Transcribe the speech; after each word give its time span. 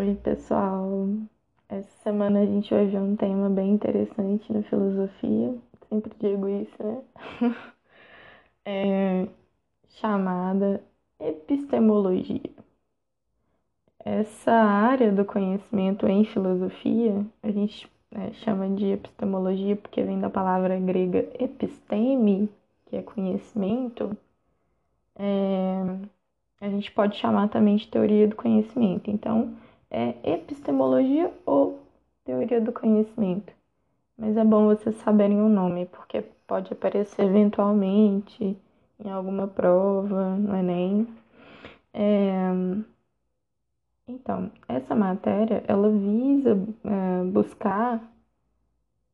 Oi, 0.00 0.14
pessoal. 0.14 1.10
Essa 1.68 1.90
semana 2.04 2.40
a 2.40 2.46
gente 2.46 2.72
vai 2.72 2.86
ver 2.86 2.96
um 2.96 3.14
tema 3.14 3.50
bem 3.50 3.72
interessante 3.74 4.50
na 4.50 4.62
filosofia. 4.62 5.54
Sempre 5.90 6.10
digo 6.18 6.48
isso, 6.48 6.82
né? 6.82 7.02
É 8.64 9.28
chamada 9.90 10.82
epistemologia. 11.18 12.40
Essa 14.02 14.52
área 14.52 15.12
do 15.12 15.22
conhecimento 15.22 16.06
em 16.08 16.24
filosofia, 16.24 17.26
a 17.42 17.50
gente 17.50 17.86
é, 18.12 18.32
chama 18.32 18.70
de 18.70 18.86
epistemologia 18.86 19.76
porque 19.76 20.02
vem 20.02 20.18
da 20.18 20.30
palavra 20.30 20.80
grega 20.80 21.28
episteme, 21.38 22.48
que 22.86 22.96
é 22.96 23.02
conhecimento. 23.02 24.16
É, 25.14 25.82
a 26.58 26.70
gente 26.70 26.90
pode 26.90 27.18
chamar 27.18 27.48
também 27.48 27.76
de 27.76 27.86
teoria 27.86 28.26
do 28.26 28.34
conhecimento. 28.34 29.10
Então, 29.10 29.54
é 29.90 30.14
epistemologia 30.22 31.32
ou 31.44 31.80
teoria 32.24 32.60
do 32.60 32.72
conhecimento. 32.72 33.52
Mas 34.16 34.36
é 34.36 34.44
bom 34.44 34.66
vocês 34.66 34.96
saberem 34.96 35.40
o 35.40 35.48
nome, 35.48 35.86
porque 35.86 36.22
pode 36.46 36.72
aparecer 36.72 37.24
eventualmente 37.24 38.56
em 39.04 39.10
alguma 39.10 39.48
prova 39.48 40.36
no 40.36 40.54
Enem. 40.54 41.08
É... 41.92 42.50
Então, 44.06 44.50
essa 44.68 44.94
matéria, 44.94 45.64
ela 45.68 45.88
visa 45.88 46.58
é, 46.84 47.24
buscar 47.30 48.02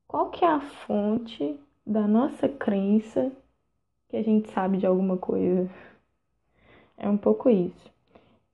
qual 0.09 0.30
que 0.30 0.45
é 0.45 0.49
a 0.49 0.61
fonte 0.61 1.61
da 1.87 2.09
nossa 2.09 2.49
crença 2.49 3.30
que 4.09 4.16
a 4.16 4.23
gente 4.23 4.51
sabe 4.51 4.79
de 4.79 4.87
alguma 4.87 5.19
coisa. 5.19 5.71
É 6.97 7.09
um 7.09 7.16
pouco 7.16 7.51
isso. 7.51 7.91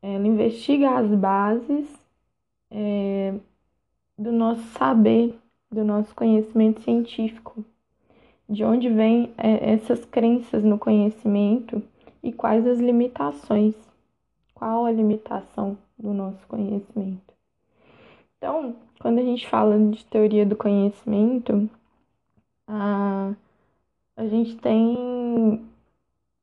Ela 0.02 0.26
investiga 0.26 0.98
as 0.98 1.08
bases 1.14 2.01
é, 2.72 3.34
do 4.18 4.32
nosso 4.32 4.62
saber, 4.78 5.38
do 5.70 5.84
nosso 5.84 6.14
conhecimento 6.14 6.80
científico, 6.80 7.64
de 8.48 8.64
onde 8.64 8.88
vêm 8.88 9.32
é, 9.36 9.74
essas 9.74 10.04
crenças 10.04 10.64
no 10.64 10.78
conhecimento 10.78 11.82
e 12.22 12.32
quais 12.32 12.66
as 12.66 12.78
limitações, 12.78 13.74
qual 14.54 14.86
a 14.86 14.90
limitação 14.90 15.76
do 15.98 16.14
nosso 16.14 16.46
conhecimento. 16.48 17.32
Então, 18.38 18.74
quando 19.00 19.18
a 19.18 19.22
gente 19.22 19.48
fala 19.48 19.78
de 19.78 20.04
teoria 20.06 20.46
do 20.46 20.56
conhecimento, 20.56 21.68
a, 22.66 23.34
a 24.16 24.26
gente 24.26 24.56
tem 24.56 25.64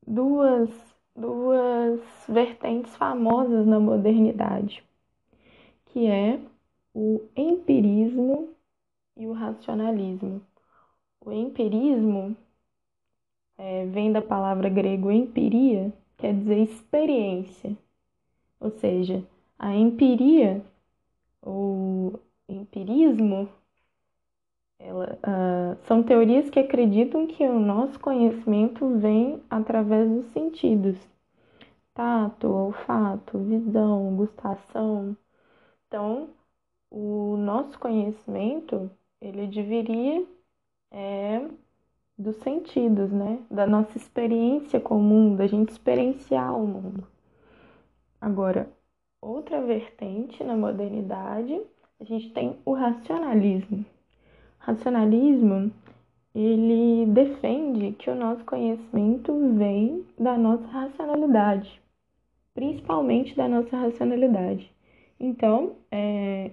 duas, 0.06 0.70
duas 1.16 2.00
vertentes 2.28 2.96
famosas 2.96 3.66
na 3.66 3.80
modernidade 3.80 4.84
que 5.90 6.08
é 6.08 6.40
o 6.94 7.22
empirismo 7.36 8.50
e 9.16 9.28
o 9.28 9.34
racionalismo. 9.34 10.42
O 11.22 11.32
empirismo 11.32 12.36
é, 13.58 13.86
vem 13.86 14.12
da 14.12 14.22
palavra 14.22 14.70
grego 14.70 15.12
empiria, 15.12 15.94
quer 16.18 16.34
dizer 16.34 16.60
experiência. 16.60 17.78
Ou 18.60 18.72
seja, 18.72 19.24
a 19.58 19.76
empiria, 19.76 20.64
ou 21.42 22.20
empirismo, 22.48 23.50
ela, 24.80 25.20
uh, 25.24 25.86
são 25.86 26.02
teorias 26.04 26.50
que 26.50 26.60
acreditam 26.60 27.28
que 27.28 27.44
o 27.44 27.60
nosso 27.60 28.00
conhecimento 28.00 28.98
vem 28.98 29.42
através 29.50 30.10
dos 30.10 30.26
sentidos. 30.28 30.98
Tato, 31.94 32.48
olfato, 32.48 33.38
visão, 33.40 34.16
gustação, 34.16 35.18
então, 35.90 36.30
o 36.92 37.36
nosso 37.36 37.80
conhecimento, 37.80 38.92
ele 39.20 39.48
deveria 39.48 40.24
é, 40.92 41.48
dos 42.16 42.36
sentidos, 42.44 43.12
né? 43.12 43.40
Da 43.50 43.66
nossa 43.66 43.98
experiência 43.98 44.80
comum, 44.80 45.36
da 45.36 45.48
gente 45.48 45.70
experienciar 45.70 46.56
o 46.56 46.68
mundo. 46.68 47.08
Agora, 48.22 48.72
outra 49.20 49.60
vertente 49.64 50.44
na 50.44 50.56
modernidade, 50.56 51.60
a 52.00 52.04
gente 52.04 52.32
tem 52.34 52.60
o 52.64 52.74
racionalismo. 52.74 53.80
O 53.80 53.86
racionalismo, 54.60 55.72
ele 56.36 57.08
defende 57.08 57.94
que 57.94 58.12
o 58.12 58.16
nosso 58.16 58.46
conhecimento 58.46 59.34
vem 59.56 60.06
da 60.20 60.38
nossa 60.38 60.68
racionalidade, 60.68 61.82
principalmente 62.54 63.36
da 63.36 63.48
nossa 63.48 63.76
racionalidade. 63.76 64.72
Então, 65.20 65.76
é, 65.92 66.52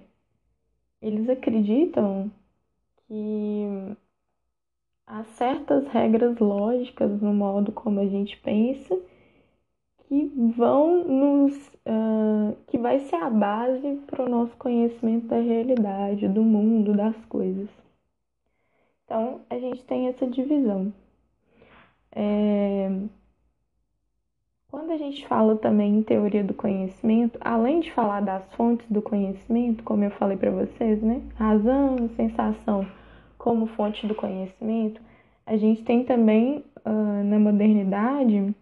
eles 1.01 1.29
acreditam 1.29 2.31
que 3.07 3.95
há 5.07 5.23
certas 5.23 5.87
regras 5.87 6.37
lógicas 6.39 7.21
no 7.21 7.33
modo 7.33 7.71
como 7.71 7.99
a 7.99 8.05
gente 8.07 8.37
pensa 8.37 8.99
que 10.07 10.25
vão 10.57 11.03
nos. 11.03 11.67
Uh, 11.85 12.55
que 12.67 12.77
vai 12.77 12.99
ser 12.99 13.15
a 13.15 13.29
base 13.29 13.95
para 14.07 14.23
o 14.23 14.29
nosso 14.29 14.55
conhecimento 14.57 15.27
da 15.27 15.39
realidade, 15.39 16.27
do 16.27 16.43
mundo, 16.43 16.93
das 16.93 17.15
coisas. 17.25 17.69
Então, 19.05 19.41
a 19.49 19.57
gente 19.57 19.83
tem 19.85 20.07
essa 20.07 20.27
divisão. 20.27 20.93
É, 22.11 22.89
quando 24.69 24.91
a 24.91 24.97
gente 24.97 25.25
fala 25.27 25.55
também 25.55 25.97
em 25.97 26.03
teoria 26.03 26.43
do 26.43 26.53
conhecimento, 26.53 27.37
além 27.41 27.79
de 27.79 27.91
falar 27.91 28.21
das 28.21 28.45
fontes 28.53 28.85
do 28.89 29.01
conhecimento, 29.01 29.83
como 29.83 30.03
eu 30.03 30.11
falei 30.11 30.37
para 30.37 30.51
vocês, 30.51 31.01
né? 31.01 31.21
Razão, 31.35 32.09
sensação 32.15 32.85
como 33.37 33.67
fonte 33.67 34.05
do 34.05 34.15
conhecimento, 34.15 35.01
a 35.45 35.55
gente 35.55 35.83
tem 35.83 36.03
também 36.03 36.63
uh, 36.85 37.23
na 37.23 37.39
modernidade 37.39 38.53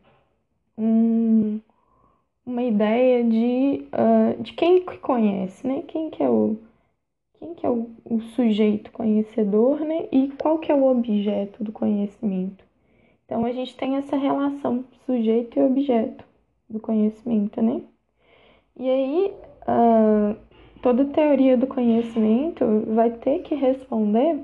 um, 0.77 1.59
uma 2.45 2.63
ideia 2.63 3.23
de, 3.23 3.87
uh, 3.93 4.41
de 4.43 4.53
quem 4.53 4.85
que 4.85 4.97
conhece, 4.99 5.65
né? 5.65 5.83
Quem 5.87 6.09
que 6.09 6.21
é 6.21 6.29
o 6.29 6.57
quem 7.39 7.53
que 7.53 7.65
é 7.65 7.69
o, 7.69 7.89
o 8.05 8.21
sujeito 8.21 8.91
conhecedor, 8.91 9.79
né? 9.81 10.07
E 10.11 10.29
qual 10.39 10.59
que 10.59 10.71
é 10.71 10.75
o 10.75 10.85
objeto 10.85 11.63
do 11.63 11.71
conhecimento. 11.71 12.64
Então 13.25 13.43
a 13.43 13.51
gente 13.51 13.75
tem 13.75 13.95
essa 13.95 14.15
relação 14.15 14.85
sujeito 15.05 15.59
e 15.59 15.63
objeto 15.63 16.23
do 16.69 16.79
conhecimento, 16.79 17.61
né? 17.61 17.81
E 18.77 18.89
aí 18.89 19.33
uh, 19.67 20.35
toda 20.81 21.05
teoria 21.05 21.57
do 21.57 21.67
conhecimento 21.67 22.65
vai 22.93 23.09
ter 23.11 23.39
que 23.39 23.55
responder 23.55 24.39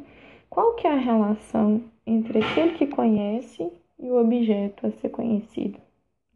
qual 0.50 0.76
que 0.76 0.88
é 0.88 0.92
a 0.92 0.96
relação 0.96 1.84
entre 2.06 2.40
aquele 2.40 2.74
que 2.74 2.88
conhece 2.88 3.72
e 4.00 4.10
o 4.10 4.20
objeto 4.20 4.88
a 4.88 4.92
ser 4.92 5.10
conhecido, 5.10 5.80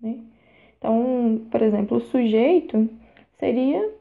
né? 0.01 0.19
Então, 0.77 1.41
por 1.49 1.61
exemplo, 1.63 1.97
o 1.97 2.01
sujeito 2.01 2.87
seria 3.39 3.91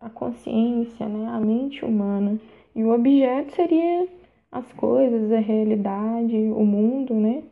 a 0.00 0.08
consciência, 0.08 1.06
né, 1.06 1.28
a 1.28 1.38
mente 1.38 1.84
humana, 1.84 2.40
e 2.74 2.82
o 2.82 2.92
objeto 2.92 3.52
seria 3.52 4.08
as 4.50 4.72
coisas, 4.72 5.30
a 5.30 5.38
realidade, 5.38 6.34
o 6.34 6.64
mundo, 6.64 7.14
né? 7.14 7.42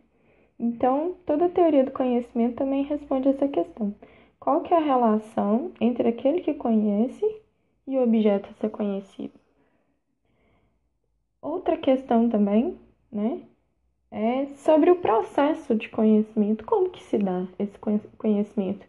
Então, 0.62 1.16
toda 1.24 1.48
teoria 1.48 1.82
do 1.82 1.90
conhecimento 1.90 2.56
também 2.56 2.82
responde 2.82 3.28
essa 3.28 3.48
questão. 3.48 3.94
Qual 4.38 4.60
que 4.60 4.74
é 4.74 4.76
a 4.76 4.80
relação 4.80 5.72
entre 5.80 6.06
aquele 6.06 6.42
que 6.42 6.52
conhece 6.52 7.24
e 7.86 7.96
o 7.96 8.02
objeto 8.02 8.50
a 8.50 8.52
ser 8.60 8.68
conhecido? 8.68 9.32
Outra 11.40 11.78
questão 11.78 12.28
também, 12.28 12.78
né, 13.10 13.40
é 14.10 14.46
sobre 14.56 14.90
o 14.90 14.96
processo 14.96 15.74
de 15.74 15.88
conhecimento, 15.88 16.62
como 16.66 16.90
que 16.90 17.02
se 17.04 17.16
dá 17.16 17.46
esse 17.58 17.78
conhecimento. 18.18 18.86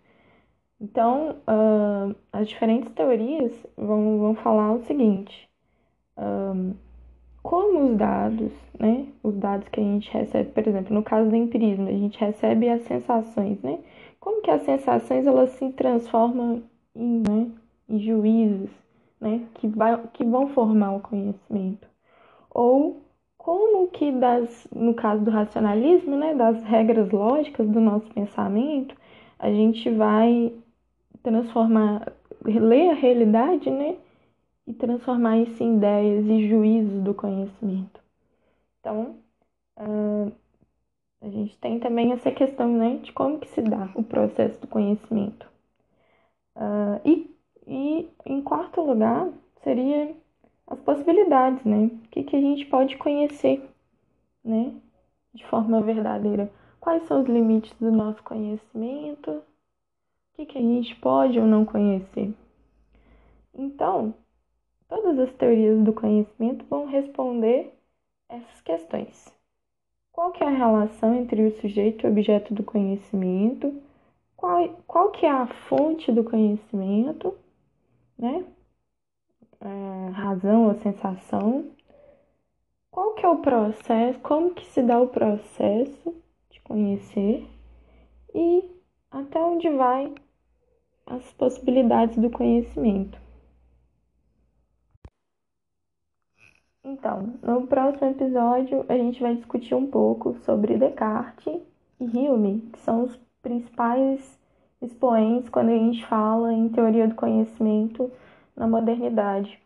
Então, 0.78 1.38
uh, 1.48 2.14
as 2.34 2.50
diferentes 2.50 2.92
teorias 2.92 3.54
vão, 3.78 4.20
vão 4.20 4.36
falar 4.36 4.74
o 4.74 4.84
seguinte: 4.84 5.50
como 7.44 7.92
os 7.92 7.98
dados, 7.98 8.52
né, 8.80 9.08
os 9.24 9.36
dados 9.36 9.68
que 9.70 9.80
a 9.80 9.84
gente 9.84 10.12
recebe, 10.12 10.52
por 10.52 10.68
exemplo, 10.68 10.94
no 10.94 11.04
caso 11.04 11.30
do 11.30 11.36
empirismo, 11.36 11.88
a 11.88 11.92
gente 11.92 12.20
recebe 12.20 12.70
as 12.70 12.84
sensações, 12.84 13.62
né? 13.62 13.80
Como 14.20 14.42
que 14.42 14.52
as 14.52 14.62
sensações 14.62 15.26
elas 15.26 15.50
se 15.52 15.70
transformam 15.72 16.62
em, 16.96 17.24
né, 17.28 17.52
em 17.90 18.00
juízos, 18.00 18.70
né, 19.20 19.42
que, 19.56 19.68
vai, 19.68 20.00
que 20.14 20.24
vão 20.24 20.48
formar 20.50 20.96
o 20.96 21.00
conhecimento? 21.00 21.88
Ou 22.52 23.02
como 23.38 23.88
que 23.88 24.12
das, 24.12 24.68
no 24.72 24.94
caso 24.94 25.24
do 25.24 25.32
racionalismo, 25.32 26.16
né, 26.16 26.36
das 26.36 26.64
regras 26.64 27.10
lógicas 27.12 27.68
do 27.68 27.80
nosso 27.80 28.06
pensamento, 28.14 28.96
a 29.40 29.50
gente 29.50 29.90
vai 29.90 30.54
transformar, 31.24 32.14
ler 32.46 32.92
a 32.92 32.94
realidade, 32.94 33.70
né, 33.72 33.96
e 34.72 34.74
transformar 34.74 35.38
isso 35.38 35.62
em 35.62 35.76
ideias 35.76 36.26
e 36.26 36.48
juízos 36.48 37.04
do 37.04 37.14
conhecimento. 37.14 38.00
Então, 38.80 39.18
uh, 39.78 40.32
a 41.22 41.30
gente 41.30 41.58
tem 41.58 41.78
também 41.80 42.14
essa 42.14 42.32
questão 42.32 42.72
né, 42.72 42.98
de 43.04 43.12
como 43.12 43.40
que 43.40 43.50
se 43.50 43.62
dá 43.62 43.92
o 43.94 44.02
processo 44.02 44.60
do 44.62 44.68
conhecimento. 44.68 45.46
Uh, 46.56 47.02
e, 47.06 47.36
e, 47.68 48.10
em 48.26 48.42
quarto 48.42 48.82
lugar 48.82 49.30
seria 49.62 50.16
as 50.68 50.80
possibilidades, 50.80 51.64
né? 51.66 51.86
O 52.06 52.08
que, 52.10 52.24
que 52.24 52.36
a 52.36 52.42
gente 52.42 52.66
pode 52.66 52.98
conhecer, 52.98 53.62
né? 54.44 54.74
De 55.34 55.46
forma 55.48 55.82
verdadeira. 55.82 56.52
Quais 56.80 57.04
são 57.04 57.22
os 57.22 57.28
limites 57.28 57.74
do 57.80 57.92
nosso 57.92 58.24
conhecimento? 58.24 59.32
O 59.32 59.44
que, 60.36 60.46
que 60.46 60.58
a 60.58 60.62
gente 60.62 60.96
pode 60.96 61.40
ou 61.40 61.46
não 61.46 61.66
conhecer? 61.66 62.34
Então, 63.54 64.14
todas 64.92 65.18
as 65.20 65.34
teorias 65.36 65.82
do 65.82 65.94
conhecimento 65.94 66.66
vão 66.66 66.86
responder 66.86 67.74
essas 68.28 68.60
questões. 68.62 69.34
Qual 70.12 70.34
que 70.34 70.44
é 70.44 70.48
a 70.48 70.50
relação 70.50 71.16
entre 71.16 71.42
o 71.44 71.62
sujeito 71.62 72.06
e 72.06 72.10
o 72.10 72.12
objeto 72.12 72.54
do 72.54 72.62
conhecimento? 72.62 73.82
Qual, 74.36 74.68
qual 74.86 75.12
que 75.12 75.26
é 75.26 75.32
a 75.32 75.48
fonte 75.48 76.12
do 76.12 76.26
conhecimento? 76.26 77.34
Né? 78.18 78.46
É, 79.62 80.10
razão 80.10 80.68
ou 80.68 80.76
sensação? 80.76 81.72
Qual 82.92 83.14
que 83.14 83.26
é 83.26 83.30
o 83.30 83.38
processo? 83.38 84.20
Como 84.20 84.54
que 84.54 84.66
se 84.66 84.84
dá 84.84 85.00
o 85.00 85.08
processo 85.08 86.14
de 86.50 86.60
conhecer? 86.60 87.48
E 88.36 88.70
até 89.10 89.40
onde 89.40 89.70
vai 89.70 90.14
as 91.06 91.32
possibilidades 91.32 92.18
do 92.18 92.30
conhecimento? 92.30 93.31
Então, 96.84 97.34
no 97.44 97.68
próximo 97.68 98.10
episódio 98.10 98.84
a 98.90 98.94
gente 98.94 99.22
vai 99.22 99.36
discutir 99.36 99.76
um 99.76 99.86
pouco 99.86 100.34
sobre 100.40 100.78
Descartes 100.78 101.62
e 102.00 102.06
Hume, 102.06 102.62
que 102.74 102.80
são 102.80 103.04
os 103.04 103.16
principais 103.42 104.40
expoentes 104.82 105.50
quando 105.50 105.70
a 105.70 105.78
gente 105.78 106.04
fala 106.08 106.52
em 106.52 106.70
teoria 106.70 107.08
do 107.08 107.16
conhecimento 107.16 108.12
na 108.56 108.68
modernidade. 108.68 109.60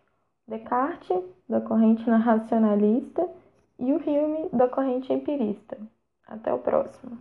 Descartes, 0.47 1.23
da 1.47 1.61
corrente 1.61 2.07
racionalista, 2.09 3.27
e 3.79 3.91
o 3.91 3.97
Hume, 3.97 4.49
da 4.51 4.67
corrente 4.67 5.11
empirista. 5.11 5.77
Até 6.27 6.53
o 6.53 6.59
próximo. 6.59 7.17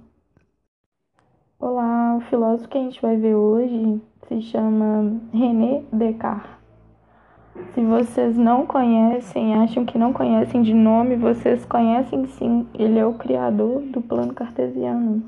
Olá, 1.59 2.17
o 2.17 2.21
filósofo 2.23 2.69
que 2.69 2.79
a 2.79 2.81
gente 2.81 3.01
vai 3.01 3.17
ver 3.17 3.35
hoje 3.35 4.03
se 4.29 4.43
chama 4.43 5.21
René 5.33 5.85
Descartes. 5.93 6.64
Se 7.73 7.81
vocês 7.81 8.37
não 8.37 8.67
conhecem, 8.67 9.55
acham 9.55 9.85
que 9.85 9.97
não 9.97 10.13
conhecem 10.13 10.63
de 10.63 10.75
nome, 10.75 11.15
vocês 11.15 11.65
conhecem 11.65 12.27
sim. 12.27 12.67
Ele 12.75 12.99
é 12.99 13.07
o 13.07 13.15
criador 13.15 13.81
do 13.83 14.01
plano 14.01 14.35
cartesiano. 14.35 15.23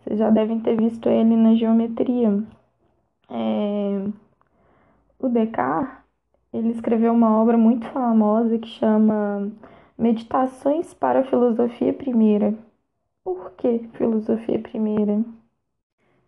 Vocês 0.00 0.18
já 0.18 0.28
devem 0.30 0.58
ter 0.60 0.76
visto 0.76 1.08
ele 1.08 1.36
na 1.36 1.54
geometria. 1.54 2.42
É... 3.30 4.06
O 5.18 5.28
Descartes, 5.28 5.96
ele 6.52 6.70
escreveu 6.70 7.12
uma 7.12 7.40
obra 7.40 7.56
muito 7.56 7.86
famosa 7.86 8.58
que 8.58 8.68
chama 8.68 9.50
Meditações 9.96 10.92
para 10.92 11.20
a 11.20 11.24
Filosofia 11.24 11.92
Primeira. 11.92 12.54
Por 13.24 13.52
que 13.52 13.88
filosofia 13.94 14.58
primeira? 14.58 15.24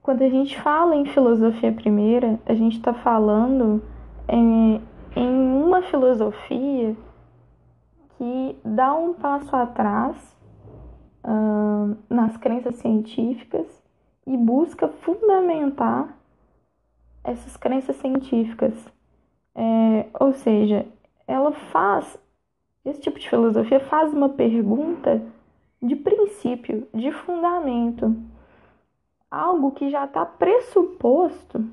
Quando 0.02 0.22
a 0.22 0.28
gente 0.30 0.58
fala 0.58 0.96
em 0.96 1.04
filosofia 1.04 1.70
primeira, 1.70 2.40
a 2.46 2.54
gente 2.54 2.78
está 2.78 2.94
falando 2.94 3.82
em, 4.28 4.82
em 5.14 5.62
uma 5.62 5.82
filosofia 5.82 6.96
que 8.16 8.58
dá 8.64 8.94
um 8.94 9.14
passo 9.14 9.54
atrás 9.54 10.16
uh, 11.24 11.96
nas 12.08 12.36
crenças 12.36 12.76
científicas 12.76 13.66
e 14.26 14.36
busca 14.36 14.88
fundamentar 14.88 16.16
essas 17.22 17.56
crenças 17.56 17.96
científicas. 17.96 18.72
É, 19.54 20.06
ou 20.20 20.32
seja, 20.34 20.86
ela 21.26 21.52
faz, 21.52 22.18
esse 22.84 23.00
tipo 23.00 23.18
de 23.18 23.28
filosofia 23.28 23.80
faz 23.80 24.12
uma 24.12 24.28
pergunta 24.28 25.22
de 25.82 25.96
princípio, 25.96 26.86
de 26.92 27.10
fundamento, 27.12 28.16
algo 29.30 29.72
que 29.72 29.90
já 29.90 30.04
está 30.04 30.24
pressuposto 30.24 31.64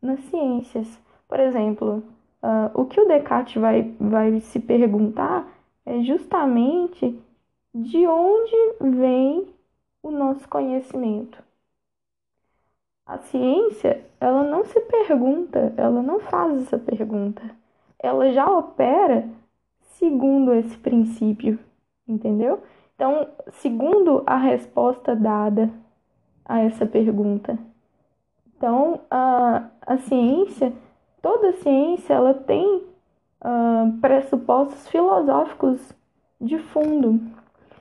nas 0.00 0.20
ciências. 0.24 1.00
Por 1.34 1.40
exemplo, 1.40 2.00
uh, 2.44 2.80
o 2.80 2.86
que 2.86 3.00
o 3.00 3.08
Descartes 3.08 3.60
vai, 3.60 3.92
vai 3.98 4.38
se 4.38 4.60
perguntar 4.60 5.52
é 5.84 6.00
justamente 6.02 7.20
de 7.74 8.06
onde 8.06 8.54
vem 8.80 9.48
o 10.00 10.12
nosso 10.12 10.48
conhecimento. 10.48 11.42
A 13.04 13.18
ciência, 13.18 14.06
ela 14.20 14.44
não 14.44 14.64
se 14.64 14.80
pergunta, 14.82 15.74
ela 15.76 16.00
não 16.02 16.20
faz 16.20 16.62
essa 16.62 16.78
pergunta. 16.78 17.42
Ela 17.98 18.30
já 18.30 18.46
opera 18.46 19.28
segundo 19.80 20.54
esse 20.54 20.78
princípio, 20.78 21.58
entendeu? 22.06 22.62
Então, 22.94 23.26
segundo 23.54 24.22
a 24.24 24.36
resposta 24.36 25.16
dada 25.16 25.68
a 26.44 26.60
essa 26.60 26.86
pergunta. 26.86 27.58
Então, 28.56 29.00
a, 29.10 29.68
a 29.84 29.98
ciência 29.98 30.72
toda 31.24 31.54
ciência 31.54 32.12
ela 32.12 32.34
tem 32.34 32.82
uh, 33.40 33.98
pressupostos 33.98 34.86
filosóficos 34.88 35.80
de 36.38 36.58
fundo. 36.58 37.18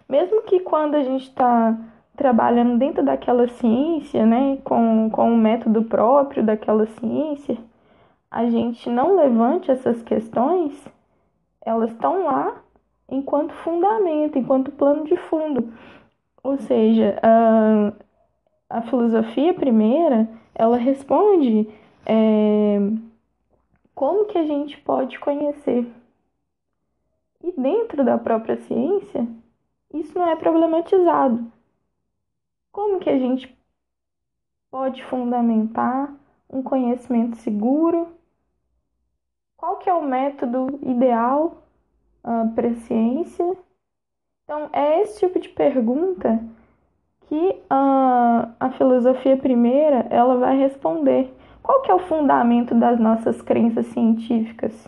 Mesmo 0.08 0.44
que 0.44 0.62
quando 0.62 0.96
a 0.96 1.04
gente 1.04 1.24
está 1.24 1.78
trabalhando 2.16 2.78
dentro 2.78 3.04
daquela 3.04 3.46
ciência, 3.50 4.26
né, 4.26 4.60
com, 4.64 5.10
com 5.10 5.34
o 5.34 5.38
método 5.38 5.84
próprio 5.84 6.42
daquela 6.42 6.86
ciência, 6.86 7.58
a 8.32 8.50
gente 8.50 8.90
não 8.90 9.18
levante 9.18 9.70
essas 9.70 10.02
questões, 10.02 10.74
elas 11.66 11.92
estão 11.92 12.24
lá 12.24 12.62
enquanto 13.10 13.52
fundamento, 13.56 14.40
enquanto 14.40 14.72
plano 14.72 15.04
de 15.04 15.18
fundo. 15.18 15.74
Ou 16.42 16.58
seja, 16.60 17.20
a, 17.22 18.78
a 18.78 18.82
filosofia 18.84 19.54
primeira, 19.54 20.30
ela 20.56 20.78
responde 20.78 21.68
é, 22.06 22.80
como 23.96 24.26
que 24.26 24.38
a 24.38 24.46
gente 24.46 24.78
pode 24.82 25.20
conhecer? 25.20 25.92
E 27.44 27.52
dentro 27.52 28.04
da 28.04 28.18
própria 28.18 28.58
ciência, 28.58 29.28
isso 29.94 30.18
não 30.18 30.28
é 30.28 30.36
problematizado. 30.36 31.52
Como 32.72 33.00
que 33.00 33.10
a 33.10 33.20
gente 33.20 33.56
pode 34.72 35.04
fundamentar 35.06 36.14
um 36.50 36.64
conhecimento 36.64 37.38
seguro? 37.38 38.08
Qual 39.56 39.78
que 39.78 39.90
é 39.90 39.94
o 39.94 40.02
método 40.02 40.80
ideal 40.82 41.64
uh, 42.24 42.52
para 42.56 42.70
a 42.70 42.76
ciência? 42.76 43.58
Então, 44.44 44.70
é 44.74 45.02
esse 45.02 45.20
tipo 45.20 45.40
de 45.40 45.50
pergunta 45.50 46.44
que 47.28 47.50
uh, 47.72 48.54
a 48.60 48.72
filosofia 48.78 49.38
primeira 49.38 50.08
ela 50.10 50.38
vai 50.38 50.58
responder. 50.58 51.34
Qual 51.64 51.82
que 51.82 51.90
é 51.90 51.96
o 51.96 52.00
fundamento 52.00 52.76
das 52.76 53.00
nossas 53.00 53.42
crenças 53.42 53.88
científicas? 53.88 54.88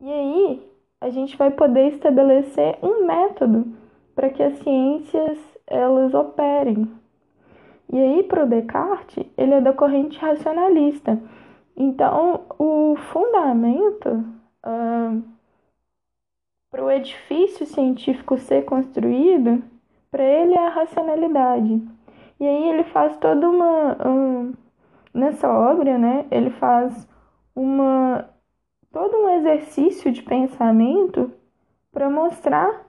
E 0.00 0.10
aí, 0.10 0.70
a 1.00 1.10
gente 1.10 1.36
vai 1.36 1.52
poder 1.52 1.92
estabelecer 1.92 2.76
um 2.82 3.06
método 3.06 3.72
para 4.16 4.30
que 4.30 4.42
as 4.42 4.58
ciências 4.58 5.38
elas 5.66 6.12
operem. 6.12 6.90
E 7.92 7.98
aí, 7.98 8.22
para 8.24 8.44
o 8.44 8.48
Descartes, 8.48 9.24
ele 9.36 9.54
é 9.54 9.60
da 9.60 9.72
corrente 9.72 10.18
racionalista. 10.18 11.22
Então, 11.76 12.46
o 12.58 12.96
fundamento 13.12 14.24
uh, 14.66 15.22
para 16.68 16.84
o 16.84 16.90
edifício 16.90 17.64
científico 17.64 18.36
ser 18.38 18.64
construído 18.64 19.62
para 20.14 20.22
ele 20.22 20.54
é 20.54 20.64
a 20.64 20.68
racionalidade. 20.68 21.82
E 22.38 22.46
aí 22.46 22.68
ele 22.68 22.84
faz 22.84 23.16
toda 23.16 23.50
uma. 23.50 24.08
Um, 24.08 24.52
nessa 25.12 25.48
obra, 25.50 25.98
né? 25.98 26.24
Ele 26.30 26.50
faz 26.50 27.08
uma. 27.52 28.28
todo 28.92 29.16
um 29.16 29.28
exercício 29.30 30.12
de 30.12 30.22
pensamento 30.22 31.32
para 31.90 32.08
mostrar 32.08 32.86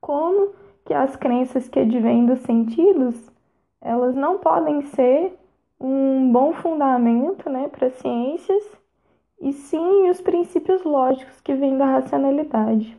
como 0.00 0.52
que 0.84 0.92
as 0.92 1.14
crenças 1.14 1.68
que 1.68 1.78
advêm 1.78 2.26
dos 2.26 2.40
sentidos 2.40 3.30
elas 3.80 4.16
não 4.16 4.38
podem 4.38 4.82
ser 4.82 5.38
um 5.78 6.32
bom 6.32 6.52
fundamento 6.54 7.48
né, 7.48 7.68
para 7.68 7.90
ciências, 7.90 8.64
e 9.40 9.52
sim 9.52 10.10
os 10.10 10.20
princípios 10.20 10.82
lógicos 10.82 11.40
que 11.40 11.54
vêm 11.54 11.78
da 11.78 11.84
racionalidade. 11.86 12.98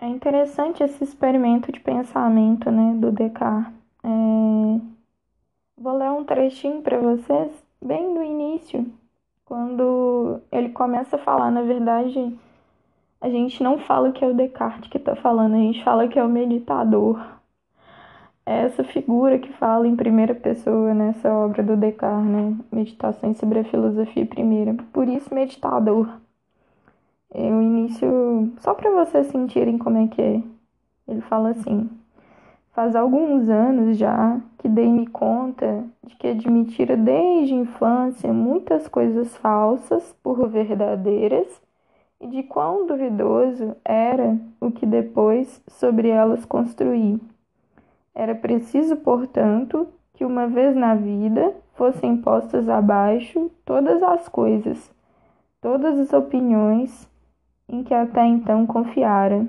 É 0.00 0.06
interessante 0.08 0.82
esse 0.82 1.04
experimento 1.04 1.70
de 1.70 1.78
pensamento, 1.78 2.70
né, 2.70 2.94
do 2.96 3.12
Descartes. 3.12 3.72
É... 4.02 4.80
Vou 5.76 5.96
ler 5.96 6.10
um 6.10 6.24
trechinho 6.24 6.80
para 6.82 6.98
vocês, 6.98 7.50
bem 7.82 8.12
no 8.14 8.22
início, 8.22 8.86
quando 9.44 10.40
ele 10.50 10.70
começa 10.70 11.16
a 11.16 11.18
falar. 11.18 11.50
Na 11.50 11.62
verdade, 11.62 12.34
a 13.20 13.28
gente 13.28 13.62
não 13.62 13.78
fala 13.78 14.12
que 14.12 14.24
é 14.24 14.28
o 14.28 14.34
Descartes 14.34 14.88
que 14.90 14.96
está 14.98 15.14
falando, 15.16 15.54
a 15.54 15.58
gente 15.58 15.84
fala 15.84 16.08
que 16.08 16.18
é 16.18 16.24
o 16.24 16.28
meditador. 16.28 17.18
é 18.46 18.64
essa 18.64 18.84
figura 18.84 19.38
que 19.38 19.52
fala 19.54 19.86
em 19.86 19.96
primeira 19.96 20.34
pessoa 20.34 20.94
nessa 20.94 21.32
obra 21.32 21.62
do 21.62 21.76
Descartes, 21.76 22.30
né? 22.30 22.56
Meditações 22.72 23.38
sobre 23.38 23.60
a 23.60 23.64
filosofia 23.64 24.26
primeira. 24.26 24.74
Por 24.92 25.08
isso, 25.08 25.34
meditador. 25.34 26.08
É 27.32 27.42
o 27.42 27.62
início, 27.62 28.52
só 28.58 28.74
para 28.74 28.90
vocês 28.90 29.28
sentirem 29.28 29.78
como 29.78 29.98
é 29.98 30.08
que 30.08 30.20
é. 30.20 30.42
Ele 31.06 31.20
fala 31.20 31.50
assim: 31.50 31.88
Faz 32.72 32.96
alguns 32.96 33.48
anos 33.48 33.98
já 33.98 34.40
que 34.58 34.68
dei-me 34.68 35.06
conta 35.06 35.84
de 36.02 36.14
que 36.14 36.28
admitira 36.28 36.96
desde 36.96 37.54
infância 37.54 38.32
muitas 38.32 38.88
coisas 38.88 39.36
falsas 39.36 40.14
por 40.22 40.48
verdadeiras 40.48 41.60
e 42.20 42.28
de 42.28 42.42
quão 42.42 42.86
duvidoso 42.86 43.76
era 43.84 44.38
o 44.60 44.70
que 44.70 44.86
depois 44.86 45.60
sobre 45.66 46.08
elas 46.08 46.44
construí. 46.44 47.20
Era 48.14 48.34
preciso, 48.34 48.96
portanto, 48.96 49.88
que 50.14 50.24
uma 50.24 50.46
vez 50.46 50.76
na 50.76 50.94
vida 50.94 51.54
fossem 51.74 52.16
postas 52.16 52.68
abaixo 52.68 53.50
todas 53.64 54.02
as 54.02 54.28
coisas, 54.28 54.92
todas 55.60 55.98
as 55.98 56.12
opiniões 56.12 57.09
em 57.70 57.82
que 57.82 57.94
até 57.94 58.26
então 58.26 58.66
confiara, 58.66 59.46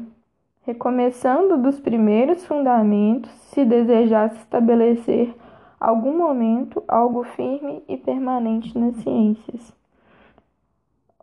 recomeçando 0.62 1.58
dos 1.58 1.80
primeiros 1.80 2.46
fundamentos, 2.46 3.32
se 3.32 3.66
desejasse 3.66 4.38
estabelecer 4.38 5.36
algum 5.80 6.18
momento 6.18 6.84
algo 6.88 7.24
firme 7.24 7.84
e 7.88 7.98
permanente 7.98 8.78
nas 8.78 8.96
ciências. 8.98 9.74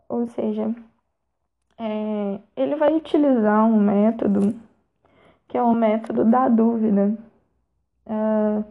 Ou 0.09 0.27
seja, 0.27 0.75
é, 1.77 2.39
ele 2.57 2.75
vai 2.75 2.93
utilizar 2.93 3.65
um 3.65 3.79
método 3.79 4.53
que 5.49 5.57
é 5.57 5.63
o 5.63 5.73
método 5.73 6.23
da 6.23 6.47
dúvida. 6.47 7.17
Uh, 8.05 8.63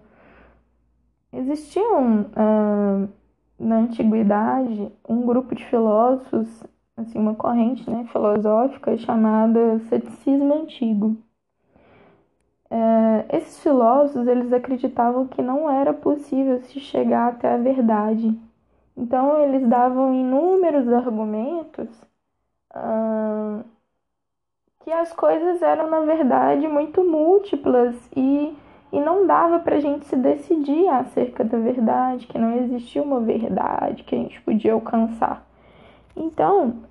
existiam 1.32 2.22
uh, 2.22 3.08
na 3.58 3.76
antiguidade 3.78 4.90
um 5.06 5.26
grupo 5.26 5.54
de 5.54 5.64
filósofos, 5.66 6.62
assim, 7.00 7.18
uma 7.18 7.34
corrente 7.34 7.88
né, 7.88 8.06
filosófica 8.12 8.96
chamada 8.98 9.78
ceticismo 9.88 10.54
antigo. 10.54 11.16
Uh, 12.70 13.24
esses 13.32 13.60
filósofos 13.60 14.26
eles 14.26 14.52
acreditavam 14.52 15.26
que 15.26 15.40
não 15.40 15.70
era 15.70 15.94
possível 15.94 16.60
se 16.60 16.78
chegar 16.80 17.28
até 17.28 17.54
a 17.54 17.56
verdade. 17.56 18.38
Então 18.96 19.42
eles 19.42 19.66
davam 19.66 20.12
inúmeros 20.12 20.88
argumentos 20.92 21.88
que 24.84 24.92
as 24.92 25.12
coisas 25.12 25.62
eram 25.62 25.90
na 25.90 26.00
verdade 26.00 26.66
muito 26.68 27.02
múltiplas 27.02 27.94
e 28.16 28.56
e 28.90 29.00
não 29.00 29.26
dava 29.26 29.58
para 29.58 29.76
a 29.76 29.80
gente 29.80 30.06
se 30.06 30.16
decidir 30.16 30.88
acerca 30.88 31.44
da 31.44 31.58
verdade, 31.58 32.26
que 32.26 32.38
não 32.38 32.56
existia 32.56 33.02
uma 33.02 33.20
verdade 33.20 34.02
que 34.02 34.14
a 34.14 34.18
gente 34.18 34.40
podia 34.40 34.72
alcançar. 34.72 35.47
Então, 36.18 36.82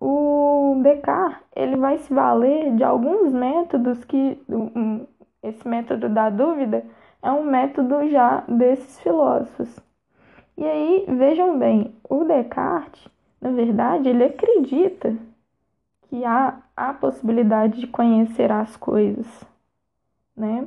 o 0.00 0.80
Descartes 0.82 1.42
ele 1.54 1.76
vai 1.76 1.98
se 1.98 2.12
valer 2.12 2.74
de 2.74 2.82
alguns 2.82 3.32
métodos 3.32 4.04
que 4.04 4.40
um, 4.48 5.06
esse 5.42 5.66
método 5.66 6.08
da 6.08 6.30
dúvida 6.30 6.84
é 7.22 7.30
um 7.30 7.44
método 7.44 8.08
já 8.08 8.42
desses 8.48 8.98
filósofos. 9.00 9.78
E 10.56 10.64
aí, 10.64 11.04
vejam 11.08 11.58
bem, 11.58 11.94
o 12.08 12.24
Descartes, 12.24 13.08
na 13.40 13.50
verdade, 13.50 14.08
ele 14.08 14.24
acredita 14.24 15.16
que 16.08 16.24
há 16.24 16.58
a 16.76 16.92
possibilidade 16.94 17.80
de 17.80 17.86
conhecer 17.86 18.50
as 18.50 18.76
coisas 18.76 19.26
né? 20.36 20.66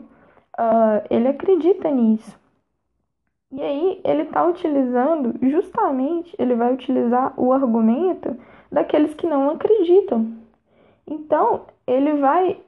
Uh, 0.57 1.05
ele 1.09 1.27
acredita 1.27 1.89
nisso. 1.91 2.37
E 3.51 3.61
aí 3.61 4.01
ele 4.03 4.23
está 4.23 4.45
utilizando, 4.45 5.35
justamente, 5.41 6.35
ele 6.37 6.55
vai 6.55 6.73
utilizar 6.73 7.33
o 7.39 7.53
argumento 7.53 8.35
daqueles 8.71 9.13
que 9.13 9.27
não 9.27 9.51
acreditam. 9.51 10.33
Então, 11.07 11.65
ele 11.87 12.13
vai 12.19 12.59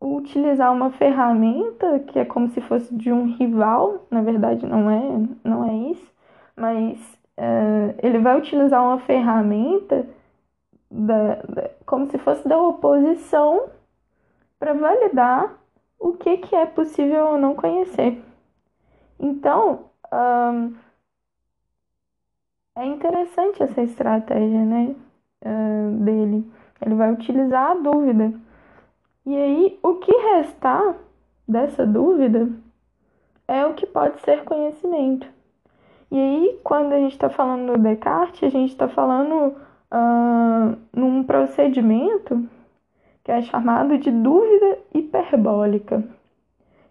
utilizar 0.00 0.72
uma 0.72 0.90
ferramenta 0.92 1.98
que 2.00 2.18
é 2.18 2.24
como 2.24 2.48
se 2.50 2.60
fosse 2.60 2.94
de 2.94 3.12
um 3.12 3.34
rival, 3.36 4.06
na 4.10 4.22
verdade 4.22 4.64
não 4.64 4.90
é, 4.90 5.02
não 5.42 5.68
é 5.68 5.74
isso, 5.90 6.12
mas 6.56 6.98
uh, 7.36 7.94
ele 8.00 8.18
vai 8.18 8.38
utilizar 8.38 8.82
uma 8.82 9.00
ferramenta 9.00 10.06
da, 10.90 11.34
da, 11.42 11.70
como 11.84 12.06
se 12.06 12.18
fosse 12.18 12.46
da 12.48 12.58
oposição 12.58 13.70
para 14.58 14.72
validar 14.72 15.58
o 15.98 16.12
que, 16.12 16.38
que 16.38 16.54
é 16.54 16.66
possível 16.66 17.26
ou 17.26 17.38
não 17.38 17.54
conhecer. 17.54 18.22
Então, 19.18 19.87
um, 20.12 20.74
é 22.76 22.86
interessante 22.86 23.62
essa 23.62 23.82
estratégia 23.82 24.64
né, 24.64 24.94
uh, 25.44 26.04
dele. 26.04 26.50
Ele 26.80 26.94
vai 26.94 27.12
utilizar 27.12 27.72
a 27.72 27.74
dúvida. 27.74 28.32
E 29.26 29.36
aí, 29.36 29.78
o 29.82 29.94
que 29.96 30.12
restar 30.12 30.94
dessa 31.46 31.86
dúvida 31.86 32.48
é 33.46 33.66
o 33.66 33.74
que 33.74 33.86
pode 33.86 34.20
ser 34.20 34.44
conhecimento. 34.44 35.26
E 36.10 36.18
aí, 36.18 36.60
quando 36.62 36.92
a 36.92 36.98
gente 36.98 37.12
está 37.12 37.28
falando 37.28 37.72
do 37.72 37.82
Descartes, 37.82 38.42
a 38.42 38.48
gente 38.48 38.70
está 38.70 38.88
falando 38.88 39.56
uh, 39.92 40.78
num 40.92 41.22
procedimento 41.24 42.48
que 43.24 43.32
é 43.32 43.42
chamado 43.42 43.98
de 43.98 44.10
dúvida 44.10 44.78
hiperbólica. 44.94 46.02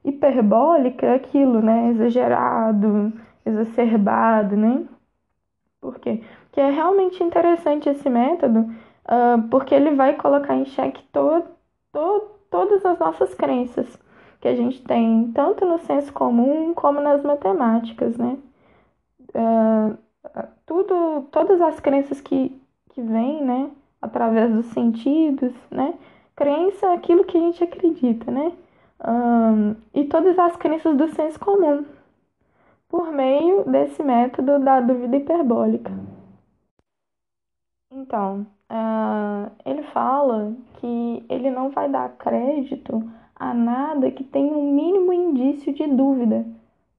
Hiperbólica 0.07 1.05
é 1.05 1.15
aquilo, 1.15 1.61
né? 1.61 1.89
Exagerado, 1.89 3.11
exacerbado, 3.45 4.55
né? 4.55 4.85
Por 5.81 5.99
quê? 5.99 6.23
Porque 6.45 6.61
é 6.61 6.69
realmente 6.69 7.21
interessante 7.21 7.89
esse 7.89 8.09
método, 8.09 8.61
uh, 8.61 9.41
porque 9.49 9.75
ele 9.75 9.91
vai 9.91 10.15
colocar 10.15 10.55
em 10.55 10.65
xeque 10.65 11.03
to, 11.11 11.43
to, 11.91 12.21
todas 12.49 12.85
as 12.85 12.97
nossas 12.97 13.33
crenças 13.35 13.99
que 14.39 14.47
a 14.47 14.55
gente 14.55 14.81
tem, 14.83 15.31
tanto 15.33 15.65
no 15.65 15.77
senso 15.79 16.13
comum 16.13 16.73
como 16.73 17.01
nas 17.01 17.21
matemáticas, 17.23 18.17
né? 18.17 18.37
Uh, 19.35 19.97
tudo, 20.65 21.27
todas 21.31 21.61
as 21.61 21.79
crenças 21.81 22.21
que, 22.21 22.57
que 22.91 23.01
vêm, 23.01 23.43
né? 23.43 23.71
Através 24.01 24.53
dos 24.53 24.67
sentidos, 24.67 25.53
né? 25.69 25.93
Crença 26.35 26.85
é 26.87 26.93
aquilo 26.93 27.25
que 27.25 27.37
a 27.37 27.41
gente 27.41 27.63
acredita, 27.63 28.31
né? 28.31 28.53
Um, 29.05 29.75
e 29.93 30.05
todas 30.05 30.37
as 30.39 30.55
crenças 30.55 30.97
do 30.97 31.07
senso 31.09 31.39
comum, 31.39 31.85
por 32.89 33.11
meio 33.11 33.63
desse 33.65 34.01
método 34.01 34.59
da 34.59 34.79
dúvida 34.79 35.17
hiperbólica. 35.17 35.91
Então, 37.91 38.47
uh, 38.71 39.51
ele 39.65 39.83
fala 39.83 40.53
que 40.75 41.25
ele 41.29 41.49
não 41.51 41.69
vai 41.69 41.89
dar 41.89 42.09
crédito 42.17 43.03
a 43.35 43.53
nada 43.53 44.09
que 44.09 44.23
tenha 44.23 44.51
um 44.51 44.73
mínimo 44.73 45.13
indício 45.13 45.73
de 45.73 45.85
dúvida. 45.87 46.45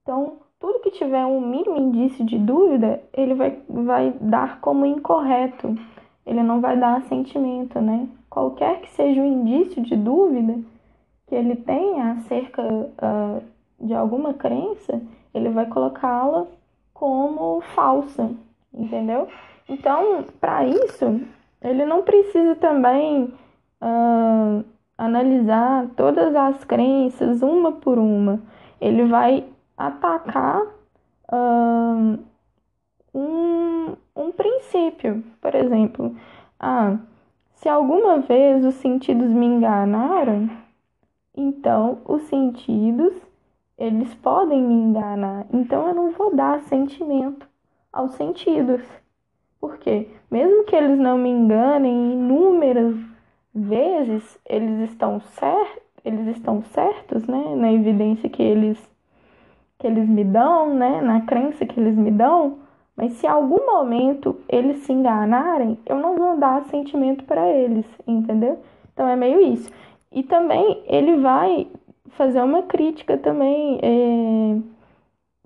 Então, 0.03 0.39
tudo 0.61 0.81
que 0.81 0.91
tiver 0.93 1.25
um 1.25 1.41
mínimo 1.41 1.77
indício 1.77 2.25
de 2.25 2.39
dúvida, 2.39 3.03
ele 3.13 3.35
vai, 3.35 3.61
vai 3.69 4.13
dar 4.21 4.61
como 4.61 4.87
incorreto. 4.87 5.77
Ele 6.25 6.43
não 6.43 6.61
vai 6.61 6.79
dar 6.79 6.99
assentimento, 6.99 7.81
né? 7.81 8.09
qualquer 8.39 8.81
que 8.81 8.91
seja 8.91 9.21
o 9.21 9.25
indício 9.25 9.83
de 9.83 9.97
dúvida 9.97 10.63
que 11.29 11.35
ele 11.35 11.57
tenha 11.57 12.13
acerca 12.13 12.63
uh, 12.63 13.43
de 13.81 13.95
alguma 13.95 14.35
crença, 14.35 15.01
ele 15.35 15.51
vai 15.51 15.67
colocá-la 15.67 16.47
como 16.95 17.61
falsa, 17.61 18.31
entendeu? 18.73 19.29
Então, 19.69 20.25
para 20.41 20.65
isso, 20.65 21.21
ele 21.61 21.85
não 21.85 22.03
precisa 22.03 22.57
também 22.57 23.35
uh, 23.83 24.65
analisar 24.97 25.87
todas 25.97 26.35
as 26.35 26.65
crenças 26.65 27.43
uma 27.43 27.73
por 27.73 27.99
uma. 27.99 28.41
Ele 28.81 29.05
vai 29.05 29.45
atacar 29.77 30.63
uh, 31.31 32.19
um, 33.15 33.97
um 34.17 34.33
princípio, 34.33 35.23
por 35.41 35.55
exemplo. 35.55 36.17
Ah, 36.59 36.97
se 37.55 37.69
alguma 37.69 38.21
vez 38.21 38.65
os 38.65 38.75
sentidos 38.77 39.31
me 39.31 39.47
enganaram, 39.47 40.49
então 41.41 41.99
os 42.05 42.23
sentidos 42.23 43.15
eles 43.79 44.13
podem 44.17 44.61
me 44.61 44.75
enganar. 44.75 45.47
Então 45.53 45.87
eu 45.87 45.95
não 45.95 46.11
vou 46.11 46.35
dar 46.35 46.61
sentimento 46.63 47.47
aos 47.93 48.13
sentidos. 48.13 48.83
Porque 49.61 50.09
mesmo 50.31 50.65
que 50.65 50.75
eles 50.75 50.99
não 50.99 51.17
me 51.17 51.29
enganem 51.29 52.13
inúmeras 52.13 52.97
vezes, 53.55 54.39
eles 54.45 54.91
estão 54.91 55.21
certos, 55.21 55.83
eles 56.05 56.37
estão 56.37 56.63
certos, 56.63 57.27
né, 57.27 57.55
na 57.57 57.73
evidência 57.73 58.29
que 58.29 58.43
eles 58.43 58.79
que 59.79 59.87
eles 59.87 60.09
me 60.09 60.25
dão, 60.25 60.75
né, 60.75 61.01
na 61.01 61.21
crença 61.21 61.65
que 61.65 61.79
eles 61.79 61.95
me 61.95 62.11
dão, 62.11 62.59
mas 62.97 63.13
se 63.13 63.29
algum 63.29 63.65
momento 63.65 64.37
eles 64.49 64.79
se 64.79 64.93
enganarem, 64.93 65.79
eu 65.87 65.97
não 66.01 66.17
vou 66.17 66.37
dar 66.37 66.65
sentimento 66.65 67.25
para 67.25 67.49
eles, 67.49 67.87
entendeu? 68.05 68.59
Então 68.93 69.07
é 69.07 69.15
meio 69.15 69.41
isso. 69.41 69.71
E 70.13 70.23
também 70.23 70.83
ele 70.87 71.17
vai 71.19 71.69
fazer 72.11 72.43
uma 72.43 72.63
crítica 72.63 73.17
também 73.17 73.79
é, 73.83 74.59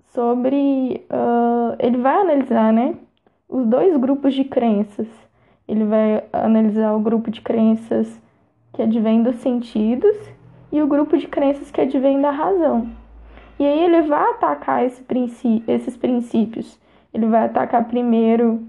sobre. 0.07 1.05
Uh, 1.09 1.75
ele 1.79 1.97
vai 1.97 2.21
analisar, 2.21 2.71
né? 2.71 2.95
Os 3.47 3.65
dois 3.65 3.95
grupos 3.97 4.33
de 4.33 4.43
crenças. 4.43 5.07
Ele 5.67 5.85
vai 5.85 6.23
analisar 6.31 6.93
o 6.93 6.99
grupo 6.99 7.29
de 7.31 7.41
crenças 7.41 8.21
que 8.73 8.81
advém 8.81 9.21
dos 9.21 9.35
sentidos 9.37 10.15
e 10.71 10.81
o 10.81 10.87
grupo 10.87 11.17
de 11.17 11.27
crenças 11.27 11.69
que 11.71 11.79
advém 11.79 12.19
da 12.19 12.31
razão. 12.31 12.89
E 13.59 13.65
aí 13.65 13.83
ele 13.83 14.01
vai 14.01 14.31
atacar 14.31 14.83
esse 14.85 15.03
esses 15.67 15.95
princípios. 15.95 16.79
Ele 17.13 17.27
vai 17.27 17.45
atacar 17.45 17.87
primeiro 17.87 18.61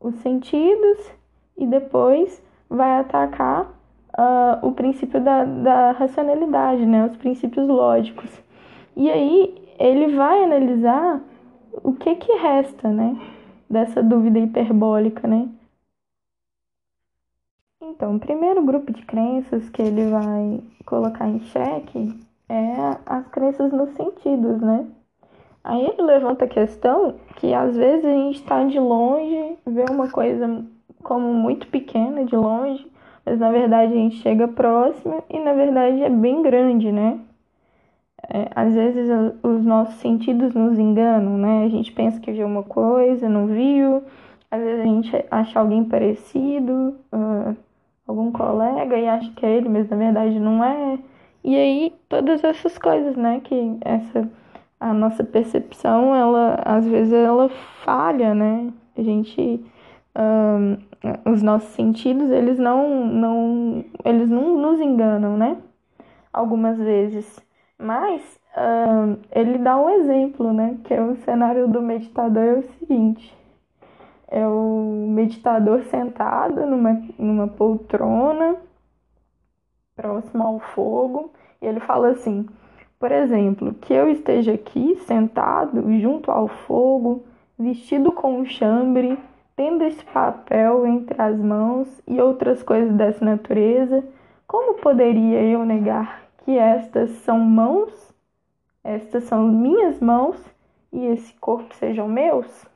os 0.00 0.16
sentidos 0.16 1.12
e 1.56 1.66
depois 1.66 2.42
vai 2.68 2.98
atacar 2.98 3.70
uh, 4.18 4.66
o 4.66 4.72
princípio 4.72 5.20
da, 5.20 5.44
da 5.44 5.92
racionalidade, 5.92 6.84
né? 6.84 7.06
os 7.06 7.16
princípios 7.16 7.66
lógicos. 7.68 8.30
E 8.96 9.10
aí 9.10 9.54
ele 9.78 10.14
vai 10.14 10.44
analisar 10.44 11.20
o 11.82 11.92
que 11.94 12.14
que 12.16 12.32
resta, 12.34 12.88
né? 12.88 13.16
Dessa 13.68 14.02
dúvida 14.02 14.38
hiperbólica, 14.38 15.26
né? 15.26 15.48
Então, 17.80 18.16
o 18.16 18.20
primeiro 18.20 18.62
grupo 18.62 18.92
de 18.92 19.04
crenças 19.04 19.68
que 19.70 19.82
ele 19.82 20.10
vai 20.10 20.60
colocar 20.84 21.28
em 21.28 21.40
xeque 21.40 22.20
é 22.48 22.74
as 23.06 23.26
crenças 23.28 23.72
nos 23.72 23.90
sentidos, 23.90 24.60
né? 24.60 24.86
Aí 25.64 25.84
ele 25.84 26.02
levanta 26.02 26.44
a 26.44 26.48
questão 26.48 27.16
que 27.36 27.54
às 27.54 27.76
vezes 27.76 28.04
a 28.04 28.12
gente 28.12 28.40
está 28.40 28.64
de 28.64 28.78
longe, 28.78 29.56
vê 29.66 29.84
uma 29.90 30.10
coisa 30.10 30.64
como 31.02 31.32
muito 31.32 31.66
pequena 31.68 32.24
de 32.24 32.36
longe, 32.36 32.86
mas 33.24 33.38
na 33.38 33.50
verdade 33.50 33.92
a 33.92 33.96
gente 33.96 34.16
chega 34.16 34.48
próximo 34.48 35.22
e 35.30 35.38
na 35.38 35.52
verdade 35.52 36.02
é 36.02 36.10
bem 36.10 36.42
grande, 36.42 36.90
né? 36.90 37.20
É, 38.28 38.48
às 38.54 38.74
vezes 38.74 39.08
os 39.42 39.64
nossos 39.64 39.94
sentidos 39.96 40.54
nos 40.54 40.78
enganam, 40.78 41.36
né? 41.36 41.64
A 41.64 41.68
gente 41.68 41.92
pensa 41.92 42.20
que 42.20 42.32
viu 42.32 42.46
uma 42.46 42.62
coisa, 42.62 43.28
não 43.28 43.46
viu. 43.46 44.02
Às 44.50 44.60
vezes 44.60 44.80
a 44.80 44.84
gente 44.84 45.24
acha 45.30 45.58
alguém 45.60 45.84
parecido, 45.84 46.94
uh, 47.12 47.56
algum 48.06 48.30
colega 48.32 48.96
e 48.96 49.08
acha 49.08 49.30
que 49.32 49.46
é 49.46 49.56
ele, 49.56 49.68
mas 49.68 49.88
na 49.88 49.96
verdade 49.96 50.38
não 50.38 50.62
é. 50.62 50.98
E 51.44 51.56
aí 51.56 51.94
todas 52.08 52.44
essas 52.44 52.78
coisas, 52.78 53.16
né? 53.16 53.40
Que 53.44 53.76
essa 53.82 54.28
a 54.80 54.92
nossa 54.92 55.22
percepção, 55.24 56.14
ela 56.14 56.60
às 56.64 56.86
vezes 56.86 57.12
ela 57.12 57.48
falha, 57.84 58.34
né? 58.34 58.72
A 58.96 59.02
gente 59.02 59.64
um, 60.16 60.76
os 61.24 61.42
nossos 61.42 61.70
sentidos, 61.70 62.30
eles 62.30 62.58
não, 62.58 63.06
não, 63.06 63.84
eles 64.04 64.28
não 64.28 64.56
nos 64.58 64.80
enganam, 64.80 65.36
né? 65.36 65.56
Algumas 66.32 66.78
vezes. 66.78 67.40
Mas 67.78 68.22
um, 68.56 69.16
ele 69.32 69.58
dá 69.58 69.76
um 69.76 69.90
exemplo, 69.90 70.52
né? 70.52 70.78
Que 70.84 70.94
é 70.94 71.02
o 71.02 71.16
cenário 71.16 71.66
do 71.68 71.82
meditador 71.82 72.42
é 72.42 72.58
o 72.58 72.62
seguinte. 72.62 73.36
É 74.28 74.46
o 74.46 75.06
meditador 75.10 75.82
sentado 75.84 76.64
numa, 76.66 77.02
numa 77.18 77.48
poltrona, 77.48 78.56
próximo 79.94 80.42
ao 80.42 80.58
fogo, 80.58 81.32
e 81.60 81.66
ele 81.66 81.80
fala 81.80 82.08
assim, 82.08 82.46
por 82.98 83.12
exemplo, 83.12 83.74
que 83.74 83.92
eu 83.92 84.08
esteja 84.08 84.54
aqui 84.54 84.96
sentado 85.06 85.82
junto 86.00 86.30
ao 86.30 86.48
fogo, 86.48 87.24
vestido 87.58 88.10
com 88.12 88.38
um 88.38 88.44
chambre, 88.44 89.18
tendo 89.62 89.84
esse 89.84 90.04
papel 90.06 90.84
entre 90.84 91.22
as 91.22 91.38
mãos 91.38 92.02
e 92.08 92.20
outras 92.20 92.64
coisas 92.64 92.92
dessa 92.96 93.24
natureza, 93.24 94.04
como 94.44 94.74
poderia 94.80 95.40
eu 95.40 95.64
negar 95.64 96.24
que 96.38 96.58
estas 96.58 97.10
são 97.18 97.38
mãos, 97.38 98.12
estas 98.82 99.22
são 99.22 99.46
minhas 99.46 100.00
mãos 100.00 100.36
e 100.92 101.06
esse 101.06 101.32
corpo 101.34 101.72
sejam 101.76 102.08
meus? 102.08 102.66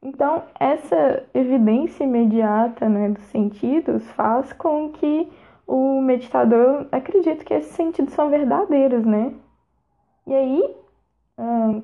Então, 0.00 0.44
essa 0.60 1.24
evidência 1.34 2.04
imediata 2.04 2.88
né, 2.88 3.08
dos 3.08 3.24
sentidos 3.24 4.08
faz 4.12 4.52
com 4.52 4.92
que 4.92 5.28
o 5.66 6.00
meditador 6.00 6.86
acredite 6.92 7.44
que 7.44 7.54
esses 7.54 7.74
sentidos 7.74 8.14
são 8.14 8.30
verdadeiros, 8.30 9.04
né? 9.04 9.34
E 10.28 10.32
aí, 10.32 10.76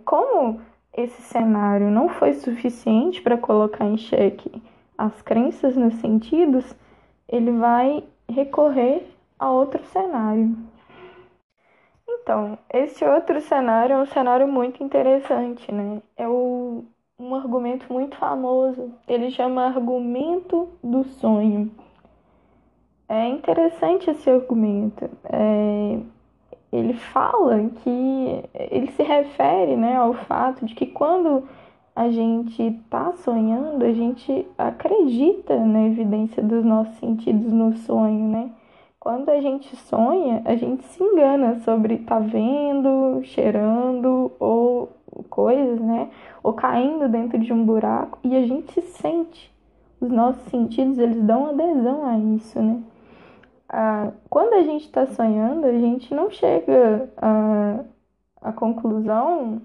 como 0.05 0.61
esse 0.97 1.21
cenário 1.23 1.91
não 1.91 2.09
foi 2.09 2.33
suficiente 2.35 3.21
para 3.21 3.37
colocar 3.37 3.85
em 3.85 3.97
xeque 3.97 4.63
as 4.97 5.21
crenças 5.23 5.77
nos 5.77 5.95
sentidos, 5.97 6.75
ele 7.29 7.51
vai 7.53 8.05
recorrer 8.29 9.07
a 9.39 9.51
outro 9.51 9.85
cenário. 9.87 10.57
Então, 12.09 12.59
esse 12.73 13.05
outro 13.05 13.41
cenário 13.41 13.95
é 13.95 13.99
um 14.01 14.07
cenário 14.07 14.49
muito 14.49 14.83
interessante, 14.83 15.71
né? 15.73 16.01
É 16.17 16.27
o, 16.29 16.85
um 17.19 17.35
argumento 17.35 17.93
muito 17.93 18.17
famoso. 18.17 18.95
Ele 19.07 19.31
chama 19.31 19.67
argumento 19.67 20.69
do 20.83 21.05
sonho. 21.05 21.71
É 23.09 23.29
interessante 23.29 24.11
esse 24.11 24.29
argumento. 24.31 25.11
É, 25.25 25.99
ele 26.75 26.95
fala 26.95 27.71
que 27.83 28.45
ele 28.55 28.91
se 28.93 29.03
refere 29.03 29.77
né, 29.77 29.97
ao 29.97 30.15
fato 30.15 30.65
de 30.65 30.75
que 30.75 30.87
quando 30.87 31.45
a 31.95 32.11
gente 32.11 32.61
está 32.61 33.13
sonhando, 33.13 33.85
a 33.85 33.93
gente 33.93 34.47
acredita 34.59 35.57
na 35.65 35.87
evidência 35.87 36.43
dos 36.43 36.65
nossos 36.65 36.97
sentidos 36.97 37.53
no 37.53 37.77
sonho, 37.77 38.29
né? 38.29 38.51
Quando 38.99 39.29
a 39.29 39.41
gente 39.41 39.77
sonha, 39.77 40.43
a 40.45 40.57
gente 40.57 40.83
se 40.85 41.03
engana 41.03 41.61
sobre 41.61 41.99
tá 41.99 42.19
vendo, 42.19 43.21
cheirando 43.23 44.33
ou 44.41 44.89
coisas, 45.31 45.79
né? 45.79 46.09
Ou 46.43 46.53
caindo 46.55 47.09
dentro 47.09 47.39
de 47.39 47.53
um 47.53 47.65
buraco 47.65 48.19
e 48.25 48.35
a 48.35 48.45
gente 48.45 48.81
sente. 48.81 49.55
Os 50.01 50.11
nossos 50.11 50.43
sentidos, 50.51 50.99
eles 50.99 51.23
dão 51.23 51.51
adesão 51.51 52.07
a 52.07 52.19
isso, 52.19 52.61
né? 52.61 52.83
Ah, 53.77 54.13
quando 54.31 54.55
a 54.55 54.63
gente 54.63 54.85
está 54.85 55.05
sonhando, 55.05 55.67
a 55.67 55.73
gente 55.73 56.15
não 56.15 56.31
chega 56.31 57.11
à, 58.41 58.53
conclusão 58.53 59.61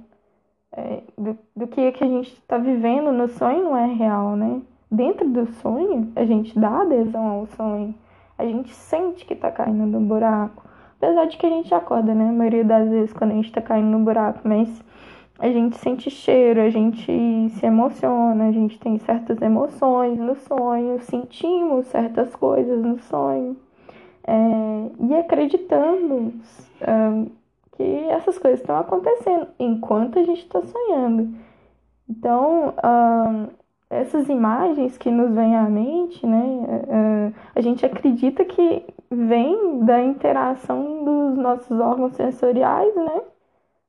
é, 0.72 1.04
do, 1.16 1.38
do 1.56 1.68
que, 1.68 1.92
que 1.92 2.04
a 2.04 2.08
gente 2.08 2.34
está 2.34 2.58
vivendo 2.58 3.12
no 3.12 3.28
sonho 3.28 3.66
não 3.66 3.78
é 3.78 3.86
real, 3.86 4.36
né? 4.36 4.64
Dentro 4.90 5.30
do 5.30 5.46
sonho, 5.46 6.12
a 6.16 6.26
gente 6.26 6.58
dá 6.58 6.82
adesão 6.82 7.24
ao 7.24 7.46
sonho, 7.46 7.94
a 8.36 8.44
gente 8.46 8.74
sente 8.74 9.28
que 9.28 9.36
está 9.36 9.52
caindo 9.52 9.86
no 9.86 10.00
buraco. 10.00 10.64
Apesar 10.98 11.26
de 11.26 11.38
que 11.38 11.46
a 11.46 11.50
gente 11.50 11.72
acorda, 11.72 12.16
né? 12.16 12.30
A 12.30 12.34
maioria 12.34 12.64
das 12.64 12.90
vezes 12.90 13.14
quando 13.14 13.30
a 13.32 13.36
gente 13.36 13.50
está 13.50 13.62
caindo 13.62 13.90
no 13.90 14.00
buraco, 14.00 14.40
mas 14.44 14.84
a 15.38 15.52
gente 15.52 15.78
sente 15.78 16.10
cheiro, 16.10 16.62
a 16.62 16.70
gente 16.72 17.06
se 17.52 17.64
emociona, 17.64 18.48
a 18.48 18.52
gente 18.52 18.80
tem 18.80 18.98
certas 18.98 19.40
emoções 19.40 20.18
no 20.18 20.36
sonho, 20.36 21.00
sentimos 21.02 21.86
certas 21.86 22.36
coisas 22.36 22.82
no 22.82 22.98
sonho 22.98 23.69
é, 24.26 25.06
e 25.06 25.16
acreditando 25.16 26.34
é, 26.82 27.30
que 27.74 27.84
essas 28.10 28.38
coisas 28.38 28.60
estão 28.60 28.78
acontecendo 28.78 29.48
enquanto 29.60 30.20
a 30.20 30.24
gente 30.24 30.44
está 30.44 30.62
sonhando. 30.62 31.34
Então, 32.10 32.74
essas 33.90 34.28
imagens 34.30 34.98
que 34.98 35.12
nos 35.12 35.32
vêm 35.34 35.56
à 35.56 35.70
mente, 35.70 36.26
né, 36.26 37.32
a 37.56 37.62
gente 37.62 37.86
acredita 37.86 38.44
que 38.44 38.84
vem 39.12 39.86
da 39.86 40.02
interação 40.02 41.06
dos 41.06 41.38
nossos 41.38 41.80
órgãos 41.80 42.16
sensoriais, 42.16 42.96
né, 42.96 43.22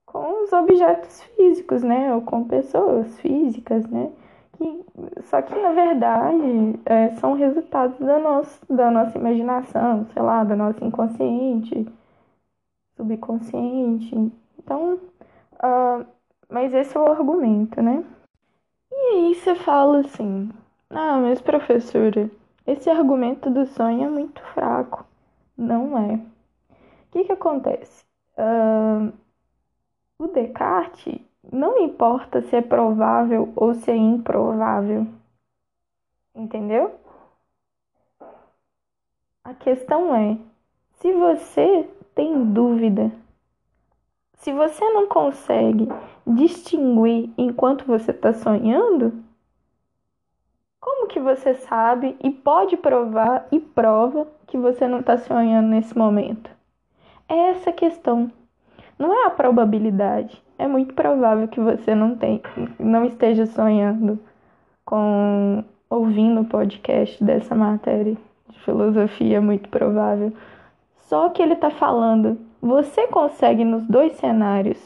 com 0.05 0.45
os 0.45 0.53
objetos 0.53 1.23
físicos, 1.23 1.83
né, 1.83 2.15
ou 2.15 2.21
com 2.21 2.45
pessoas 2.45 3.19
físicas, 3.21 3.89
né 3.89 4.11
que, 4.61 4.85
só 5.23 5.41
que 5.41 5.55
na 5.55 5.73
verdade 5.73 6.79
é, 6.85 7.11
são 7.17 7.33
resultados 7.33 7.99
da 7.99 8.19
nossa, 8.19 8.61
da 8.69 8.91
nossa 8.91 9.17
imaginação, 9.17 10.07
sei 10.13 10.23
lá, 10.23 10.45
da 10.45 10.55
nossa 10.55 10.85
inconsciente, 10.85 11.87
subconsciente. 12.97 14.15
Então, 14.59 14.95
uh, 15.55 16.07
mas 16.49 16.75
esse 16.75 16.95
é 16.95 17.01
o 17.01 17.11
argumento, 17.11 17.81
né? 17.81 18.05
E 18.93 18.97
aí 19.15 19.35
você 19.35 19.55
fala 19.55 20.01
assim, 20.01 20.51
ah, 20.91 21.19
mas 21.19 21.41
professora, 21.41 22.31
esse 22.67 22.91
argumento 22.91 23.49
do 23.51 23.65
sonho 23.67 24.05
é 24.05 24.09
muito 24.11 24.43
fraco. 24.55 25.07
Não 25.57 25.97
é. 25.97 26.15
O 26.17 27.13
que 27.13 27.25
que 27.25 27.33
acontece? 27.33 28.05
Uh, 28.37 29.13
o 30.19 30.29
Descartes 30.29 31.21
não 31.43 31.79
importa 31.79 32.43
se 32.43 32.57
é 32.57 32.63
provável 32.63 33.53
ou 33.57 33.75
se 33.75 33.91
é 33.91 33.97
improvável. 33.97 35.07
Entendeu? 36.35 36.95
A 39.43 39.55
questão 39.55 40.15
é: 40.15 40.39
se 40.93 41.13
você 41.13 41.89
tem 42.15 42.53
dúvida, 42.53 43.11
se 44.35 44.53
você 44.53 44.89
não 44.91 45.07
consegue 45.09 45.89
distinguir 46.27 47.31
enquanto 47.37 47.85
você 47.85 48.11
está 48.11 48.33
sonhando, 48.33 49.23
como 50.81 51.09
que 51.09 51.21
você 51.21 51.55
sabe 51.55 52.17
e 52.23 52.31
pode 52.31 52.77
provar 52.77 53.47
e 53.51 53.61
prova 53.61 54.27
que 54.47 54.57
você 54.57 54.87
não 54.87 55.01
está 55.01 55.19
sonhando 55.19 55.69
nesse 55.69 55.97
momento? 55.97 56.51
É 57.29 57.51
essa 57.51 57.73
questão. 57.73 58.31
não 58.99 59.13
é 59.15 59.27
a 59.27 59.31
probabilidade. 59.31 60.43
É 60.61 60.69
muito 60.69 60.93
provável 60.93 61.49
que 61.49 61.59
você 61.59 61.95
não, 61.95 62.15
tem, 62.15 62.43
não 62.79 63.03
esteja 63.07 63.47
sonhando 63.47 64.19
com 64.85 65.65
ouvindo 65.89 66.43
o 66.43 66.45
podcast 66.45 67.25
dessa 67.25 67.55
matéria 67.55 68.15
de 68.47 68.59
filosofia, 68.59 69.39
é 69.39 69.41
muito 69.41 69.71
provável. 69.71 70.35
Só 70.99 71.31
que 71.31 71.41
ele 71.41 71.55
está 71.55 71.71
falando, 71.71 72.39
você 72.61 73.07
consegue 73.07 73.65
nos 73.65 73.87
dois 73.87 74.13
cenários, 74.19 74.79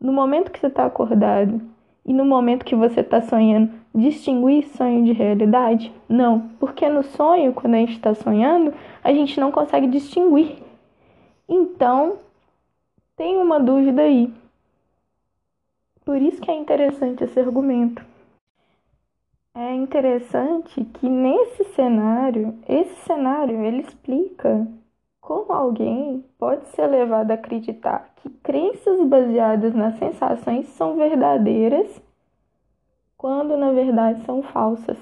no 0.00 0.14
momento 0.14 0.50
que 0.50 0.58
você 0.58 0.68
está 0.68 0.86
acordado 0.86 1.60
e 2.02 2.14
no 2.14 2.24
momento 2.24 2.64
que 2.64 2.74
você 2.74 3.00
está 3.00 3.20
sonhando, 3.20 3.70
distinguir 3.94 4.66
sonho 4.68 5.04
de 5.04 5.12
realidade? 5.12 5.92
Não, 6.08 6.48
porque 6.58 6.88
no 6.88 7.02
sonho, 7.02 7.52
quando 7.52 7.74
a 7.74 7.78
gente 7.80 7.92
está 7.92 8.14
sonhando, 8.14 8.72
a 9.04 9.12
gente 9.12 9.38
não 9.38 9.52
consegue 9.52 9.88
distinguir. 9.88 10.56
Então, 11.46 12.14
tem 13.14 13.36
uma 13.36 13.60
dúvida 13.60 14.00
aí. 14.00 14.32
Por 16.06 16.22
isso 16.22 16.40
que 16.40 16.52
é 16.52 16.54
interessante 16.54 17.24
esse 17.24 17.40
argumento. 17.40 18.00
É 19.52 19.74
interessante 19.74 20.84
que 20.84 21.08
nesse 21.08 21.64
cenário, 21.74 22.56
esse 22.68 22.94
cenário 23.00 23.60
ele 23.60 23.80
explica 23.80 24.68
como 25.20 25.52
alguém 25.52 26.24
pode 26.38 26.68
ser 26.68 26.86
levado 26.86 27.32
a 27.32 27.34
acreditar 27.34 28.12
que 28.16 28.30
crenças 28.30 29.04
baseadas 29.08 29.74
nas 29.74 29.98
sensações 29.98 30.68
são 30.68 30.94
verdadeiras 30.94 32.00
quando 33.18 33.56
na 33.56 33.72
verdade 33.72 34.24
são 34.24 34.44
falsas. 34.44 34.98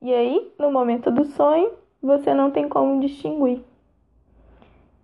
E 0.00 0.14
aí, 0.14 0.54
no 0.58 0.72
momento 0.72 1.10
do 1.10 1.26
sonho, 1.26 1.70
você 2.02 2.32
não 2.32 2.50
tem 2.50 2.66
como 2.66 2.98
distinguir. 2.98 3.62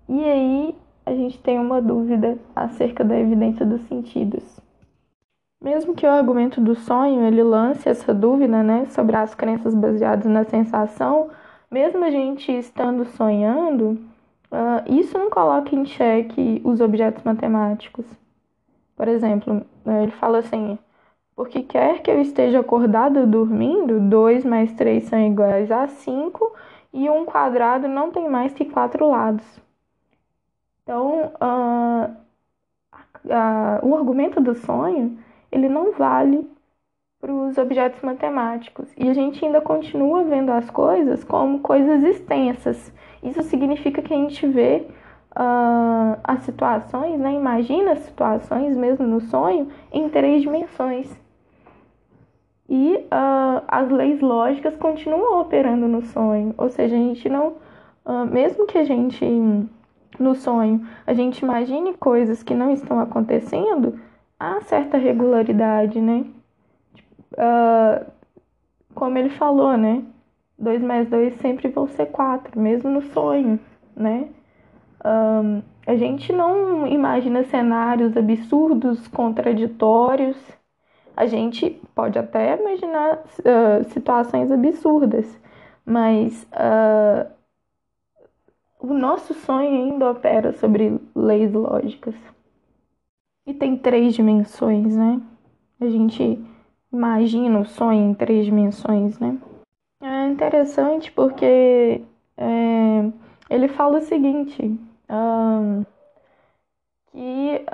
E 0.08 0.24
aí, 0.24 0.74
a 1.04 1.12
gente 1.12 1.38
tem 1.42 1.58
uma 1.58 1.82
dúvida 1.82 2.38
acerca 2.56 3.04
da 3.04 3.18
evidência 3.18 3.66
dos 3.66 3.82
sentidos. 3.82 4.59
Mesmo 5.62 5.94
que 5.94 6.06
o 6.06 6.10
argumento 6.10 6.58
do 6.58 6.74
sonho 6.74 7.22
ele 7.26 7.42
lance 7.42 7.86
essa 7.86 8.14
dúvida, 8.14 8.62
né, 8.62 8.86
sobre 8.86 9.14
as 9.16 9.34
crenças 9.34 9.74
baseadas 9.74 10.24
na 10.24 10.42
sensação, 10.44 11.30
mesmo 11.70 12.02
a 12.02 12.10
gente 12.10 12.50
estando 12.50 13.04
sonhando, 13.04 14.00
uh, 14.50 14.82
isso 14.88 15.18
não 15.18 15.28
coloca 15.28 15.74
em 15.74 15.84
xeque 15.84 16.62
os 16.64 16.80
objetos 16.80 17.22
matemáticos. 17.24 18.06
Por 18.96 19.06
exemplo, 19.06 19.62
né, 19.84 20.04
ele 20.04 20.12
fala 20.12 20.38
assim: 20.38 20.78
porque 21.36 21.62
quer 21.62 22.02
que 22.02 22.10
eu 22.10 22.20
esteja 22.20 22.60
acordado 22.60 23.26
dormindo, 23.26 24.00
2 24.00 24.44
mais 24.44 24.72
3 24.72 25.04
são 25.04 25.20
iguais 25.20 25.70
a 25.70 25.88
5 25.88 26.52
e 26.92 27.08
um 27.10 27.26
quadrado 27.26 27.86
não 27.86 28.10
tem 28.10 28.28
mais 28.30 28.54
que 28.54 28.64
quatro 28.64 29.10
lados. 29.10 29.44
Então, 30.82 31.32
uh, 31.40 32.10
uh, 33.26 33.86
o 33.86 33.94
argumento 33.94 34.40
do 34.40 34.54
sonho 34.54 35.18
ele 35.50 35.68
não 35.68 35.92
vale 35.92 36.48
para 37.20 37.32
os 37.32 37.58
objetos 37.58 38.00
matemáticos. 38.02 38.88
E 38.96 39.08
a 39.08 39.14
gente 39.14 39.44
ainda 39.44 39.60
continua 39.60 40.24
vendo 40.24 40.50
as 40.50 40.70
coisas 40.70 41.22
como 41.22 41.60
coisas 41.60 42.02
extensas. 42.02 42.92
Isso 43.22 43.42
significa 43.42 44.00
que 44.00 44.14
a 44.14 44.16
gente 44.16 44.46
vê 44.46 44.86
uh, 45.32 46.18
as 46.24 46.42
situações, 46.44 47.20
né? 47.20 47.32
imagina 47.34 47.92
as 47.92 48.00
situações 48.00 48.76
mesmo 48.76 49.06
no 49.06 49.20
sonho, 49.20 49.68
em 49.92 50.08
três 50.08 50.42
dimensões. 50.42 51.14
E 52.68 52.94
uh, 52.96 53.64
as 53.66 53.90
leis 53.90 54.20
lógicas 54.20 54.76
continuam 54.76 55.40
operando 55.40 55.88
no 55.88 56.02
sonho. 56.02 56.54
Ou 56.56 56.70
seja, 56.70 56.94
a 56.94 56.98
gente 56.98 57.28
não. 57.28 57.54
Uh, 58.06 58.24
mesmo 58.30 58.64
que 58.66 58.78
a 58.78 58.84
gente, 58.84 59.26
no 60.18 60.34
sonho, 60.36 60.86
a 61.04 61.12
gente 61.12 61.40
imagine 61.40 61.94
coisas 61.94 62.44
que 62.44 62.54
não 62.54 62.70
estão 62.70 63.00
acontecendo, 63.00 63.98
há 64.40 64.62
certa 64.62 64.96
regularidade, 64.96 66.00
né? 66.00 66.24
Uh, 67.34 68.10
como 68.94 69.18
ele 69.18 69.28
falou, 69.28 69.76
né? 69.76 70.02
2 70.58 70.82
mais 70.82 71.08
2 71.08 71.34
sempre 71.34 71.68
vão 71.68 71.86
ser 71.86 72.06
4, 72.06 72.58
mesmo 72.58 72.90
no 72.90 73.02
sonho, 73.02 73.60
né? 73.94 74.28
Um, 75.04 75.62
a 75.86 75.96
gente 75.96 76.32
não 76.32 76.86
imagina 76.86 77.44
cenários 77.44 78.16
absurdos, 78.16 79.08
contraditórios. 79.08 80.36
A 81.16 81.26
gente 81.26 81.70
pode 81.94 82.18
até 82.18 82.58
imaginar 82.58 83.18
uh, 83.18 83.84
situações 83.90 84.50
absurdas, 84.50 85.38
mas 85.84 86.46
uh, 86.52 87.30
o 88.78 88.94
nosso 88.94 89.34
sonho 89.34 89.68
ainda 89.68 90.10
opera 90.10 90.52
sobre 90.52 90.98
leis 91.14 91.52
lógicas. 91.52 92.14
E 93.46 93.54
tem 93.54 93.76
três 93.76 94.14
dimensões, 94.14 94.96
né? 94.96 95.20
A 95.80 95.88
gente 95.88 96.38
imagina 96.92 97.60
o 97.60 97.64
sonho 97.64 98.10
em 98.10 98.14
três 98.14 98.44
dimensões, 98.44 99.18
né? 99.18 99.38
É 100.02 100.28
interessante 100.28 101.10
porque 101.12 102.02
é, 102.36 103.10
ele 103.48 103.68
fala 103.68 103.98
o 103.98 104.02
seguinte, 104.02 104.78
que 107.12 107.64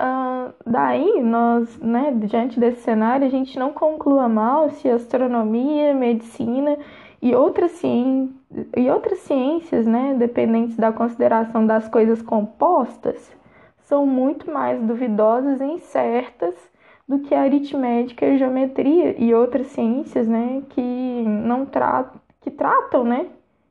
daí 0.65 1.21
nós, 1.21 1.79
né, 1.79 2.11
diante 2.11 2.59
desse 2.59 2.81
cenário, 2.81 3.27
a 3.27 3.29
gente 3.29 3.57
não 3.57 3.71
conclua 3.71 4.27
mal 4.27 4.69
se 4.71 4.89
astronomia, 4.89 5.93
medicina 5.93 6.77
e 7.21 7.35
outras, 7.35 7.71
ci 7.71 8.29
e 8.75 8.89
outras 8.89 9.19
ciências, 9.19 9.85
né, 9.85 10.15
dependentes 10.17 10.75
da 10.75 10.91
consideração 10.91 11.65
das 11.65 11.87
coisas 11.87 12.21
compostas, 12.21 13.35
são 13.87 14.05
muito 14.05 14.51
mais 14.51 14.81
duvidosas 14.81 15.61
e 15.61 15.63
incertas 15.63 16.53
do 17.07 17.19
que 17.19 17.33
a 17.33 17.43
aritmética 17.43 18.25
e 18.25 18.35
a 18.35 18.37
geometria 18.37 19.15
e 19.17 19.33
outras 19.33 19.67
ciências, 19.67 20.27
né, 20.27 20.61
que 20.69 21.23
não 21.25 21.65
tratam, 21.65 22.19
que 22.41 22.51
tratam, 22.51 23.05
né, 23.05 23.27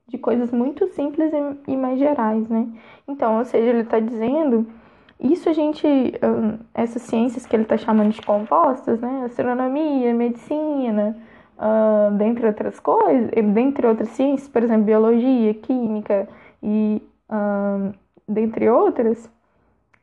de 0.09 0.17
coisas 0.17 0.51
muito 0.51 0.89
simples 0.89 1.31
e 1.69 1.77
mais 1.77 1.99
gerais, 1.99 2.49
né? 2.49 2.67
Então, 3.07 3.39
ou 3.39 3.45
seja, 3.45 3.69
ele 3.69 3.81
está 3.81 4.01
dizendo 4.01 4.67
isso 5.21 5.51
a 5.51 5.53
gente, 5.53 5.87
essas 6.73 7.03
ciências 7.03 7.45
que 7.45 7.55
ele 7.55 7.65
está 7.65 7.77
chamando 7.77 8.11
de 8.11 8.23
compostas, 8.23 8.99
né, 9.01 9.25
astronomia, 9.27 10.15
medicina, 10.15 11.15
uh, 11.59 12.15
dentre 12.17 12.47
outras 12.47 12.81
coisas, 12.81 13.31
dentre 13.53 13.87
outras 13.87 14.09
ciências, 14.11 14.49
por 14.49 14.63
exemplo, 14.63 14.85
biologia, 14.85 15.53
química 15.53 16.27
e 16.63 17.03
uh, 17.29 17.93
dentre 18.27 18.71
outras, 18.71 19.31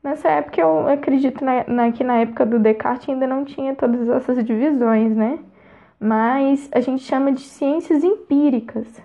Nessa 0.03 0.29
época, 0.29 0.59
eu 0.59 0.85
acredito 0.89 1.45
na, 1.45 1.63
na, 1.65 1.91
que 1.91 2.03
na 2.03 2.17
época 2.19 2.45
do 2.45 2.59
Descartes 2.59 3.07
ainda 3.07 3.25
não 3.25 3.45
tinha 3.45 3.73
todas 3.73 4.09
essas 4.09 4.43
divisões, 4.43 5.15
né? 5.15 5.39
Mas 5.97 6.69
a 6.73 6.81
gente 6.81 7.03
chama 7.03 7.31
de 7.31 7.39
ciências 7.39 8.03
empíricas, 8.03 9.01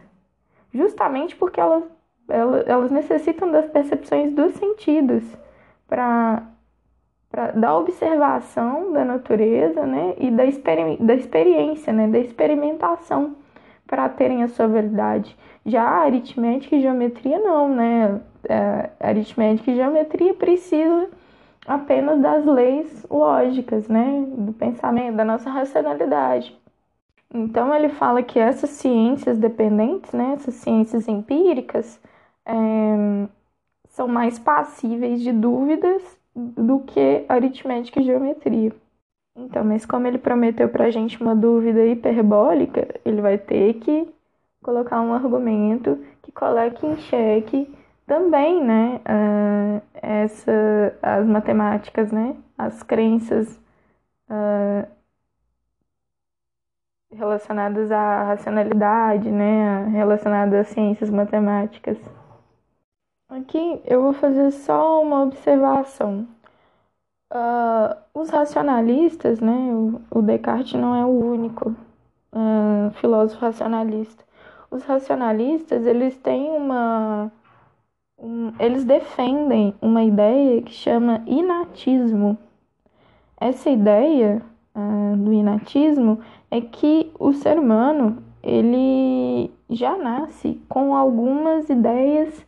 justamente 0.74 1.36
porque 1.36 1.60
elas, 1.60 1.84
elas, 2.28 2.66
elas 2.66 2.90
necessitam 2.90 3.52
das 3.52 3.66
percepções 3.66 4.34
dos 4.34 4.52
sentidos 4.54 5.22
para 5.86 6.42
da 7.54 7.76
observação 7.76 8.92
da 8.92 9.04
natureza, 9.04 9.86
né? 9.86 10.14
E 10.18 10.30
da, 10.30 10.44
experi 10.44 10.96
da 10.96 11.14
experiência, 11.14 11.92
né? 11.92 12.08
Da 12.08 12.18
experimentação 12.18 13.36
para 13.86 14.08
terem 14.08 14.42
a 14.42 14.48
sua 14.48 14.66
verdade. 14.66 15.36
Já 15.64 15.82
a 15.82 16.02
aritmética 16.04 16.74
e 16.74 16.80
geometria 16.80 17.38
não, 17.38 17.68
né? 17.68 18.20
É, 18.48 18.90
aritmética 19.00 19.70
e 19.70 19.76
geometria 19.76 20.34
precisa 20.34 21.08
apenas 21.66 22.20
das 22.20 22.44
leis 22.44 23.06
lógicas, 23.10 23.88
né? 23.88 24.24
Do 24.28 24.52
pensamento, 24.52 25.16
da 25.16 25.24
nossa 25.24 25.50
racionalidade. 25.50 26.56
Então 27.32 27.74
ele 27.74 27.90
fala 27.90 28.22
que 28.22 28.38
essas 28.38 28.70
ciências 28.70 29.38
dependentes, 29.38 30.12
né? 30.12 30.34
Essas 30.34 30.54
ciências 30.54 31.06
empíricas 31.08 32.00
é, 32.46 33.28
são 33.88 34.08
mais 34.08 34.38
passíveis 34.38 35.20
de 35.20 35.32
dúvidas 35.32 36.02
do 36.34 36.80
que 36.80 37.24
aritmética 37.28 38.00
e 38.00 38.04
geometria. 38.04 38.72
Então, 39.36 39.64
mas 39.64 39.86
como 39.86 40.06
ele 40.06 40.18
prometeu 40.18 40.68
pra 40.68 40.90
gente 40.90 41.20
uma 41.20 41.34
dúvida 41.34 41.84
hiperbólica, 41.86 42.88
ele 43.04 43.20
vai 43.20 43.38
ter 43.38 43.74
que 43.74 44.08
colocar 44.62 45.00
um 45.00 45.12
argumento 45.12 45.98
que 46.22 46.32
coloque 46.32 46.84
em 46.86 46.96
xeque 46.96 47.72
também, 48.08 48.64
né, 48.64 49.00
uh, 49.04 49.82
essa, 49.94 50.98
as 51.02 51.26
matemáticas, 51.26 52.10
né, 52.10 52.36
as 52.56 52.82
crenças 52.82 53.60
uh, 54.30 54.88
relacionadas 57.12 57.92
à 57.92 58.24
racionalidade, 58.24 59.30
né, 59.30 59.84
relacionadas 59.88 60.66
às 60.66 60.68
ciências 60.68 61.10
matemáticas. 61.10 61.98
Aqui 63.28 63.82
eu 63.84 64.02
vou 64.02 64.14
fazer 64.14 64.50
só 64.52 65.02
uma 65.02 65.22
observação. 65.22 66.26
Uh, 67.30 67.94
os 68.14 68.30
racionalistas, 68.30 69.38
né, 69.38 69.52
o, 69.52 70.00
o, 70.10 70.22
Descartes 70.22 70.80
não 70.80 70.94
é 70.96 71.04
o 71.04 71.10
único 71.10 71.76
uh, 72.32 72.90
filósofo 72.94 73.42
racionalista. 73.42 74.24
Os 74.70 74.82
racionalistas, 74.84 75.84
eles 75.84 76.16
têm 76.16 76.50
uma, 76.50 77.30
um, 78.18 78.52
eles 78.58 78.84
defendem 78.84 79.74
uma 79.80 80.02
ideia 80.02 80.60
que 80.62 80.72
chama 80.72 81.22
inatismo. 81.26 82.36
Essa 83.40 83.70
ideia 83.70 84.42
uh, 84.74 85.16
do 85.16 85.32
inatismo 85.32 86.20
é 86.50 86.60
que 86.60 87.12
o 87.18 87.32
ser 87.32 87.58
humano 87.58 88.22
ele 88.42 89.50
já 89.70 89.96
nasce 89.96 90.60
com 90.68 90.94
algumas 90.94 91.68
ideias 91.68 92.46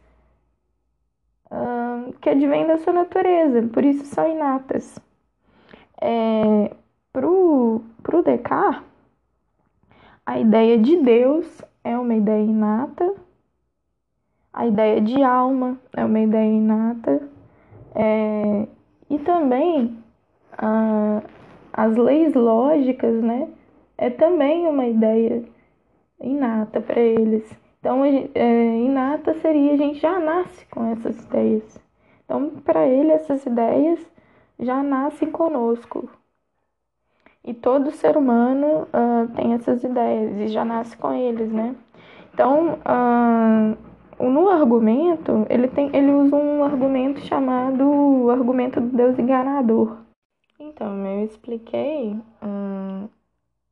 uh, 1.51 2.13
que 2.21 2.31
advêm 2.31 2.67
da 2.67 2.79
sua 2.79 2.93
natureza, 2.93 3.63
por 3.73 3.85
isso 3.85 4.05
são 4.07 4.29
inatas. 4.29 4.99
É, 6.01 6.75
pro, 7.13 7.83
pro 8.03 8.23
Descartes, 8.23 8.83
a 10.25 10.39
ideia 10.39 10.79
de 10.79 10.97
Deus 10.97 11.63
é 11.85 11.99
uma 11.99 12.15
ideia 12.15 12.43
inata, 12.43 13.15
a 14.53 14.67
ideia 14.67 15.01
de 15.01 15.23
alma 15.23 15.79
é 15.97 16.05
uma 16.05 16.21
ideia 16.21 16.51
inata, 16.51 17.23
é, 17.95 18.67
e 19.09 19.19
também 19.19 19.99
a, 20.57 21.23
as 21.73 21.97
leis 21.97 22.35
lógicas, 22.35 23.23
né, 23.23 23.49
é 23.97 24.11
também 24.11 24.67
uma 24.67 24.87
ideia 24.87 25.45
inata 26.21 26.81
para 26.81 27.01
eles. 27.01 27.51
Então, 27.81 28.05
é, 28.05 28.77
inata 28.79 29.35
seria 29.35 29.73
a 29.73 29.77
gente 29.77 29.99
já 29.99 30.19
nasce 30.19 30.67
com 30.67 30.85
essas 30.93 31.19
ideias. 31.25 31.81
Então, 32.25 32.51
para 32.65 32.87
ele, 32.87 33.11
essas 33.11 33.45
ideias 33.47 33.99
já 34.59 34.83
nascem 34.83 35.31
conosco. 35.31 36.09
E 37.43 37.55
todo 37.55 37.91
ser 37.91 38.17
humano 38.17 38.83
uh, 38.83 39.29
tem 39.35 39.55
essas 39.55 39.83
ideias 39.83 40.37
e 40.37 40.49
já 40.49 40.65
nasce 40.65 40.97
com 40.97 41.13
eles, 41.13 41.51
né? 41.51 41.75
Então, 42.33 42.75
uh, 42.75 43.77
no 44.29 44.51
argumento, 44.51 45.47
ele, 45.49 45.69
tem, 45.69 45.95
ele 45.97 46.11
usa 46.13 46.37
um 46.37 46.63
argumento 46.63 47.21
chamado 47.21 48.29
argumento 48.31 48.81
do 48.81 48.95
Deus 48.95 49.19
enganador. 49.19 49.97
Então, 50.59 51.07
eu 51.07 51.25
expliquei 51.25 52.13
uh, 52.13 53.09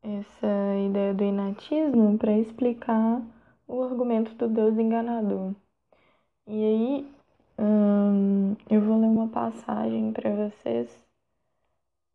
essa 0.02 0.46
ideia 0.86 1.12
do 1.12 1.22
inatismo 1.22 2.16
para 2.16 2.32
explicar 2.38 3.20
o 3.66 3.82
argumento 3.82 4.34
do 4.34 4.48
Deus 4.48 4.78
enganador. 4.78 5.52
E 6.46 6.64
aí, 6.64 7.06
um, 7.58 8.56
eu 8.70 8.80
vou 8.80 8.98
ler 8.98 9.08
uma 9.08 9.28
passagem 9.28 10.12
para 10.12 10.30
vocês 10.30 10.88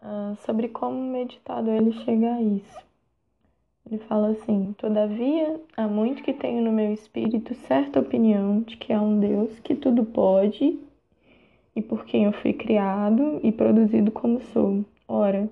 uh, 0.01 0.35
sobre 0.37 0.69
como 0.69 0.97
o 0.97 1.11
meditador 1.11 1.75
ele 1.75 1.91
chega 2.03 2.33
a 2.33 2.41
isso. 2.41 2.92
Ele 3.85 3.99
fala 3.99 4.29
assim: 4.29 4.73
Todavia, 4.77 5.59
há 5.75 5.87
muito 5.87 6.23
que 6.23 6.33
tenho 6.33 6.63
no 6.63 6.71
meu 6.71 6.93
espírito 6.93 7.53
certa 7.53 7.99
opinião 7.99 8.61
de 8.61 8.77
que 8.77 8.93
há 8.93 9.01
um 9.01 9.19
Deus 9.19 9.59
que 9.59 9.75
tudo 9.75 10.05
pode 10.05 10.79
e 11.75 11.81
por 11.81 12.05
quem 12.05 12.25
eu 12.25 12.33
fui 12.33 12.53
criado 12.53 13.39
e 13.43 13.51
produzido 13.51 14.11
como 14.11 14.39
sou. 14.39 14.85
Ora, 15.07 15.49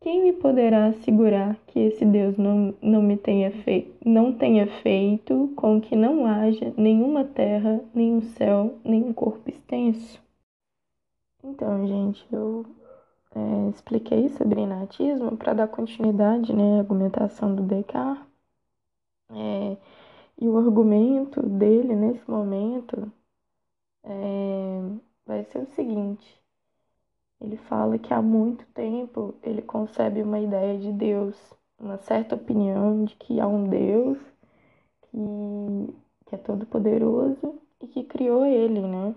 quem 0.00 0.22
me 0.22 0.32
poderá 0.32 0.86
assegurar 0.86 1.56
que 1.66 1.78
esse 1.78 2.04
Deus 2.04 2.36
não, 2.36 2.74
não 2.82 3.02
me 3.02 3.16
tenha 3.16 3.50
feito, 3.50 3.94
não 4.04 4.32
tenha 4.32 4.66
feito 4.82 5.52
com 5.56 5.80
que 5.80 5.96
não 5.96 6.26
haja 6.26 6.74
nenhuma 6.76 7.24
terra, 7.24 7.80
nenhum 7.94 8.20
céu, 8.20 8.78
nenhum 8.84 9.12
corpo 9.12 9.48
extenso? 9.48 10.22
Então, 11.42 11.86
gente, 11.86 12.26
eu 12.32 12.66
é, 13.34 13.70
expliquei 13.70 14.28
sobre 14.30 14.60
inatismo 14.60 15.36
para 15.36 15.54
dar 15.54 15.68
continuidade 15.68 16.52
né, 16.52 16.76
à 16.76 16.78
argumentação 16.80 17.54
do 17.54 17.62
Descartes. 17.62 18.24
É, 19.30 19.76
e 20.40 20.48
o 20.48 20.58
argumento 20.58 21.42
dele 21.42 21.94
nesse 21.96 22.28
momento 22.30 23.12
é, 24.04 24.80
vai 25.26 25.44
ser 25.44 25.58
o 25.58 25.66
seguinte: 25.74 26.40
ele 27.40 27.56
fala 27.56 27.98
que 27.98 28.12
há 28.14 28.22
muito 28.22 28.66
tempo 28.68 29.34
ele 29.42 29.62
concebe 29.62 30.22
uma 30.22 30.40
ideia 30.40 30.78
de 30.78 30.92
Deus, 30.92 31.36
uma 31.78 31.98
certa 31.98 32.34
opinião 32.34 33.04
de 33.04 33.16
que 33.16 33.40
há 33.40 33.46
um 33.46 33.68
Deus 33.68 34.18
que, 35.02 35.94
que 36.26 36.34
é 36.34 36.38
todo 36.38 36.66
poderoso 36.66 37.58
e 37.80 37.86
que 37.86 38.04
criou 38.04 38.44
ele, 38.46 38.80
né? 38.80 39.14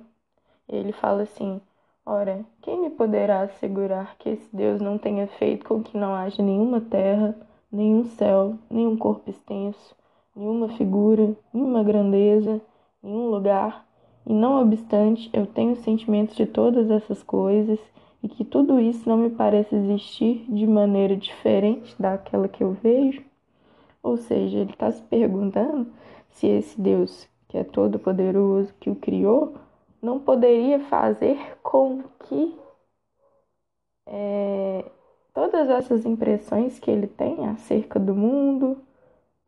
Ele 0.68 0.92
fala 0.92 1.24
assim: 1.24 1.62
Ora, 2.10 2.46
quem 2.62 2.80
me 2.80 2.90
poderá 2.90 3.42
assegurar 3.42 4.16
que 4.18 4.30
esse 4.30 4.56
Deus 4.56 4.80
não 4.80 4.98
tenha 4.98 5.28
feito 5.28 5.66
com 5.66 5.84
que 5.84 5.98
não 5.98 6.16
haja 6.16 6.42
nenhuma 6.42 6.80
terra, 6.80 7.36
nenhum 7.70 8.06
céu, 8.06 8.56
nenhum 8.70 8.96
corpo 8.96 9.30
extenso, 9.30 9.94
nenhuma 10.34 10.70
figura, 10.70 11.36
nenhuma 11.54 11.84
grandeza, 11.84 12.62
nenhum 13.04 13.30
lugar? 13.30 13.86
E 14.26 14.32
não 14.32 14.62
obstante, 14.62 15.30
eu 15.34 15.46
tenho 15.46 15.76
sentimentos 15.76 16.38
de 16.38 16.46
todas 16.46 16.90
essas 16.90 17.22
coisas 17.22 17.78
e 18.24 18.30
que 18.30 18.46
tudo 18.46 18.80
isso 18.80 19.10
não 19.10 19.18
me 19.18 19.30
parece 19.30 19.76
existir 19.76 20.46
de 20.48 20.66
maneira 20.66 21.14
diferente 21.14 21.94
daquela 22.00 22.48
que 22.48 22.64
eu 22.64 22.72
vejo? 22.72 23.22
Ou 24.02 24.16
seja, 24.16 24.60
ele 24.60 24.72
está 24.72 24.90
se 24.90 25.02
perguntando 25.02 25.86
se 26.30 26.48
esse 26.48 26.80
Deus, 26.80 27.28
que 27.50 27.58
é 27.58 27.66
todo-poderoso, 27.66 28.74
que 28.80 28.90
o 28.90 28.96
criou, 28.96 29.56
não 30.02 30.20
poderia 30.20 30.80
fazer 30.86 31.58
com 31.62 32.04
que 32.28 32.58
é, 34.06 34.90
todas 35.34 35.70
essas 35.70 36.06
impressões 36.06 36.80
que 36.80 36.90
ele 36.90 37.08
tem 37.08 37.48
acerca 37.48 38.00
do 38.00 38.16
mundo, 38.16 38.82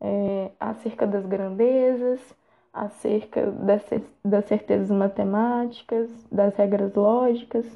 é, 0.00 0.50
acerca 0.60 1.06
das 1.06 1.26
grandezas, 1.26 2.20
acerca 2.72 3.50
das, 3.50 3.82
das 4.24 4.44
certezas 4.46 4.90
matemáticas, 4.90 6.08
das 6.30 6.54
regras 6.56 6.94
lógicas, 6.94 7.66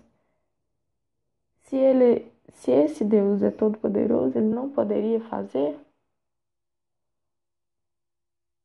se 1.65 1.77
ele, 1.77 2.31
se 2.53 2.71
esse 2.71 3.05
Deus 3.05 3.43
é 3.43 3.51
todo 3.51 3.79
poderoso, 3.79 4.39
ele 4.39 4.49
não 4.49 4.71
poderia 4.71 5.21
fazer? 5.23 5.79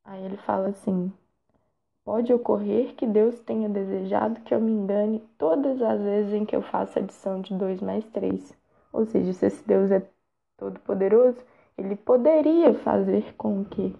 Aí 0.04 0.24
ele 0.24 0.36
fala 0.38 0.68
assim: 0.68 1.12
Pode 2.10 2.32
ocorrer 2.32 2.96
que 2.96 3.06
Deus 3.06 3.38
tenha 3.38 3.68
desejado 3.68 4.40
que 4.40 4.52
eu 4.52 4.60
me 4.60 4.72
engane 4.72 5.22
todas 5.38 5.80
as 5.80 6.02
vezes 6.02 6.32
em 6.34 6.44
que 6.44 6.56
eu 6.56 6.60
faço 6.60 6.98
a 6.98 7.02
adição 7.02 7.40
de 7.40 7.54
2 7.54 7.80
mais 7.80 8.04
3. 8.06 8.52
Ou 8.92 9.06
seja, 9.06 9.32
se 9.32 9.46
esse 9.46 9.64
Deus 9.64 9.92
é 9.92 10.02
todo-poderoso, 10.56 11.38
ele 11.78 11.94
poderia 11.94 12.74
fazer 12.74 13.32
com 13.36 13.64
que. 13.64 13.94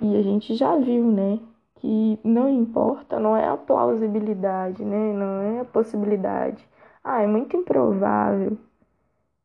E 0.00 0.16
a 0.16 0.22
gente 0.22 0.54
já 0.54 0.78
viu, 0.78 1.04
né? 1.04 1.38
Que 1.74 2.18
não 2.24 2.48
importa, 2.48 3.20
não 3.20 3.36
é 3.36 3.46
a 3.46 3.58
plausibilidade, 3.58 4.82
né? 4.82 5.12
Não 5.12 5.42
é 5.42 5.60
a 5.60 5.64
possibilidade. 5.66 6.66
Ah, 7.04 7.20
é 7.20 7.26
muito 7.26 7.54
improvável 7.54 8.56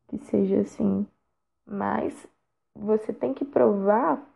que 0.08 0.16
seja 0.16 0.60
assim. 0.60 1.06
Mas 1.66 2.26
você 2.74 3.12
tem 3.12 3.34
que 3.34 3.44
provar 3.44 4.26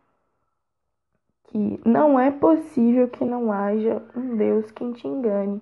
que 1.49 1.81
não 1.85 2.19
é 2.19 2.31
possível 2.31 3.09
que 3.09 3.25
não 3.25 3.51
haja 3.53 4.03
um 4.15 4.37
Deus 4.37 4.71
que 4.71 4.93
te 4.93 5.07
engane. 5.07 5.61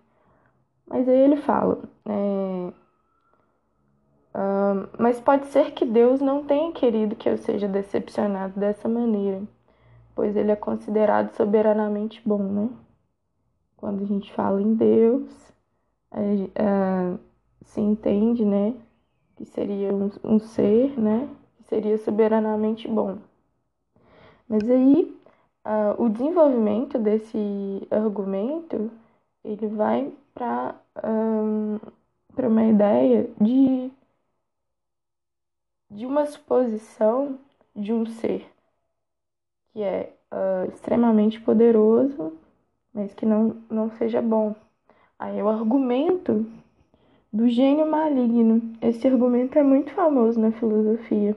Mas 0.87 1.09
aí 1.09 1.19
ele 1.19 1.37
fala, 1.37 1.83
é, 2.05 2.73
uh, 4.35 4.89
mas 4.99 5.21
pode 5.21 5.47
ser 5.47 5.73
que 5.73 5.85
Deus 5.85 6.21
não 6.21 6.45
tenha 6.45 6.73
querido 6.73 7.17
que 7.17 7.29
eu 7.29 7.37
seja 7.37 7.67
decepcionado 7.67 8.59
dessa 8.59 8.89
maneira, 8.89 9.43
pois 10.15 10.37
ele 10.37 10.53
é 10.53 10.57
considerado 10.57 11.33
soberanamente 11.33 12.23
bom, 12.25 12.39
né? 12.39 12.69
Quando 13.77 14.03
a 14.03 14.07
gente 14.07 14.33
fala 14.33 14.61
em 14.63 14.75
Deus, 14.75 15.53
se 17.65 17.81
entende, 17.81 18.45
né, 18.45 18.75
que 19.37 19.45
seria 19.45 19.93
um, 19.93 20.11
um 20.25 20.39
ser, 20.39 20.99
né, 20.99 21.29
que 21.57 21.65
seria 21.65 21.99
soberanamente 21.99 22.89
bom. 22.89 23.19
Mas 24.49 24.69
aí 24.71 25.16
uh, 25.67 26.03
o 26.03 26.09
desenvolvimento 26.09 26.99
desse 26.99 27.87
argumento 27.91 28.91
ele 29.45 29.67
vai 29.69 30.13
para 30.35 30.75
um, 31.05 31.79
para 32.35 32.49
uma 32.49 32.65
ideia 32.65 33.29
de 33.41 33.91
de 35.91 36.07
uma 36.07 36.27
suposição 36.27 37.39
de 37.75 37.93
um 37.93 38.07
ser 38.07 38.47
que 39.73 39.83
é 39.83 40.13
uh, 40.33 40.71
extremamente 40.73 41.39
poderoso, 41.41 42.33
mas 42.95 43.13
que 43.13 43.27
não, 43.27 43.57
não 43.71 43.91
seja 43.91 44.23
bom. 44.23 44.55
Aí 45.19 45.43
o 45.43 45.49
argumento 45.49 46.47
do 47.33 47.49
gênio 47.49 47.87
maligno. 47.87 48.63
Esse 48.81 49.07
argumento 49.07 49.59
é 49.59 49.63
muito 49.63 49.93
famoso 49.93 50.41
na 50.41 50.51
filosofia. 50.53 51.37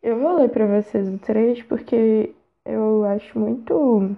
Eu 0.00 0.20
vou 0.20 0.36
ler 0.36 0.48
para 0.50 0.80
vocês 0.80 1.08
o 1.08 1.18
trecho 1.18 1.66
porque 1.66 2.32
eu 2.64 3.04
acho 3.04 3.38
muito. 3.38 4.16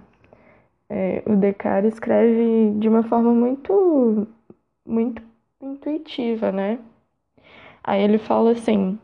É, 0.89 1.23
o 1.25 1.35
Descartes 1.35 1.93
escreve 1.93 2.71
de 2.79 2.87
uma 2.87 3.03
forma 3.03 3.31
muito, 3.33 4.27
muito 4.85 5.21
intuitiva, 5.61 6.51
né? 6.51 6.79
Aí 7.83 8.01
ele 8.01 8.17
fala 8.17 8.51
assim: 8.51 8.99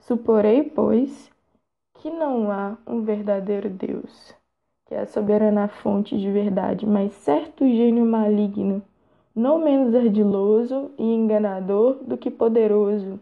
Suporei, 0.00 0.62
pois, 0.62 1.30
que 1.94 2.10
não 2.10 2.50
há 2.50 2.76
um 2.86 3.02
verdadeiro 3.02 3.70
Deus, 3.70 4.34
que 4.86 4.94
é 4.94 5.00
a 5.00 5.06
soberana 5.06 5.68
fonte 5.68 6.18
de 6.18 6.30
verdade, 6.30 6.86
mas 6.86 7.12
certo 7.14 7.66
gênio 7.66 8.04
maligno, 8.04 8.82
não 9.34 9.58
menos 9.58 9.94
ardiloso 9.94 10.92
e 10.98 11.04
enganador 11.04 11.94
do 12.04 12.16
que 12.18 12.30
poderoso, 12.30 13.20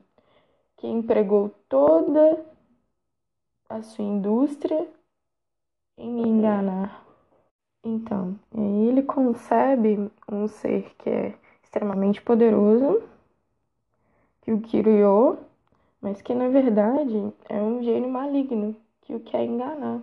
que 0.76 0.86
empregou 0.86 1.50
toda 1.68 2.44
a 3.68 3.82
sua 3.82 4.04
indústria 4.04 4.86
em 5.96 6.10
me 6.10 6.28
enganar. 6.28 7.04
Então, 7.84 8.38
ele 8.54 9.02
concebe 9.02 10.10
um 10.30 10.46
ser 10.46 10.94
que 10.98 11.10
é 11.10 11.34
extremamente 11.62 12.22
poderoso, 12.22 13.02
que 14.42 14.52
o 14.52 14.60
criou, 14.60 15.38
mas 16.00 16.20
que 16.20 16.34
na 16.34 16.48
verdade 16.48 17.32
é 17.48 17.60
um 17.60 17.82
gênio 17.82 18.10
maligno 18.10 18.76
que 19.00 19.14
o 19.14 19.20
quer 19.20 19.44
enganar. 19.44 20.02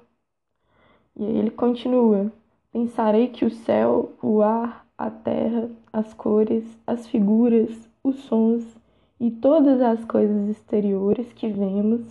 E 1.15 1.25
aí 1.25 1.37
ele 1.37 1.51
continua: 1.51 2.31
Pensarei 2.71 3.27
que 3.27 3.45
o 3.45 3.51
céu, 3.51 4.13
o 4.21 4.41
ar, 4.41 4.85
a 4.97 5.09
terra, 5.09 5.69
as 5.91 6.13
cores, 6.13 6.77
as 6.85 7.07
figuras, 7.07 7.89
os 8.03 8.15
sons 8.23 8.63
e 9.19 9.29
todas 9.29 9.81
as 9.81 10.03
coisas 10.05 10.49
exteriores 10.49 11.33
que 11.33 11.49
vemos 11.49 12.01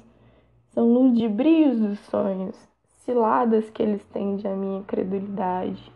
são 0.71 0.93
ludibrios 0.93 1.79
dos 1.79 1.99
sonhos, 2.01 2.68
ciladas 3.09 3.71
que 3.71 3.83
eles 3.83 4.05
tendem 4.13 4.53
à 4.53 4.55
minha 4.55 4.83
credulidade. 4.83 5.91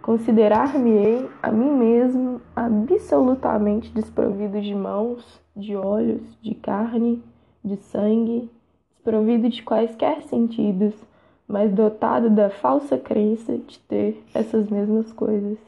Considerar-me-ei 0.00 1.28
a 1.42 1.50
mim 1.50 1.72
mesmo 1.72 2.40
absolutamente 2.54 3.90
desprovido 3.90 4.60
de 4.60 4.72
mãos, 4.72 5.42
de 5.56 5.74
olhos, 5.74 6.22
de 6.40 6.54
carne, 6.54 7.20
de 7.64 7.76
sangue, 7.78 8.48
desprovido 8.94 9.48
de 9.48 9.64
quaisquer 9.64 10.22
sentidos, 10.22 10.94
mas 11.48 11.72
dotado 11.72 12.30
da 12.30 12.50
falsa 12.50 12.96
crença 12.96 13.58
de 13.58 13.80
ter 13.80 14.22
essas 14.32 14.70
mesmas 14.70 15.12
coisas. 15.12 15.58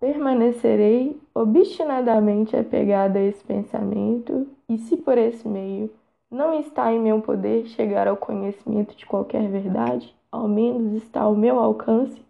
Permanecerei 0.00 1.20
obstinadamente 1.32 2.56
apegada 2.56 3.20
a 3.20 3.22
esse 3.22 3.44
pensamento, 3.44 4.48
e 4.68 4.76
se 4.76 4.96
por 4.96 5.16
esse 5.16 5.46
meio 5.46 5.88
não 6.30 6.58
está 6.60 6.92
em 6.92 7.00
meu 7.00 7.20
poder 7.20 7.66
chegar 7.66 8.06
ao 8.06 8.16
conhecimento 8.16 8.94
de 8.94 9.04
qualquer 9.04 9.48
verdade, 9.48 10.14
ao 10.30 10.46
menos 10.46 11.02
está 11.02 11.22
ao 11.22 11.34
meu 11.34 11.58
alcance 11.58 12.22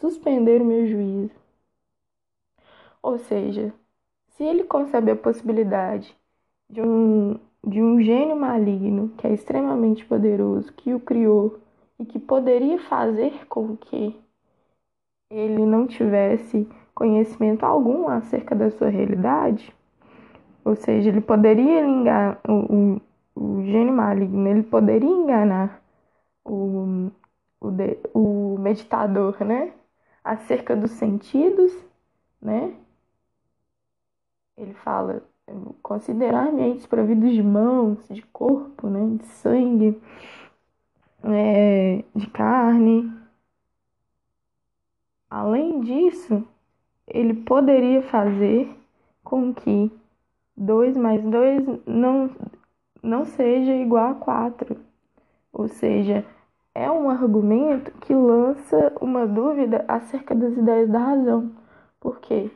suspender 0.00 0.60
o 0.60 0.64
meu 0.64 0.86
juízo. 0.86 1.34
Ou 3.02 3.18
seja, 3.18 3.72
se 4.28 4.42
ele 4.42 4.64
concebe 4.64 5.10
a 5.10 5.16
possibilidade 5.16 6.16
de 6.68 6.82
um, 6.82 7.38
de 7.64 7.80
um 7.80 8.00
gênio 8.00 8.36
maligno 8.36 9.10
que 9.16 9.26
é 9.26 9.32
extremamente 9.32 10.04
poderoso, 10.04 10.72
que 10.72 10.92
o 10.92 11.00
criou 11.00 11.58
e 11.98 12.04
que 12.04 12.18
poderia 12.18 12.78
fazer 12.80 13.46
com 13.46 13.76
que 13.76 14.16
ele 15.30 15.64
não 15.64 15.86
tivesse 15.86 16.68
conhecimento 16.94 17.64
algum 17.64 18.08
acerca 18.08 18.54
da 18.54 18.70
sua 18.70 18.88
realidade, 18.88 19.72
ou 20.64 20.74
seja, 20.74 21.10
ele 21.10 21.20
poderia 21.20 21.84
enganar 21.84 22.40
o, 23.34 23.62
gênio 23.64 23.94
maligno, 23.94 24.48
ele 24.48 24.62
poderia 24.62 25.08
enganar 25.08 25.82
o, 26.44 27.10
o, 27.60 27.70
de, 27.70 27.98
o 28.14 28.58
meditador, 28.58 29.42
né? 29.44 29.72
Acerca 30.22 30.76
dos 30.76 30.92
sentidos, 30.92 31.72
né? 32.40 32.74
Ele 34.56 34.74
fala, 34.74 35.22
considerar-me 35.82 36.74
desprovidos 36.74 37.32
de 37.32 37.42
mãos, 37.42 38.06
de 38.08 38.22
corpo, 38.22 38.88
né? 38.88 39.16
De 39.18 39.26
sangue, 39.26 40.00
é, 41.24 42.04
de 42.14 42.26
carne. 42.30 43.12
Além 45.28 45.80
disso, 45.80 46.46
ele 47.06 47.34
poderia 47.34 48.02
fazer 48.02 48.74
com 49.22 49.52
que 49.52 49.90
2 50.56 50.96
mais 50.96 51.22
2 51.22 51.66
não, 51.86 52.30
não 53.04 53.24
seja 53.24 53.72
igual 53.74 54.10
a 54.10 54.14
4. 54.14 54.76
Ou 55.52 55.68
seja, 55.68 56.24
é 56.74 56.90
um 56.90 57.08
argumento 57.08 57.92
que 58.00 58.14
lança 58.14 58.92
uma 59.00 59.26
dúvida 59.26 59.84
acerca 59.86 60.34
das 60.34 60.56
ideias 60.56 60.88
da 60.88 60.98
razão. 60.98 61.52
Porque 62.00 62.50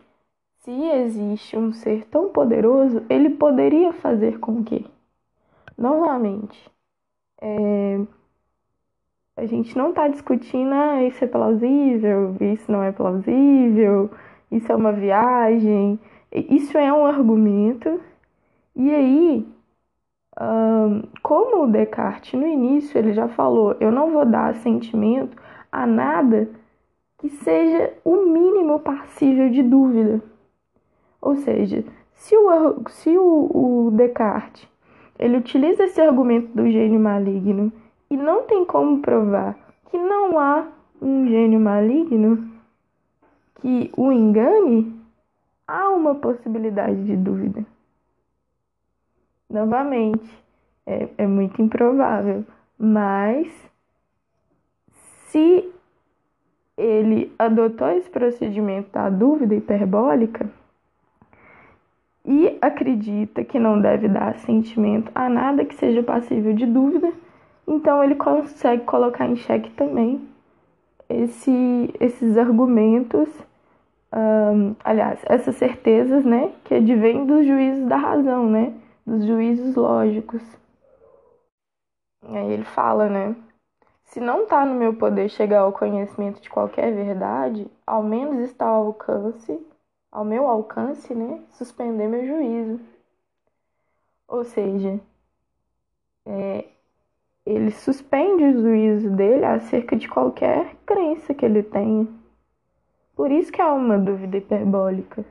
se 0.58 0.72
existe 0.72 1.56
um 1.56 1.72
ser 1.72 2.06
tão 2.06 2.30
poderoso, 2.30 3.02
ele 3.08 3.30
poderia 3.30 3.92
fazer 3.92 4.38
com 4.40 4.64
que, 4.64 4.84
novamente, 5.76 6.70
é, 7.40 8.00
a 9.36 9.46
gente 9.46 9.76
não 9.76 9.90
está 9.90 10.08
discutindo 10.08 10.72
ah, 10.72 11.04
isso 11.04 11.22
é 11.22 11.28
plausível, 11.28 12.36
isso 12.40 12.70
não 12.72 12.82
é 12.82 12.90
plausível, 12.90 14.10
isso 14.50 14.70
é 14.72 14.74
uma 14.74 14.92
viagem. 14.92 16.00
Isso 16.32 16.76
é 16.76 16.92
um 16.92 17.06
argumento. 17.06 18.00
E 18.76 18.94
aí, 18.94 19.46
como 21.22 21.64
o 21.64 21.66
Descartes 21.66 22.38
no 22.38 22.46
início 22.46 22.96
ele 22.96 23.12
já 23.12 23.28
falou, 23.28 23.76
eu 23.80 23.90
não 23.90 24.10
vou 24.10 24.24
dar 24.24 24.54
sentimento 24.56 25.36
a 25.70 25.86
nada 25.86 26.48
que 27.18 27.28
seja 27.28 27.92
o 28.04 28.24
mínimo 28.26 28.78
passível 28.78 29.50
de 29.50 29.62
dúvida. 29.62 30.22
Ou 31.20 31.34
seja, 31.36 31.84
se 32.14 32.36
o, 32.36 32.82
se 32.88 33.18
o, 33.18 33.86
o 33.86 33.90
Descartes 33.90 34.68
ele 35.18 35.38
utiliza 35.38 35.84
esse 35.84 36.00
argumento 36.00 36.54
do 36.54 36.70
gênio 36.70 37.00
maligno 37.00 37.72
e 38.08 38.16
não 38.16 38.44
tem 38.44 38.64
como 38.64 39.00
provar 39.00 39.58
que 39.90 39.98
não 39.98 40.38
há 40.38 40.68
um 41.02 41.26
gênio 41.26 41.58
maligno 41.58 42.48
que 43.60 43.90
o 43.96 44.12
engane, 44.12 44.94
há 45.66 45.88
uma 45.90 46.14
possibilidade 46.14 47.04
de 47.04 47.16
dúvida. 47.16 47.66
Novamente, 49.48 50.28
é, 50.86 51.08
é 51.18 51.26
muito 51.26 51.60
improvável, 51.62 52.44
mas 52.78 53.48
se 55.26 55.72
ele 56.76 57.32
adotou 57.38 57.88
esse 57.90 58.08
procedimento 58.08 58.90
da 58.92 59.10
dúvida 59.10 59.54
hiperbólica 59.54 60.48
e 62.24 62.58
acredita 62.60 63.42
que 63.42 63.58
não 63.58 63.80
deve 63.80 64.06
dar 64.06 64.38
sentimento 64.38 65.10
a 65.14 65.28
nada 65.28 65.64
que 65.64 65.74
seja 65.74 66.02
passível 66.02 66.52
de 66.52 66.66
dúvida, 66.66 67.12
então 67.66 68.04
ele 68.04 68.14
consegue 68.14 68.84
colocar 68.84 69.26
em 69.26 69.36
xeque 69.36 69.70
também 69.70 70.20
esse, 71.08 71.94
esses 71.98 72.36
argumentos, 72.36 73.28
um, 74.12 74.74
aliás, 74.84 75.20
essas 75.24 75.56
certezas, 75.56 76.24
né, 76.24 76.52
que 76.64 76.74
advêm 76.74 77.24
dos 77.24 77.46
juízos 77.46 77.86
da 77.86 77.96
razão, 77.96 78.48
né? 78.48 78.72
Dos 79.08 79.24
juízos 79.24 79.74
lógicos. 79.74 80.42
E 82.28 82.36
aí 82.36 82.52
ele 82.52 82.64
fala, 82.64 83.08
né? 83.08 83.34
Se 84.04 84.20
não 84.20 84.42
está 84.42 84.66
no 84.66 84.74
meu 84.74 84.94
poder 84.94 85.30
chegar 85.30 85.60
ao 85.60 85.72
conhecimento 85.72 86.40
de 86.42 86.50
qualquer 86.50 86.94
verdade, 86.94 87.66
ao 87.86 88.02
menos 88.02 88.38
está 88.40 88.66
ao 88.66 88.86
alcance, 88.86 89.66
ao 90.12 90.24
meu 90.24 90.46
alcance, 90.46 91.14
né? 91.14 91.42
Suspender 91.52 92.06
meu 92.06 92.26
juízo. 92.26 92.80
Ou 94.26 94.44
seja, 94.44 95.00
é, 96.26 96.66
ele 97.46 97.70
suspende 97.70 98.44
o 98.44 98.60
juízo 98.60 99.10
dele 99.10 99.46
acerca 99.46 99.96
de 99.96 100.06
qualquer 100.06 100.76
crença 100.84 101.32
que 101.32 101.46
ele 101.46 101.62
tenha. 101.62 102.06
Por 103.16 103.30
isso 103.30 103.50
que 103.50 103.62
há 103.62 103.72
uma 103.72 103.98
dúvida 103.98 104.36
hiperbólica. 104.36 105.24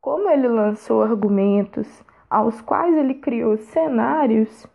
Como 0.00 0.30
ele 0.30 0.48
lançou 0.48 1.02
argumentos 1.02 2.02
aos 2.28 2.60
quais 2.60 2.96
ele 2.96 3.14
criou 3.14 3.56
cenários 3.56 4.66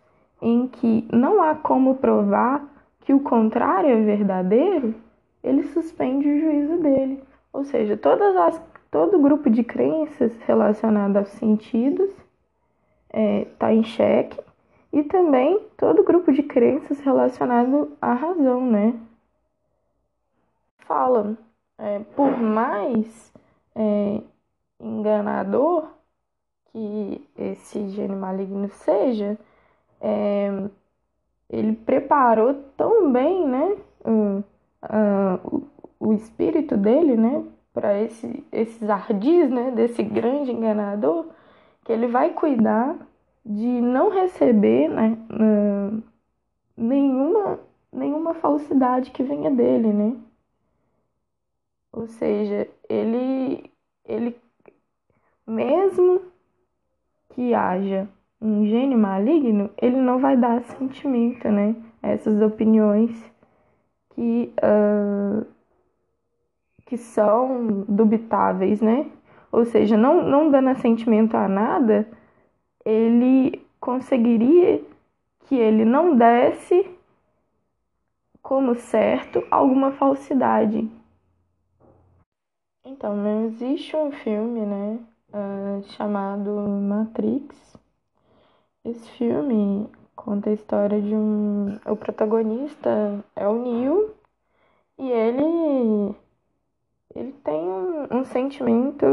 em 0.41 0.67
que 0.67 1.07
não 1.11 1.41
há 1.41 1.55
como 1.55 1.95
provar 1.95 2.65
que 3.01 3.13
o 3.13 3.19
contrário 3.19 3.89
é 3.89 4.01
verdadeiro, 4.01 4.95
ele 5.43 5.63
suspende 5.63 6.28
o 6.28 6.39
juízo 6.39 6.78
dele. 6.78 7.23
Ou 7.53 7.63
seja, 7.63 7.97
todas 7.97 8.36
as, 8.36 8.61
todo 8.89 9.19
grupo 9.19 9.49
de 9.49 9.63
crenças 9.63 10.36
relacionado 10.41 11.17
aos 11.17 11.30
sentidos 11.30 12.09
está 12.09 13.19
é, 13.19 13.45
tá 13.59 13.73
em 13.73 13.84
xeque 13.84 14.39
e 14.93 15.03
também 15.03 15.59
todo 15.78 16.03
grupo 16.03 16.32
de 16.32 16.43
crenças 16.43 16.99
relacionado 16.99 17.91
à 18.01 18.13
razão, 18.13 18.65
né? 18.65 18.93
Fala, 20.80 21.38
é, 21.78 21.99
por 22.15 22.38
mais 22.38 23.32
é, 23.76 24.21
enganador 24.80 25.88
que 26.72 27.28
esse 27.38 27.89
gênio 27.89 28.17
maligno 28.17 28.69
seja, 28.69 29.38
é, 29.99 30.69
ele 31.49 31.74
preparou 31.74 32.53
tão 32.78 33.11
bem, 33.11 33.47
né, 33.47 33.78
o, 35.99 36.13
espírito 36.13 36.76
dele, 36.76 37.15
né, 37.15 37.43
para 37.74 38.01
esse, 38.01 38.45
esses 38.51 38.89
ardis, 38.89 39.49
né, 39.49 39.72
desse 39.72 40.03
grande 40.03 40.51
enganador, 40.51 41.28
que 41.84 41.91
ele 41.91 42.07
vai 42.07 42.32
cuidar 42.32 42.95
de 43.45 43.82
não 43.82 44.09
receber, 44.09 44.89
né, 44.89 45.17
nenhuma 46.78 47.59
nenhuma 47.91 48.34
falsidade 48.36 49.11
que 49.11 49.24
venha 49.24 49.51
dele, 49.51 49.91
né? 49.91 50.17
Ou 51.91 52.07
seja, 52.07 52.69
ele, 52.88 53.69
ele 54.05 54.39
mesmo 55.45 56.22
que 57.34 57.53
haja 57.53 58.07
um 58.41 58.65
gênio 58.65 58.97
maligno, 58.97 59.69
ele 59.79 59.97
não 59.97 60.19
vai 60.19 60.36
dar 60.36 60.61
sentimento, 60.63 61.47
né? 61.49 61.75
Essas 62.01 62.41
opiniões 62.41 63.11
que, 64.09 64.53
uh, 64.57 65.45
que 66.86 66.97
são 66.97 67.86
dubitáveis, 67.88 68.82
né? 68.82 69.09
Ou 69.51 69.65
seja, 69.65 69.95
não, 69.95 70.23
não 70.23 70.49
dando 70.49 70.69
assentimento 70.69 71.36
a 71.36 71.47
nada, 71.47 72.07
ele 72.86 73.63
conseguiria 73.79 74.82
que 75.45 75.55
ele 75.55 75.86
não 75.86 76.15
desse 76.15 76.89
como 78.41 78.73
certo 78.75 79.45
alguma 79.51 79.91
falsidade. 79.91 80.89
Então, 82.84 83.15
não 83.15 83.45
existe 83.45 83.95
um 83.95 84.11
filme, 84.11 84.61
né, 84.61 84.99
uh, 85.34 85.84
chamado 85.91 86.51
Matrix. 86.51 87.77
Esse 88.84 89.09
filme 89.11 89.89
conta 90.15 90.49
a 90.49 90.53
história 90.53 91.01
de 91.01 91.15
um. 91.15 91.77
O 91.86 91.95
protagonista 91.95 93.23
é 93.36 93.47
o 93.47 93.61
Neo 93.61 94.13
e 94.97 95.09
ele. 95.09 96.15
Ele 97.15 97.34
tem 97.43 97.61
um, 97.61 98.19
um 98.19 98.25
sentimento. 98.25 99.05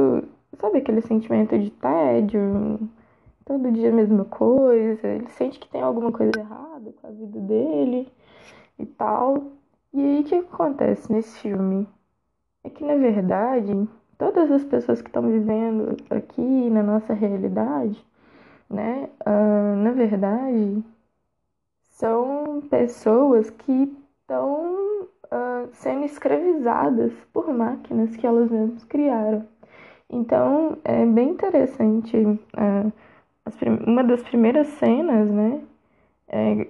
Sabe 0.59 0.79
aquele 0.79 1.03
sentimento 1.03 1.59
de 1.59 1.71
tédio? 1.71 2.89
Todo 3.45 3.73
dia 3.73 3.91
a 3.91 3.95
mesma 3.95 4.25
coisa. 4.25 5.07
Ele 5.07 5.29
sente 5.31 5.59
que 5.59 5.69
tem 5.69 5.83
alguma 5.83 6.13
coisa 6.13 6.33
errada 6.39 6.93
com 6.93 7.07
a 7.07 7.11
vida 7.11 7.41
dele 7.41 8.11
e 8.79 8.87
tal. 8.87 9.53
E 9.93 10.01
aí 10.01 10.21
o 10.21 10.25
que 10.25 10.35
acontece 10.35 11.13
nesse 11.13 11.39
filme? 11.41 11.89
É 12.65 12.71
que 12.71 12.85
na 12.85 12.97
verdade, 12.97 13.89
todas 14.19 14.51
as 14.51 14.65
pessoas 14.65 15.01
que 15.01 15.09
estão 15.09 15.23
vivendo 15.23 15.97
aqui 16.11 16.69
na 16.71 16.83
nossa 16.83 17.15
realidade, 17.15 18.05
né, 18.69 19.09
uh, 19.27 19.77
na 19.77 19.93
verdade, 19.93 20.85
são 21.89 22.63
pessoas 22.69 23.49
que 23.49 23.97
estão 24.21 25.07
uh, 25.33 25.69
sendo 25.73 26.05
escravizadas 26.05 27.13
por 27.33 27.49
máquinas 27.55 28.15
que 28.17 28.27
elas 28.27 28.51
mesmas 28.51 28.85
criaram. 28.85 29.47
Então, 30.11 30.77
é 30.85 31.07
bem 31.07 31.31
interessante. 31.31 32.17
Uh, 32.17 32.93
uma 33.87 34.05
das 34.05 34.23
primeiras 34.23 34.67
cenas, 34.69 35.31
né, 35.31 35.63
é, 36.29 36.67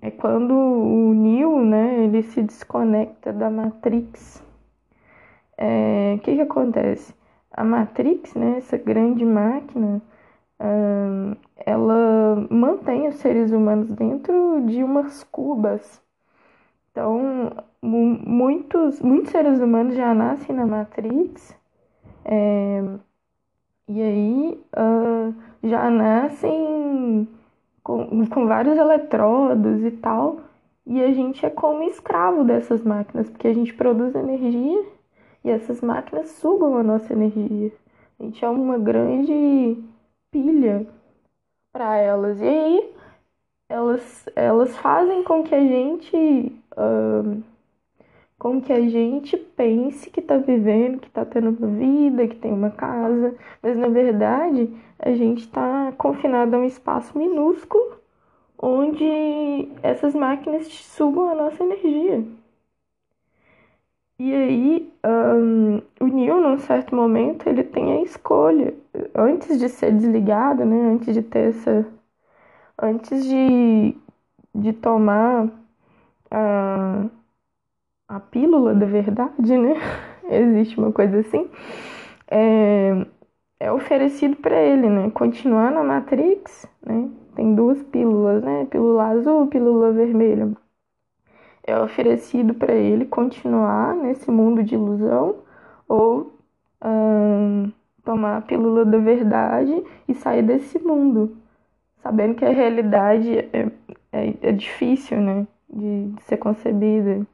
é 0.00 0.10
quando 0.12 0.54
o 0.54 1.12
Neo, 1.12 1.64
né, 1.64 2.04
ele 2.04 2.22
se 2.22 2.42
desconecta 2.42 3.32
da 3.32 3.50
Matrix. 3.50 4.42
É, 5.64 6.14
o 6.16 6.18
que 6.18 6.34
que 6.34 6.40
acontece? 6.40 7.14
A 7.52 7.62
Matrix, 7.62 8.34
né, 8.34 8.56
essa 8.58 8.76
grande 8.76 9.24
máquina, 9.24 10.02
ela 11.64 12.46
mantém 12.50 13.06
os 13.08 13.16
seres 13.16 13.52
humanos 13.52 13.88
dentro 13.90 14.62
de 14.66 14.82
umas 14.82 15.22
cubas. 15.24 16.02
Então, 16.90 17.52
muitos, 17.80 19.00
muitos 19.00 19.30
seres 19.30 19.60
humanos 19.60 19.94
já 19.94 20.12
nascem 20.12 20.54
na 20.54 20.66
Matrix. 20.66 21.56
É, 22.24 22.82
e 23.88 24.02
aí 24.02 24.64
uh, 24.76 25.34
já 25.62 25.90
nascem 25.90 27.28
com, 27.84 28.26
com 28.26 28.46
vários 28.48 28.76
eletrodos 28.76 29.84
e 29.84 29.92
tal. 29.92 30.40
E 30.84 31.02
a 31.02 31.12
gente 31.12 31.46
é 31.46 31.50
como 31.50 31.84
escravo 31.84 32.42
dessas 32.42 32.82
máquinas, 32.82 33.30
porque 33.30 33.46
a 33.46 33.54
gente 33.54 33.72
produz 33.74 34.14
energia 34.16 34.84
e 35.44 35.50
essas 35.50 35.80
máquinas 35.80 36.28
sugam 36.30 36.76
a 36.76 36.82
nossa 36.82 37.12
energia. 37.12 37.72
A 38.18 38.22
gente 38.24 38.44
é 38.44 38.48
uma 38.48 38.78
grande 38.78 39.76
pilha 40.30 40.86
para 41.72 41.96
elas. 41.96 42.40
E 42.40 42.46
aí 42.46 42.92
elas, 43.68 44.28
elas 44.36 44.76
fazem 44.78 45.24
com 45.24 45.42
que 45.42 45.54
a 45.54 45.60
gente. 45.60 46.16
Uh, 46.76 47.42
com 48.38 48.60
que 48.60 48.72
a 48.72 48.80
gente 48.80 49.36
pense 49.36 50.10
que 50.10 50.18
está 50.18 50.36
vivendo, 50.36 50.98
que 50.98 51.06
está 51.06 51.24
tendo 51.24 51.50
uma 51.50 51.68
vida, 51.78 52.26
que 52.26 52.34
tem 52.34 52.52
uma 52.52 52.70
casa, 52.70 53.36
mas 53.62 53.76
na 53.76 53.86
verdade 53.86 54.68
a 54.98 55.12
gente 55.12 55.42
está 55.42 55.92
confinado 55.92 56.56
a 56.56 56.58
um 56.58 56.64
espaço 56.64 57.16
minúsculo 57.16 58.00
onde 58.58 59.68
essas 59.82 60.14
máquinas 60.14 60.66
sugam 60.66 61.30
a 61.30 61.34
nossa 61.36 61.62
energia. 61.62 62.24
E 64.18 64.32
aí, 64.34 64.92
um, 65.04 65.76
o 66.00 66.06
Neil, 66.06 66.40
num 66.40 66.58
certo 66.58 66.94
momento, 66.94 67.48
ele 67.48 67.64
tem 67.64 67.92
a 68.00 68.02
escolha, 68.02 68.72
antes 69.14 69.58
de 69.58 69.68
ser 69.68 69.92
desligado, 69.92 70.64
né, 70.64 70.76
antes 70.92 71.12
de 71.14 71.22
ter 71.22 71.48
essa. 71.50 71.86
antes 72.80 73.24
de, 73.26 73.96
de 74.54 74.72
tomar 74.74 75.48
a. 76.30 77.06
A 78.08 78.20
pílula 78.20 78.74
da 78.74 78.86
verdade, 78.86 79.56
né? 79.58 79.74
Existe 80.30 80.78
uma 80.78 80.92
coisa 80.92 81.18
assim. 81.20 81.50
É, 82.30 83.06
é 83.60 83.72
oferecido 83.72 84.36
para 84.36 84.60
ele, 84.62 84.88
né? 84.90 85.10
Continuar 85.10 85.70
na 85.72 85.84
Matrix, 85.84 86.66
né? 86.86 87.10
Tem 87.36 87.54
duas 87.54 87.82
pílulas, 87.84 88.42
né? 88.44 88.66
Pílula 88.66 89.06
azul, 89.08 89.46
pílula 89.48 89.92
vermelha. 89.92 90.52
É 91.64 91.78
oferecido 91.78 92.54
para 92.54 92.74
ele 92.74 93.04
continuar 93.04 93.94
nesse 93.94 94.30
mundo 94.30 94.62
de 94.62 94.74
ilusão 94.74 95.36
ou 95.88 96.32
hum, 96.84 97.70
tomar 98.04 98.38
a 98.38 98.40
pílula 98.40 98.84
da 98.84 98.98
verdade 98.98 99.82
e 100.08 100.14
sair 100.14 100.42
desse 100.42 100.78
mundo, 100.78 101.36
sabendo 102.02 102.34
que 102.34 102.44
a 102.44 102.50
realidade 102.50 103.38
é, 103.38 103.70
é, 104.12 104.34
é 104.42 104.52
difícil, 104.52 105.20
né? 105.20 105.46
De, 105.68 106.08
de 106.10 106.22
ser 106.24 106.36
concebida 106.36 107.26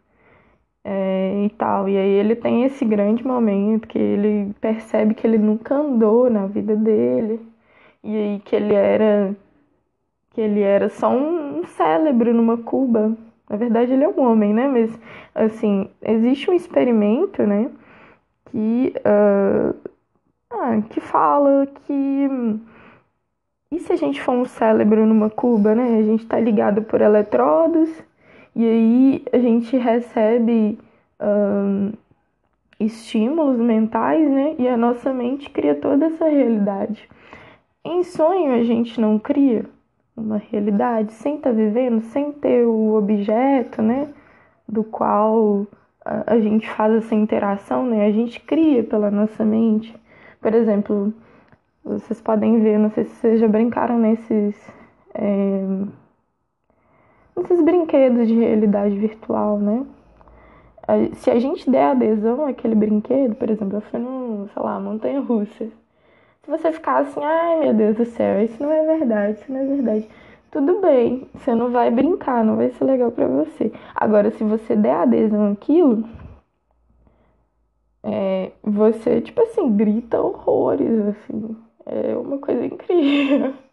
é, 0.84 1.44
e 1.46 1.50
tal. 1.50 1.88
E 1.88 1.96
aí 1.96 2.10
ele 2.10 2.36
tem 2.36 2.64
esse 2.64 2.84
grande 2.84 3.26
momento 3.26 3.88
que 3.88 3.98
ele 3.98 4.54
percebe 4.60 5.14
que 5.14 5.26
ele 5.26 5.38
nunca 5.38 5.74
andou 5.74 6.30
na 6.30 6.46
vida 6.46 6.76
dele 6.76 7.40
e 8.02 8.16
aí 8.16 8.40
que 8.40 8.56
ele 8.56 8.74
era 8.74 9.36
que 10.30 10.40
ele 10.40 10.60
era 10.60 10.88
só 10.88 11.10
um, 11.10 11.60
um 11.60 11.64
cérebro 11.64 12.32
numa 12.32 12.56
cuba. 12.58 13.16
Na 13.48 13.56
verdade 13.56 13.92
ele 13.92 14.04
é 14.04 14.08
um 14.08 14.20
homem, 14.20 14.52
né? 14.52 14.68
Mas 14.68 14.98
assim 15.34 15.88
existe 16.02 16.50
um 16.50 16.54
experimento, 16.54 17.42
né? 17.44 17.70
Que 18.46 18.92
uh, 18.98 19.74
ah, 20.50 20.82
que 20.90 21.00
fala 21.00 21.66
que 21.66 22.28
e 23.70 23.78
se 23.80 23.92
a 23.92 23.96
gente 23.96 24.20
for 24.22 24.32
um 24.32 24.46
cérebro 24.46 25.04
numa 25.06 25.28
cuba, 25.30 25.74
né? 25.74 25.98
A 25.98 26.02
gente 26.02 26.22
está 26.24 26.40
ligado 26.40 26.82
por 26.82 27.00
eletrodos 27.00 27.90
e 28.54 28.64
aí 28.64 29.24
a 29.32 29.38
gente 29.38 29.76
recebe 29.76 30.78
um, 31.20 31.92
estímulos 32.80 33.58
mentais, 33.58 34.28
né? 34.30 34.56
E 34.58 34.66
a 34.68 34.76
nossa 34.76 35.12
mente 35.12 35.50
cria 35.50 35.74
toda 35.74 36.06
essa 36.06 36.28
realidade. 36.28 37.08
Em 37.84 38.02
sonho 38.02 38.52
a 38.54 38.64
gente 38.64 39.00
não 39.00 39.18
cria 39.18 39.66
uma 40.18 40.38
realidade 40.38 41.12
sem 41.12 41.36
estar 41.36 41.50
tá 41.50 41.56
vivendo, 41.56 42.00
sem 42.02 42.32
ter 42.32 42.66
o 42.66 42.94
objeto, 42.94 43.82
né? 43.82 44.08
Do 44.68 44.84
qual 44.84 45.66
a, 46.04 46.34
a 46.34 46.40
gente 46.40 46.68
faz 46.70 46.94
essa 46.94 47.14
interação, 47.14 47.86
né? 47.86 48.06
A 48.06 48.12
gente 48.12 48.40
cria 48.40 48.82
pela 48.84 49.10
nossa 49.10 49.44
mente. 49.44 49.94
Por 50.40 50.54
exemplo, 50.54 51.12
vocês 51.84 52.20
podem 52.20 52.60
ver, 52.60 52.78
não 52.78 52.90
sei 52.90 53.04
se 53.04 53.14
vocês 53.16 53.40
já 53.40 53.48
brincaram 53.48 53.98
nesses. 53.98 54.56
É, 55.14 55.64
esses 57.40 57.62
brinquedos 57.62 58.26
de 58.26 58.34
realidade 58.34 58.98
virtual, 58.98 59.58
né? 59.58 59.86
Se 61.14 61.30
a 61.30 61.38
gente 61.38 61.70
der 61.70 61.90
adesão 61.90 62.46
àquele 62.46 62.74
brinquedo, 62.74 63.34
por 63.34 63.50
exemplo, 63.50 63.76
eu 63.76 63.80
fui 63.82 64.00
num, 64.00 64.48
sei 64.48 64.62
lá, 64.62 64.80
montanha 64.80 65.20
russa. 65.20 65.68
Você 66.48 66.72
ficar 66.72 67.02
assim, 67.02 67.20
ai 67.22 67.60
meu 67.60 67.74
Deus 67.74 67.96
do 67.96 68.06
céu, 68.06 68.42
isso 68.42 68.62
não 68.62 68.72
é 68.72 68.96
verdade, 68.96 69.38
isso 69.38 69.52
não 69.52 69.60
é 69.60 69.66
verdade. 69.66 70.08
Tudo 70.50 70.80
bem, 70.80 71.28
você 71.34 71.54
não 71.54 71.70
vai 71.70 71.90
brincar, 71.90 72.42
não 72.42 72.56
vai 72.56 72.70
ser 72.70 72.84
legal 72.84 73.12
para 73.12 73.26
você. 73.28 73.70
Agora, 73.94 74.30
se 74.30 74.42
você 74.42 74.74
der 74.74 74.94
adesão 74.94 75.52
àquilo, 75.52 76.08
é, 78.02 78.52
você, 78.62 79.20
tipo 79.20 79.42
assim, 79.42 79.76
grita 79.76 80.20
horrores, 80.20 80.90
assim. 81.08 81.56
É 81.84 82.16
uma 82.16 82.38
coisa 82.38 82.64
incrível. 82.64 83.54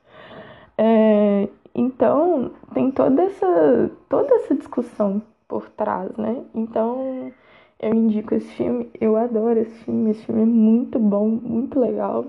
É, 0.78 1.48
então, 1.74 2.52
tem 2.74 2.92
toda 2.92 3.24
essa, 3.24 3.92
toda 4.10 4.36
essa 4.36 4.56
discussão 4.56 5.22
por 5.48 5.70
trás, 5.70 6.12
né? 6.18 6.44
Então, 6.54 7.32
eu 7.80 7.94
indico 7.94 8.36
esse 8.36 8.48
filme, 8.56 8.90
eu 9.00 9.16
adoro 9.16 9.60
esse 9.60 9.86
filme, 9.86 10.12
esse 10.12 10.26
filme 10.26 10.42
é 10.42 10.46
muito 10.46 11.00
bom, 11.00 11.30
muito 11.30 11.80
legal, 11.80 12.26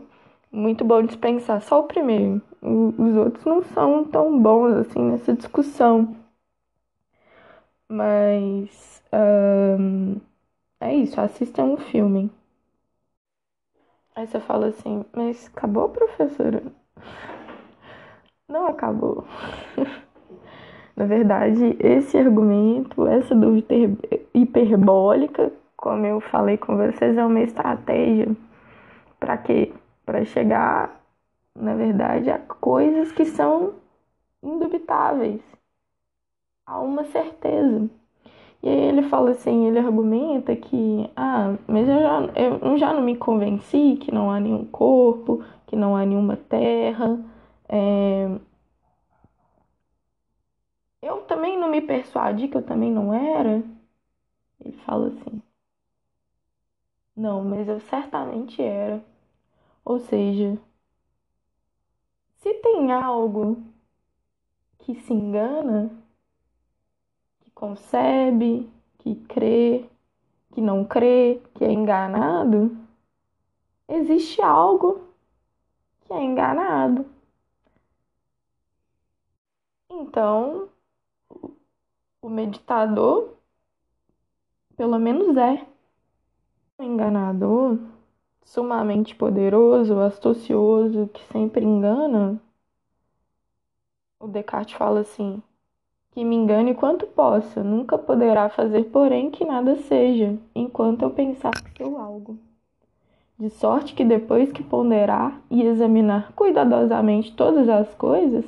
muito 0.56 0.84
bom 0.84 1.02
de 1.02 1.16
pensar. 1.16 1.60
Só 1.62 1.80
o 1.80 1.84
primeiro, 1.84 2.42
os 2.62 3.16
outros 3.16 3.44
não 3.44 3.62
são 3.62 4.04
tão 4.04 4.38
bons 4.40 4.72
assim 4.74 5.00
nessa 5.02 5.32
discussão 5.34 6.16
Mas 7.88 9.02
é 10.80 10.94
isso, 10.94 11.20
assistam 11.20 11.64
um 11.64 11.76
filme. 11.76 12.30
Aí 14.16 14.26
você 14.26 14.40
fala 14.40 14.66
assim, 14.66 15.04
mas 15.14 15.46
acabou, 15.46 15.88
professora? 15.90 16.60
Não 18.48 18.66
acabou. 18.66 19.24
Na 20.96 21.04
verdade, 21.04 21.76
esse 21.78 22.16
argumento, 22.16 23.06
essa 23.06 23.34
dúvida 23.34 23.74
hiperbólica, 24.34 25.52
como 25.76 26.06
eu 26.06 26.20
falei 26.20 26.56
com 26.56 26.76
vocês, 26.76 27.16
é 27.16 27.24
uma 27.24 27.40
estratégia 27.40 28.34
para 29.20 29.38
quê? 29.38 29.72
Para 30.06 30.24
chegar, 30.24 31.02
na 31.54 31.74
verdade, 31.74 32.30
a 32.30 32.38
coisas 32.40 33.12
que 33.12 33.26
são 33.26 33.74
indubitáveis, 34.42 35.42
a 36.66 36.80
uma 36.80 37.04
certeza. 37.04 37.88
E 38.62 38.68
aí 38.68 38.76
ele 38.88 39.02
fala 39.04 39.32
assim, 39.32 39.66
ele 39.66 39.78
argumenta 39.78 40.56
que, 40.56 41.10
ah, 41.16 41.56
mas 41.68 41.88
eu 41.88 42.00
já, 42.00 42.20
eu 42.66 42.78
já 42.78 42.92
não 42.94 43.02
me 43.02 43.16
convenci 43.16 43.96
que 44.00 44.12
não 44.12 44.30
há 44.30 44.40
nenhum 44.40 44.64
corpo, 44.66 45.44
que 45.66 45.76
não 45.76 45.96
há 45.96 46.06
nenhuma 46.06 46.36
terra. 46.36 47.18
É... 47.68 48.28
Eu 51.00 51.22
também 51.22 51.58
não 51.58 51.70
me 51.70 51.80
persuadi 51.80 52.48
que 52.48 52.56
eu 52.58 52.62
também 52.62 52.92
não 52.92 53.14
era. 53.14 53.62
Ele 54.60 54.76
fala 54.84 55.08
assim. 55.08 55.42
Não, 57.16 57.42
mas 57.44 57.66
eu 57.66 57.80
certamente 57.80 58.62
era. 58.62 59.02
Ou 59.86 60.00
seja, 60.00 60.60
se 62.38 62.52
tem 62.54 62.90
algo 62.90 63.56
que 64.80 64.96
se 64.96 65.12
engana, 65.12 65.88
concebe, 67.54 68.68
que 68.98 69.14
crê, 69.28 69.88
que 70.52 70.60
não 70.60 70.84
crê, 70.84 71.40
que 71.54 71.64
é 71.64 71.70
enganado, 71.70 72.76
existe 73.86 74.42
algo 74.42 75.06
que 76.00 76.12
é 76.12 76.20
enganado. 76.20 77.06
Então, 79.88 80.68
o 82.20 82.28
meditador, 82.28 83.36
pelo 84.76 84.98
menos 84.98 85.36
é, 85.36 85.64
o 86.76 86.82
enganador, 86.82 87.78
sumamente 88.46 89.14
poderoso, 89.14 89.98
astucioso, 89.98 91.10
que 91.12 91.22
sempre 91.32 91.64
engana. 91.64 92.40
O 94.20 94.28
Descartes 94.28 94.76
fala 94.76 95.00
assim: 95.00 95.42
que 96.12 96.24
me 96.24 96.36
engane 96.36 96.74
quanto 96.74 97.06
possa, 97.06 97.62
nunca 97.62 97.98
poderá 97.98 98.48
fazer, 98.48 98.84
porém, 98.84 99.30
que 99.30 99.44
nada 99.44 99.76
seja, 99.76 100.38
enquanto 100.54 101.02
eu 101.02 101.10
pensar 101.10 101.50
que 101.50 101.82
sou 101.82 101.98
algo. 101.98 102.38
De 103.38 103.50
sorte 103.50 103.94
que 103.94 104.04
depois 104.04 104.50
que 104.50 104.62
ponderar 104.62 105.38
e 105.50 105.62
examinar 105.62 106.32
cuidadosamente 106.32 107.34
todas 107.34 107.68
as 107.68 107.92
coisas, 107.94 108.46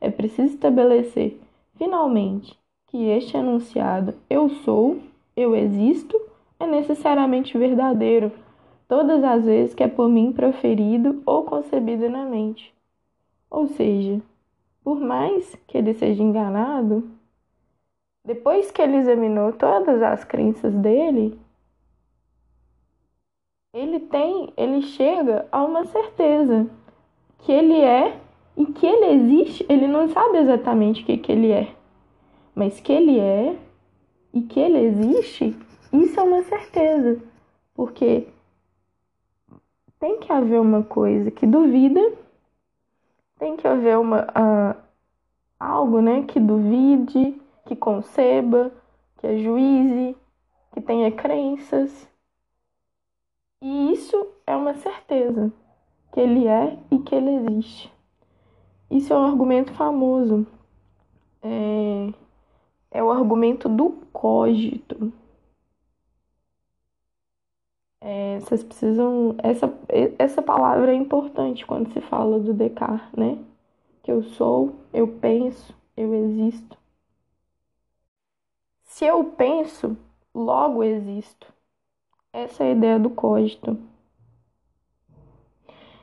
é 0.00 0.10
preciso 0.10 0.54
estabelecer, 0.54 1.38
finalmente, 1.74 2.58
que 2.86 3.08
este 3.08 3.36
enunciado 3.36 4.14
eu 4.30 4.48
sou, 4.48 4.98
eu 5.36 5.54
existo, 5.54 6.18
é 6.58 6.66
necessariamente 6.66 7.58
verdadeiro, 7.58 8.32
todas 8.90 9.22
as 9.22 9.44
vezes 9.44 9.72
que 9.72 9.84
é 9.84 9.88
por 9.88 10.08
mim 10.08 10.32
proferido 10.32 11.22
ou 11.24 11.44
concebido 11.44 12.10
na 12.10 12.24
mente. 12.24 12.74
Ou 13.48 13.68
seja, 13.68 14.20
por 14.82 14.98
mais 14.98 15.54
que 15.68 15.78
ele 15.78 15.94
seja 15.94 16.20
enganado, 16.20 17.08
depois 18.24 18.72
que 18.72 18.82
ele 18.82 18.96
examinou 18.96 19.52
todas 19.52 20.02
as 20.02 20.24
crenças 20.24 20.74
dele, 20.74 21.38
ele 23.72 24.00
tem, 24.00 24.52
ele 24.56 24.82
chega 24.82 25.46
a 25.52 25.62
uma 25.62 25.84
certeza 25.84 26.68
que 27.38 27.52
ele 27.52 27.80
é 27.80 28.18
e 28.56 28.66
que 28.66 28.84
ele 28.84 29.06
existe, 29.06 29.64
ele 29.68 29.86
não 29.86 30.08
sabe 30.08 30.38
exatamente 30.38 31.04
o 31.04 31.06
que, 31.06 31.16
que 31.16 31.30
ele 31.30 31.52
é, 31.52 31.72
mas 32.56 32.80
que 32.80 32.92
ele 32.92 33.20
é 33.20 33.56
e 34.34 34.42
que 34.42 34.58
ele 34.58 34.78
existe, 34.78 35.56
isso 35.92 36.18
é 36.18 36.22
uma 36.24 36.42
certeza, 36.42 37.22
porque 37.72 38.26
tem 40.00 40.18
que 40.18 40.32
haver 40.32 40.60
uma 40.60 40.82
coisa 40.82 41.30
que 41.30 41.46
duvida 41.46 42.00
tem 43.40 43.56
que 43.56 43.66
haver 43.66 43.98
uma, 43.98 44.24
uh, 44.24 44.76
algo 45.58 46.02
né, 46.02 46.24
que 46.24 46.38
duvide, 46.38 47.40
que 47.64 47.74
conceba, 47.74 48.70
que 49.16 49.26
ajuize, 49.26 50.14
que 50.72 50.80
tenha 50.82 51.10
crenças. 51.10 52.06
E 53.62 53.92
isso 53.92 54.26
é 54.46 54.54
uma 54.54 54.74
certeza, 54.74 55.50
que 56.12 56.20
ele 56.20 56.46
é 56.46 56.78
e 56.90 56.98
que 56.98 57.14
ele 57.14 57.30
existe. 57.30 57.90
Isso 58.90 59.12
é 59.14 59.16
um 59.16 59.24
argumento 59.24 59.72
famoso. 59.72 60.46
É, 61.42 62.12
é 62.90 63.02
o 63.02 63.10
argumento 63.10 63.70
do 63.70 63.90
cogito. 64.12 65.10
É, 68.00 68.40
vocês 68.40 68.62
precisam. 68.62 69.34
Essa, 69.42 69.72
essa 70.18 70.42
palavra 70.42 70.92
é 70.92 70.94
importante 70.94 71.66
quando 71.66 71.92
se 71.92 72.00
fala 72.00 72.38
do 72.38 72.54
Descartes, 72.54 73.12
né? 73.16 73.38
Que 74.02 74.10
eu 74.10 74.22
sou, 74.22 74.76
eu 74.92 75.06
penso, 75.06 75.74
eu 75.96 76.14
existo. 76.14 76.78
Se 78.84 79.04
eu 79.04 79.24
penso, 79.24 79.96
logo 80.34 80.82
existo. 80.82 81.46
Essa 82.32 82.64
é 82.64 82.68
a 82.68 82.72
ideia 82.72 82.98
do 82.98 83.10
cogito. 83.10 83.78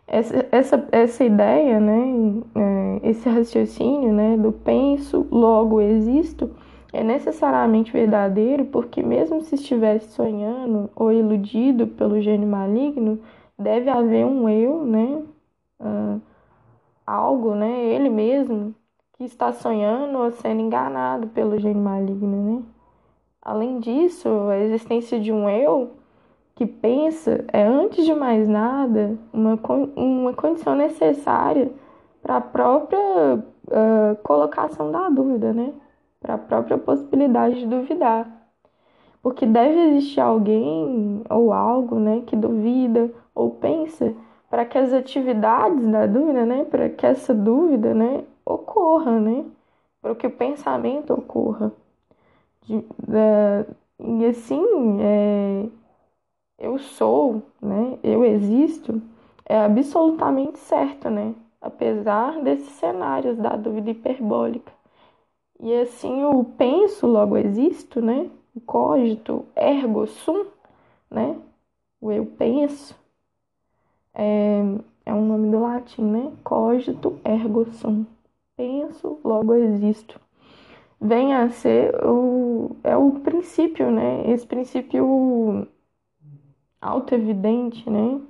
Essa, 0.07 0.47
essa, 0.51 0.87
essa 0.91 1.23
ideia, 1.25 1.79
né, 1.81 2.41
é, 2.55 3.09
esse 3.09 3.27
raciocínio 3.27 4.13
né, 4.13 4.37
do 4.37 4.53
penso, 4.53 5.27
logo 5.29 5.81
existo, 5.81 6.55
é 6.93 7.03
necessariamente 7.03 7.91
verdadeiro 7.91 8.65
porque, 8.65 9.03
mesmo 9.03 9.41
se 9.41 9.55
estivesse 9.55 10.09
sonhando 10.11 10.89
ou 10.95 11.11
iludido 11.11 11.88
pelo 11.88 12.21
gênio 12.21 12.47
maligno, 12.47 13.19
deve 13.57 13.89
haver 13.89 14.25
um 14.25 14.47
eu, 14.47 14.85
né? 14.85 15.23
Uh, 15.79 16.21
algo, 17.05 17.55
né? 17.55 17.85
Ele 17.85 18.09
mesmo 18.09 18.73
que 19.13 19.23
está 19.23 19.51
sonhando 19.51 20.17
ou 20.19 20.31
sendo 20.31 20.61
enganado 20.61 21.27
pelo 21.27 21.59
gênio 21.59 21.81
maligno, 21.81 22.55
né? 22.55 22.63
Além 23.41 23.79
disso, 23.79 24.27
a 24.49 24.57
existência 24.57 25.19
de 25.19 25.31
um 25.31 25.49
eu 25.49 25.91
que 26.55 26.65
pensa 26.65 27.45
é, 27.53 27.63
antes 27.63 28.05
de 28.05 28.13
mais 28.13 28.47
nada, 28.47 29.17
uma, 29.31 29.59
uma 29.95 30.33
condição 30.33 30.75
necessária 30.75 31.71
para 32.21 32.38
a 32.38 32.41
própria 32.41 32.99
uh, 32.99 34.15
colocação 34.23 34.91
da 34.91 35.07
dúvida, 35.09 35.53
né? 35.53 35.71
Para 36.20 36.36
a 36.36 36.38
própria 36.38 36.78
possibilidade 36.78 37.59
de 37.59 37.68
duvidar. 37.68 38.30
Porque 39.22 39.45
deve 39.45 39.80
existir 39.89 40.22
alguém 40.22 41.22
ou 41.30 41.51
algo 41.51 41.99
né, 41.99 42.22
que 42.26 42.36
duvida 42.36 43.11
ou 43.36 43.51
pensa 43.51 44.13
para 44.49 44.65
que 44.65 44.78
as 44.78 44.93
atividades 44.93 45.86
da 45.91 46.05
dúvida, 46.05 46.45
né, 46.45 46.63
para 46.65 46.89
que 46.89 47.05
essa 47.05 47.34
dúvida 47.34 47.93
né, 47.93 48.24
ocorra, 48.45 49.20
né, 49.20 49.45
para 50.01 50.15
que 50.15 50.28
o 50.28 50.32
pensamento 50.32 51.13
ocorra. 51.13 51.72
De, 52.68 52.84
e 53.99 54.26
assim, 54.26 54.63
é, 55.01 55.70
eu 56.59 56.78
sou, 56.80 57.43
né, 57.61 57.97
eu 58.03 58.24
existo, 58.26 59.01
é 59.45 59.59
absolutamente 59.59 60.59
certo, 60.59 61.09
né, 61.09 61.34
apesar 61.61 62.41
desses 62.43 62.70
cenários 62.74 63.38
da 63.38 63.55
dúvida 63.55 63.91
hiperbólica. 63.91 64.76
E 65.60 65.74
assim 65.76 66.24
o 66.24 66.43
penso, 66.43 67.08
logo 67.08 67.38
existo, 67.38 68.01
né? 68.01 68.30
O 68.55 68.62
cogito, 68.62 69.45
ergo 69.55 70.08
sum, 70.08 70.45
né? 71.10 71.39
O 72.01 72.12
eu 72.12 72.26
penso. 72.26 72.95
É, 74.14 74.62
é 75.05 75.14
um 75.14 75.26
nome 75.26 75.49
do 75.51 75.60
latim, 75.60 76.03
né? 76.03 76.34
Cogito, 76.43 77.20
ergo 77.24 77.66
sum. 77.74 78.05
Penso, 78.55 79.20
logo 79.24 79.53
existo. 79.53 80.20
Vem 80.99 81.34
a 81.34 81.49
ser 81.49 81.95
o, 82.03 82.76
é 82.84 82.97
o 82.97 83.12
princípio, 83.20 83.91
né? 83.91 84.30
Esse 84.32 84.45
princípio 84.47 85.68
auto-evidente, 86.82 87.89
né? 87.89 88.22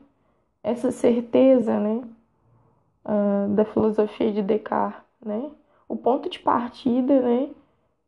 Essa 0.64 0.92
certeza, 0.92 1.80
né? 1.80 2.04
Uh, 3.06 3.56
da 3.56 3.64
filosofia 3.66 4.32
de 4.34 4.42
Descartes, 4.44 5.02
né? 5.26 5.50
O 5.88 5.96
ponto 5.96 6.30
de 6.30 6.40
partida, 6.40 7.22
né? 7.22 7.50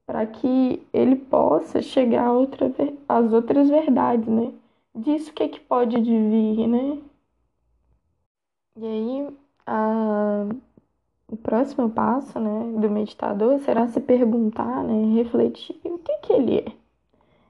Para 0.06 0.26
que 0.26 0.86
ele 0.94 1.16
possa 1.16 1.82
chegar 1.82 2.28
a 2.28 2.34
outra, 2.34 2.72
às 3.08 3.32
outras 3.34 3.70
verdades, 3.70 4.28
né? 4.28 4.54
Disso 4.96 5.34
que, 5.34 5.44
é 5.44 5.48
que 5.50 5.60
pode 5.60 6.00
vir, 6.02 6.68
né? 6.68 7.02
E 8.76 8.86
aí, 8.86 9.38
a, 9.66 10.46
próximo 11.50 11.90
passo, 11.90 12.40
né, 12.40 12.80
do 12.80 12.90
meditador 12.90 13.60
será 13.60 13.88
se 13.88 14.00
perguntar, 14.00 14.84
né, 14.84 15.16
refletir 15.16 15.80
o 15.84 15.98
que 15.98 16.18
que 16.20 16.34
ele 16.34 16.60
é, 16.60 16.68
o 16.70 16.74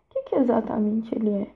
que 0.10 0.24
que 0.24 0.36
exatamente 0.36 1.14
ele 1.16 1.30
é. 1.32 1.48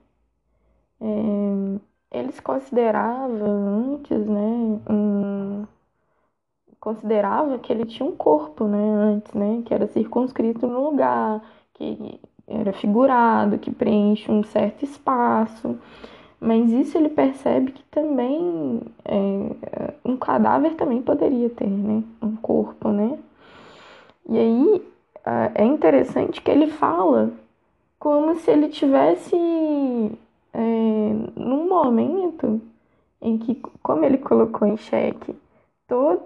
é 1.00 1.80
ele 2.20 2.32
se 2.32 2.42
considerava 2.42 3.44
antes, 3.44 4.26
né, 4.26 4.80
um, 4.88 5.66
considerava 6.84 7.58
que 7.58 7.72
ele 7.72 7.86
tinha 7.86 8.06
um 8.06 8.14
corpo, 8.14 8.66
né, 8.66 8.78
antes, 8.78 9.32
né, 9.32 9.62
que 9.64 9.72
era 9.72 9.86
circunscrito 9.88 10.66
no 10.66 10.84
lugar, 10.90 11.42
que 11.72 12.20
era 12.46 12.74
figurado, 12.74 13.58
que 13.58 13.70
preenche 13.70 14.30
um 14.30 14.44
certo 14.44 14.84
espaço. 14.84 15.78
Mas 16.38 16.70
isso 16.70 16.98
ele 16.98 17.08
percebe 17.08 17.72
que 17.72 17.82
também 17.84 18.82
é, 19.02 19.94
um 20.04 20.14
cadáver 20.16 20.74
também 20.74 21.00
poderia 21.00 21.48
ter, 21.48 21.66
né? 21.66 22.02
Um 22.20 22.36
corpo, 22.36 22.90
né? 22.90 23.18
E 24.28 24.38
aí 24.38 24.82
é 25.54 25.64
interessante 25.64 26.42
que 26.42 26.50
ele 26.50 26.66
fala 26.66 27.32
como 27.98 28.34
se 28.34 28.50
ele 28.50 28.68
tivesse 28.68 29.34
é, 30.52 30.60
num 31.34 31.66
momento 31.66 32.60
em 33.22 33.38
que, 33.38 33.54
como 33.82 34.04
ele 34.04 34.18
colocou 34.18 34.68
em 34.68 34.76
xeque, 34.76 35.34
to, 35.88 36.20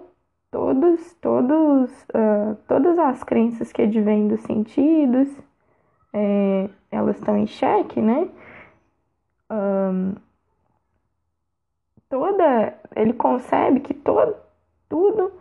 todos, 0.73 1.13
todos, 1.15 1.91
uh, 2.13 2.55
todas 2.67 2.99
as 2.99 3.23
crenças 3.23 3.71
que 3.71 3.81
advêm 3.81 4.27
dos 4.27 4.41
sentidos, 4.41 5.27
é, 6.13 6.69
elas 6.91 7.17
estão 7.17 7.37
em 7.37 7.47
xeque, 7.47 8.01
né? 8.01 8.29
um, 9.49 10.15
toda. 12.07 12.79
Ele 12.95 13.13
concebe 13.13 13.79
que 13.79 13.93
todo, 13.93 14.35
tudo 14.87 15.31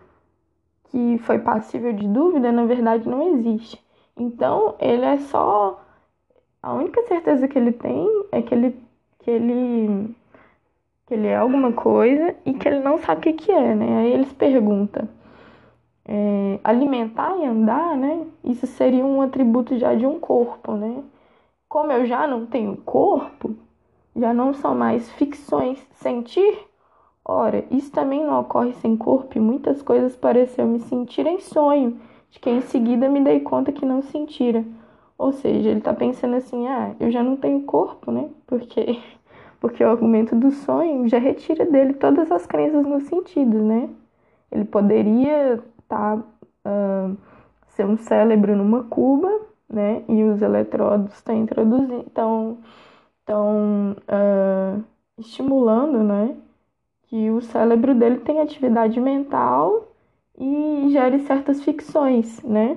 que 0.85 1.19
foi 1.19 1.39
passível 1.39 1.93
de 1.93 2.07
dúvida, 2.09 2.51
na 2.51 2.65
verdade, 2.65 3.09
não 3.09 3.37
existe. 3.37 3.83
Então, 4.17 4.77
ele 4.79 5.05
é 5.05 5.19
só. 5.19 5.85
A 6.63 6.73
única 6.73 7.03
certeza 7.07 7.47
que 7.47 7.59
ele 7.59 7.73
tem 7.73 8.07
é 8.33 8.43
que 8.43 8.55
ele, 8.55 8.77
que 9.21 9.31
ele, 9.31 10.15
que 11.07 11.15
ele 11.15 11.29
é 11.29 11.37
alguma 11.37 11.73
coisa 11.73 12.35
e 12.45 12.53
que 12.55 12.67
ele 12.67 12.81
não 12.81 12.99
sabe 12.99 13.21
o 13.21 13.23
que, 13.23 13.33
que 13.35 13.53
é, 13.53 13.75
né? 13.75 13.99
Aí 13.99 14.13
eles 14.13 14.33
perguntam. 14.33 15.09
É, 16.09 16.59
alimentar 16.65 17.37
e 17.39 17.45
andar, 17.47 17.97
né? 17.97 18.27
Isso 18.43 18.67
seria 18.67 19.05
um 19.05 19.21
atributo 19.21 19.79
já 19.79 19.95
de 19.95 20.07
um 20.07 20.19
corpo, 20.19 20.73
né? 20.73 21.05
Como 21.69 21.93
eu 21.93 22.07
já 22.07 22.27
não 22.27 22.47
tenho 22.47 22.77
corpo, 22.79 23.55
já 24.17 24.33
não 24.33 24.55
são 24.55 24.75
mais 24.75 25.11
ficções. 25.13 25.79
Sentir? 25.93 26.59
Ora, 27.25 27.65
isso 27.71 27.93
também 27.93 28.25
não 28.25 28.41
ocorre 28.41 28.73
sem 28.75 28.97
corpo 28.97 29.37
e 29.37 29.41
muitas 29.41 29.83
coisas 29.83 30.17
pareceu 30.17 30.67
me 30.67 30.81
sentir 30.81 31.27
em 31.27 31.41
sonho, 31.41 32.01
de 32.31 32.41
que 32.41 32.49
em 32.49 32.63
seguida 32.63 33.09
me 33.09 33.21
dei 33.23 33.41
conta 33.41 33.71
que 33.71 33.85
não 33.85 34.01
sentira. 34.03 34.65
Ou 35.19 35.33
seja, 35.33 35.69
ele 35.71 35.81
está 35.81 35.93
pensando 35.93 36.37
assim: 36.37 36.67
ah, 36.69 36.95
eu 37.01 37.11
já 37.11 37.23
não 37.23 37.37
tenho 37.37 37.63
corpo, 37.65 38.11
né? 38.11 38.31
Porque, 38.47 38.99
porque 39.61 39.85
o 39.85 39.91
argumento 39.91 40.35
do 40.37 40.51
sonho 40.51 41.07
já 41.09 41.19
retira 41.19 41.67
dele 41.67 41.95
todas 41.95 42.31
as 42.33 42.47
crenças 42.47 42.87
no 42.87 43.01
sentido, 43.01 43.59
né? 43.63 43.91
Ele 44.51 44.65
poderia. 44.65 45.63
Tá, 45.89 46.17
uh, 46.17 47.17
ser 47.69 47.87
um 47.87 47.97
cérebro 47.97 48.55
numa 48.57 48.85
cuba, 48.85 49.29
né? 49.69 50.05
E 50.09 50.23
os 50.25 50.43
eletrodos 50.43 51.15
estão 51.15 51.35
introduzindo. 51.37 52.05
Então, 52.07 52.59
estão 53.21 53.93
uh, 53.93 54.85
estimulando, 55.19 56.03
né, 56.03 56.37
que 57.05 57.31
o 57.31 57.41
cérebro 57.41 57.95
dele 57.95 58.19
tenha 58.21 58.43
atividade 58.43 59.01
mental 59.01 59.89
e 60.39 60.89
gere 60.91 61.21
certas 61.21 61.63
ficções, 61.63 62.43
né? 62.43 62.77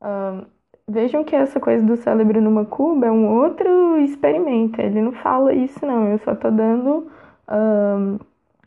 Uh, 0.00 0.46
vejam 0.88 1.24
que 1.24 1.34
essa 1.36 1.60
coisa 1.60 1.84
do 1.84 1.96
cérebro 1.96 2.40
numa 2.40 2.64
cuba 2.64 3.06
é 3.06 3.10
um 3.10 3.28
outro 3.40 3.98
experimento. 4.00 4.80
Ele 4.80 5.00
não 5.00 5.12
fala 5.12 5.54
isso, 5.54 5.84
não. 5.86 6.08
Eu 6.08 6.18
só 6.18 6.32
estou 6.32 6.50
dando 6.50 7.10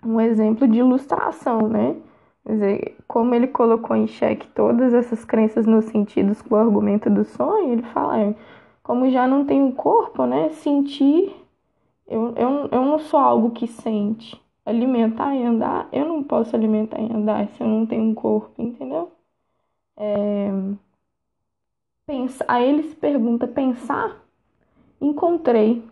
um 0.03 0.21
exemplo 0.21 0.67
de 0.67 0.79
ilustração, 0.79 1.67
né? 1.67 1.95
Como 3.07 3.33
ele 3.33 3.47
colocou 3.47 3.95
em 3.95 4.07
xeque 4.07 4.47
todas 4.49 4.93
essas 4.93 5.25
crenças 5.25 5.65
nos 5.65 5.85
sentidos 5.85 6.41
com 6.41 6.55
o 6.55 6.57
argumento 6.57 7.09
do 7.09 7.25
sonho, 7.25 7.73
ele 7.73 7.81
fala, 7.83 8.19
é, 8.19 8.35
como 8.83 9.09
já 9.09 9.27
não 9.27 9.45
tenho 9.45 9.71
corpo, 9.73 10.25
né? 10.25 10.49
Sentir, 10.49 11.35
eu, 12.07 12.33
eu, 12.35 12.69
eu 12.71 12.85
não 12.85 12.99
sou 12.99 13.19
algo 13.19 13.51
que 13.51 13.67
sente. 13.67 14.39
Alimentar 14.65 15.35
e 15.35 15.43
andar, 15.43 15.87
eu 15.91 16.05
não 16.07 16.23
posso 16.23 16.55
alimentar 16.55 16.99
e 16.99 17.11
andar 17.11 17.47
se 17.49 17.61
eu 17.61 17.67
não 17.67 17.85
tenho 17.85 18.03
um 18.03 18.15
corpo, 18.15 18.61
entendeu? 18.61 19.11
É... 19.97 20.49
Pensa... 22.05 22.45
Aí 22.47 22.67
ele 22.69 22.83
se 22.83 22.95
pergunta: 22.95 23.47
pensar? 23.47 24.23
Encontrei. 25.01 25.83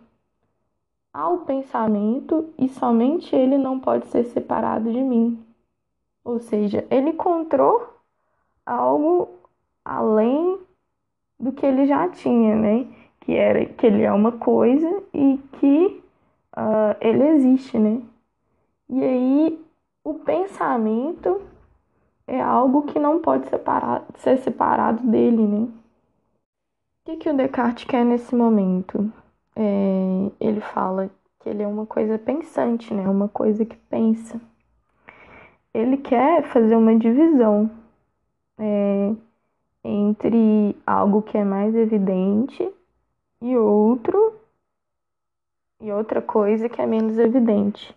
Há 1.14 1.30
o 1.30 1.46
pensamento 1.46 2.50
e 2.58 2.68
somente 2.70 3.36
ele 3.36 3.58
não 3.58 3.80
pode 3.80 4.08
ser 4.08 4.24
separado 4.26 4.92
de 4.92 5.02
mim. 5.02 5.44
Ou 6.24 6.40
seja, 6.40 6.86
ele 6.90 7.10
encontrou 7.12 7.94
algo 8.66 9.30
além 9.84 10.60
do 11.40 11.52
que 11.52 11.66
ele 11.66 11.86
já 11.86 12.08
tinha, 12.10 12.56
né? 12.56 12.88
Que 13.20 13.34
era 13.34 13.66
que 13.66 13.86
ele 13.86 14.04
é 14.04 14.12
uma 14.12 14.32
coisa 14.32 15.04
e 15.14 15.38
que 15.60 16.04
uh, 16.58 16.96
ele 17.02 17.28
existe, 17.30 17.78
né? 17.78 18.02
E 18.90 19.04
aí 19.04 19.66
o 20.04 20.16
pensamento 20.16 21.42
é 22.28 22.42
algo 22.42 22.84
que 22.84 23.00
não 23.00 23.20
pode 23.20 23.48
separar, 23.50 24.06
ser 24.16 24.38
separado 24.38 25.06
dele, 25.06 25.46
né? 25.46 25.68
O 27.02 27.06
que, 27.06 27.18
que 27.18 27.30
o 27.30 27.36
Descartes 27.36 27.84
quer 27.84 28.06
nesse 28.06 28.34
momento? 28.34 29.12
É, 29.56 30.32
ele 30.40 30.62
fala 30.62 31.10
que 31.40 31.50
ele 31.50 31.62
é 31.62 31.68
uma 31.68 31.86
coisa 31.86 32.18
pensante, 32.18 32.94
né? 32.94 33.08
Uma 33.10 33.28
coisa 33.28 33.66
que 33.66 33.76
pensa. 33.76 34.40
Ele 35.74 35.98
quer 35.98 36.44
fazer 36.44 36.76
uma 36.76 36.96
divisão. 36.98 37.70
É, 38.58 39.14
entre 39.84 40.78
algo 40.86 41.22
que 41.22 41.38
é 41.38 41.44
mais 41.44 41.76
evidente 41.76 42.72
e 43.42 43.58
outro 43.58 44.40
e 45.82 45.92
outra 45.92 46.22
coisa 46.22 46.70
que 46.70 46.82
é 46.82 46.86
menos 46.86 47.18
evidente. 47.18 47.94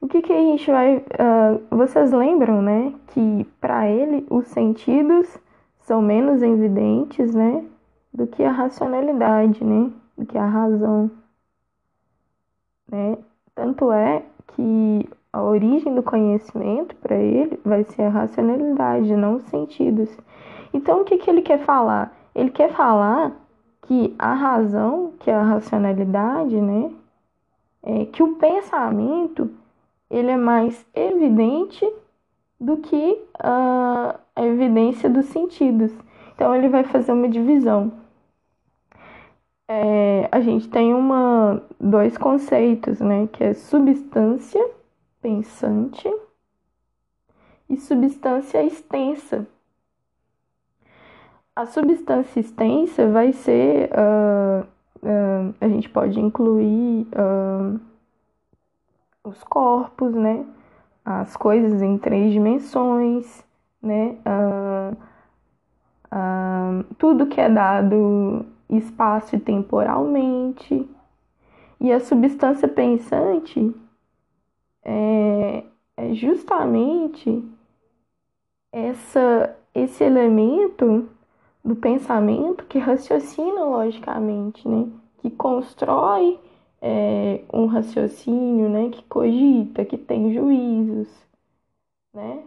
O 0.00 0.06
que, 0.06 0.22
que 0.22 0.32
a 0.32 0.36
gente 0.36 0.70
vai. 0.70 0.98
Uh, 0.98 1.76
vocês 1.76 2.12
lembram, 2.12 2.62
né? 2.62 2.94
Que 3.08 3.44
para 3.60 3.88
ele 3.88 4.24
os 4.30 4.46
sentidos 4.48 5.38
são 5.80 6.00
menos 6.00 6.42
evidentes, 6.42 7.34
né? 7.34 7.64
Do 8.12 8.26
que 8.26 8.44
a 8.44 8.52
racionalidade, 8.52 9.64
né? 9.64 9.90
Do 10.16 10.24
que 10.24 10.38
a 10.38 10.46
razão. 10.46 11.10
Né? 12.86 13.18
Tanto 13.54 13.90
é 13.90 14.22
que 14.48 15.08
a 15.34 15.42
origem 15.42 15.92
do 15.92 16.02
conhecimento 16.02 16.94
para 16.94 17.16
ele 17.16 17.58
vai 17.64 17.82
ser 17.82 18.02
a 18.02 18.08
racionalidade, 18.08 19.16
não 19.16 19.34
os 19.34 19.42
sentidos. 19.46 20.08
Então, 20.72 21.00
o 21.00 21.04
que, 21.04 21.18
que 21.18 21.28
ele 21.28 21.42
quer 21.42 21.58
falar? 21.58 22.16
Ele 22.32 22.50
quer 22.50 22.70
falar 22.70 23.32
que 23.82 24.14
a 24.16 24.32
razão, 24.32 25.12
que 25.18 25.28
é 25.28 25.34
a 25.34 25.42
racionalidade, 25.42 26.60
né, 26.60 26.92
é 27.82 28.04
que 28.04 28.22
o 28.22 28.36
pensamento 28.36 29.50
ele 30.08 30.30
é 30.30 30.36
mais 30.36 30.86
evidente 30.94 31.84
do 32.60 32.76
que 32.76 33.20
uh, 33.40 34.16
a 34.36 34.46
evidência 34.46 35.10
dos 35.10 35.26
sentidos. 35.26 35.92
Então, 36.32 36.54
ele 36.54 36.68
vai 36.68 36.84
fazer 36.84 37.10
uma 37.10 37.28
divisão. 37.28 37.90
É, 39.66 40.28
a 40.30 40.40
gente 40.40 40.68
tem 40.68 40.94
uma, 40.94 41.60
dois 41.80 42.16
conceitos, 42.16 43.00
né, 43.00 43.28
que 43.32 43.42
é 43.42 43.52
substância 43.52 44.64
pensante 45.24 46.06
e 47.70 47.78
substância 47.78 48.62
extensa 48.62 49.46
a 51.56 51.66
substância 51.66 52.40
extensa 52.40 53.08
vai 53.08 53.32
ser. 53.32 53.88
Uh, 53.90 54.66
uh, 55.02 55.54
a 55.60 55.68
gente 55.68 55.88
pode 55.88 56.18
incluir 56.18 57.06
uh, 57.14 57.80
os 59.22 59.42
corpos, 59.44 60.12
né? 60.14 60.44
As 61.04 61.36
coisas 61.36 61.80
em 61.82 61.98
três 61.98 62.32
dimensões, 62.32 63.44
né? 63.82 64.16
tudo 66.96 67.26
que 67.26 67.38
é 67.40 67.48
dado 67.50 68.46
espaço 68.70 69.36
e 69.36 69.38
temporalmente. 69.38 70.88
E 71.78 71.92
a 71.92 72.00
substância 72.00 72.66
pensante 72.66 73.74
é, 74.84 75.64
é 75.96 76.14
justamente 76.14 77.42
essa, 78.72 79.56
esse 79.74 80.04
elemento 80.04 81.08
do 81.64 81.76
pensamento 81.76 82.64
que 82.66 82.78
raciocina 82.78 83.64
logicamente, 83.64 84.68
né? 84.68 84.88
Que 85.18 85.30
constrói 85.30 86.38
é, 86.82 87.42
um 87.52 87.66
raciocínio, 87.66 88.68
né? 88.68 88.90
Que 88.90 89.02
cogita, 89.04 89.84
que 89.84 89.96
tem 89.96 90.34
juízos, 90.34 91.08
né? 92.12 92.44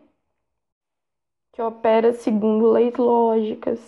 que 1.57 1.61
opera 1.63 2.13
segundo 2.13 2.69
leis 2.69 2.95
lógicas. 2.97 3.79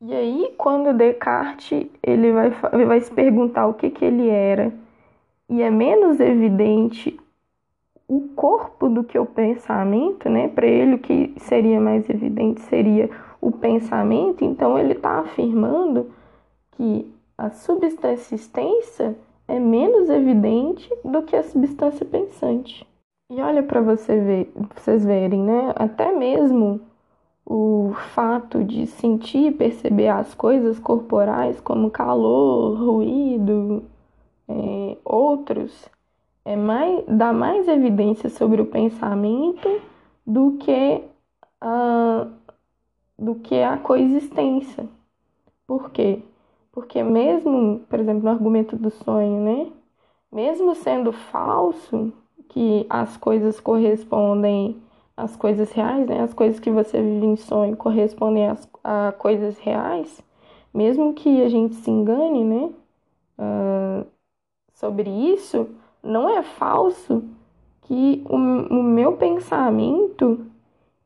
E 0.00 0.14
aí, 0.14 0.54
quando 0.56 0.96
Descartes 0.96 1.88
ele 2.00 2.30
vai, 2.30 2.50
vai 2.86 3.00
se 3.00 3.10
perguntar 3.12 3.66
o 3.66 3.74
que, 3.74 3.90
que 3.90 4.04
ele 4.04 4.28
era, 4.28 4.72
e 5.48 5.62
é 5.62 5.68
menos 5.68 6.20
evidente 6.20 7.18
o 8.10 8.22
corpo 8.34 8.88
do 8.88 9.04
que 9.04 9.16
o 9.16 9.24
pensamento, 9.24 10.28
né? 10.28 10.48
Para 10.48 10.66
ele, 10.66 10.96
o 10.96 10.98
que 10.98 11.32
seria 11.36 11.80
mais 11.80 12.10
evidente 12.10 12.60
seria 12.62 13.08
o 13.40 13.52
pensamento, 13.52 14.44
então 14.44 14.76
ele 14.76 14.94
está 14.94 15.20
afirmando 15.20 16.10
que 16.72 17.08
a 17.38 17.50
substância 17.50 19.16
é 19.46 19.60
menos 19.60 20.10
evidente 20.10 20.92
do 21.04 21.22
que 21.22 21.36
a 21.36 21.44
substância 21.44 22.04
pensante. 22.04 22.84
E 23.30 23.40
olha 23.40 23.62
para 23.62 23.80
você 23.80 24.18
ver, 24.18 24.52
vocês 24.74 25.04
verem, 25.04 25.44
né? 25.44 25.72
Até 25.76 26.10
mesmo 26.10 26.80
o 27.46 27.92
fato 28.12 28.64
de 28.64 28.88
sentir 28.88 29.46
e 29.46 29.52
perceber 29.52 30.08
as 30.08 30.34
coisas 30.34 30.80
corporais, 30.80 31.60
como 31.60 31.92
calor, 31.92 32.76
ruído, 32.76 33.84
é, 34.48 34.96
outros, 35.04 35.88
é 36.44 36.56
mais, 36.56 37.04
dá 37.06 37.32
mais 37.32 37.68
evidência 37.68 38.28
sobre 38.30 38.60
o 38.62 38.66
pensamento 38.66 39.68
do 40.26 40.58
que 40.58 41.02
a, 41.60 42.26
do 43.18 43.34
que 43.36 43.62
a 43.62 43.76
coexistência. 43.78 44.88
Por 45.66 45.90
quê? 45.90 46.22
Porque 46.72 47.02
mesmo, 47.02 47.80
por 47.88 48.00
exemplo, 48.00 48.24
no 48.24 48.30
argumento 48.30 48.76
do 48.76 48.90
sonho, 48.90 49.40
né? 49.42 49.72
Mesmo 50.32 50.74
sendo 50.74 51.12
falso, 51.12 52.12
que 52.50 52.86
as 52.88 53.16
coisas 53.16 53.60
correspondem 53.60 54.80
às 55.16 55.36
coisas 55.36 55.70
reais, 55.72 56.06
né? 56.08 56.20
As 56.20 56.34
coisas 56.34 56.60
que 56.60 56.70
você 56.70 57.00
vive 57.00 57.26
em 57.26 57.36
sonho 57.36 57.76
correspondem 57.76 58.48
às, 58.48 58.68
a 58.82 59.12
coisas 59.12 59.58
reais, 59.58 60.22
mesmo 60.72 61.14
que 61.14 61.42
a 61.42 61.48
gente 61.48 61.74
se 61.76 61.90
engane, 61.90 62.44
né? 62.44 62.70
Uh, 63.38 64.06
sobre 64.74 65.08
isso, 65.10 65.68
não 66.02 66.28
é 66.28 66.42
falso 66.42 67.22
que 67.82 68.22
o, 68.28 68.36
o 68.36 68.82
meu 68.82 69.16
pensamento 69.16 70.46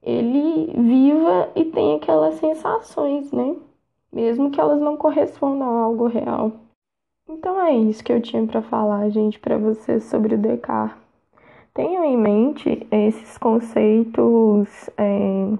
ele 0.02 0.72
viva 0.76 1.50
e 1.56 1.64
tenha 1.64 1.96
aquelas 1.96 2.34
sensações, 2.34 3.32
né? 3.32 3.56
Mesmo 4.12 4.50
que 4.50 4.60
elas 4.60 4.80
não 4.80 4.96
correspondam 4.96 5.68
a 5.68 5.82
algo 5.82 6.06
real. 6.06 6.52
Então 7.28 7.58
é 7.60 7.74
isso 7.74 8.04
que 8.04 8.12
eu 8.12 8.20
tinha 8.20 8.46
para 8.46 8.60
falar, 8.60 9.08
gente, 9.08 9.38
para 9.38 9.56
vocês 9.56 10.04
sobre 10.04 10.34
o 10.34 10.38
Descartes. 10.38 11.02
Tenham 11.72 12.04
em 12.04 12.16
mente 12.16 12.86
esses 12.90 13.36
conceitos 13.38 14.90
é, 14.96 15.58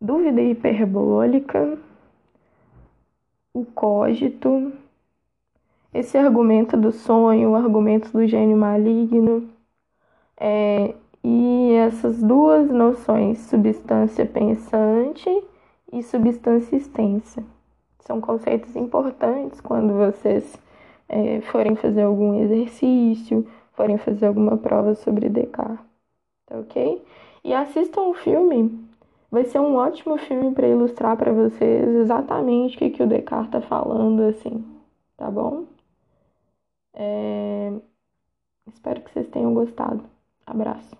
dúvida 0.00 0.40
hiperbólica, 0.40 1.78
o 3.52 3.64
cogito, 3.64 4.72
esse 5.92 6.16
argumento 6.16 6.76
do 6.76 6.92
sonho, 6.92 7.50
o 7.50 7.56
argumento 7.56 8.10
do 8.12 8.26
gênio 8.26 8.56
maligno, 8.56 9.48
é, 10.38 10.94
e 11.24 11.72
essas 11.72 12.22
duas 12.22 12.70
noções, 12.70 13.38
substância 13.38 14.24
pensante 14.24 15.28
e 15.92 16.02
substância 16.02 16.76
extensa. 16.76 17.42
São 18.00 18.20
conceitos 18.20 18.76
importantes 18.76 19.60
quando 19.60 19.94
vocês 19.94 20.56
é, 21.08 21.40
forem 21.40 21.74
fazer 21.74 22.02
algum 22.02 22.40
exercício 22.40 23.46
forem 23.78 23.96
fazer 23.96 24.26
alguma 24.26 24.56
prova 24.58 24.96
sobre 24.96 25.28
Descartes, 25.28 25.78
tá 26.46 26.58
ok? 26.58 27.00
E 27.44 27.54
assistam 27.54 28.08
o 28.08 28.14
filme, 28.14 28.76
vai 29.30 29.44
ser 29.44 29.60
um 29.60 29.76
ótimo 29.76 30.18
filme 30.18 30.52
para 30.52 30.66
ilustrar 30.66 31.16
para 31.16 31.32
vocês 31.32 31.88
exatamente 31.88 32.74
o 32.74 32.78
que, 32.80 32.90
que 32.90 33.02
o 33.04 33.06
Descartes 33.06 33.52
tá 33.52 33.60
falando, 33.60 34.22
assim, 34.22 34.64
tá 35.16 35.30
bom? 35.30 35.64
É... 36.98 37.72
Espero 38.66 39.02
que 39.02 39.10
vocês 39.12 39.28
tenham 39.28 39.54
gostado. 39.54 40.04
Abraço. 40.44 40.96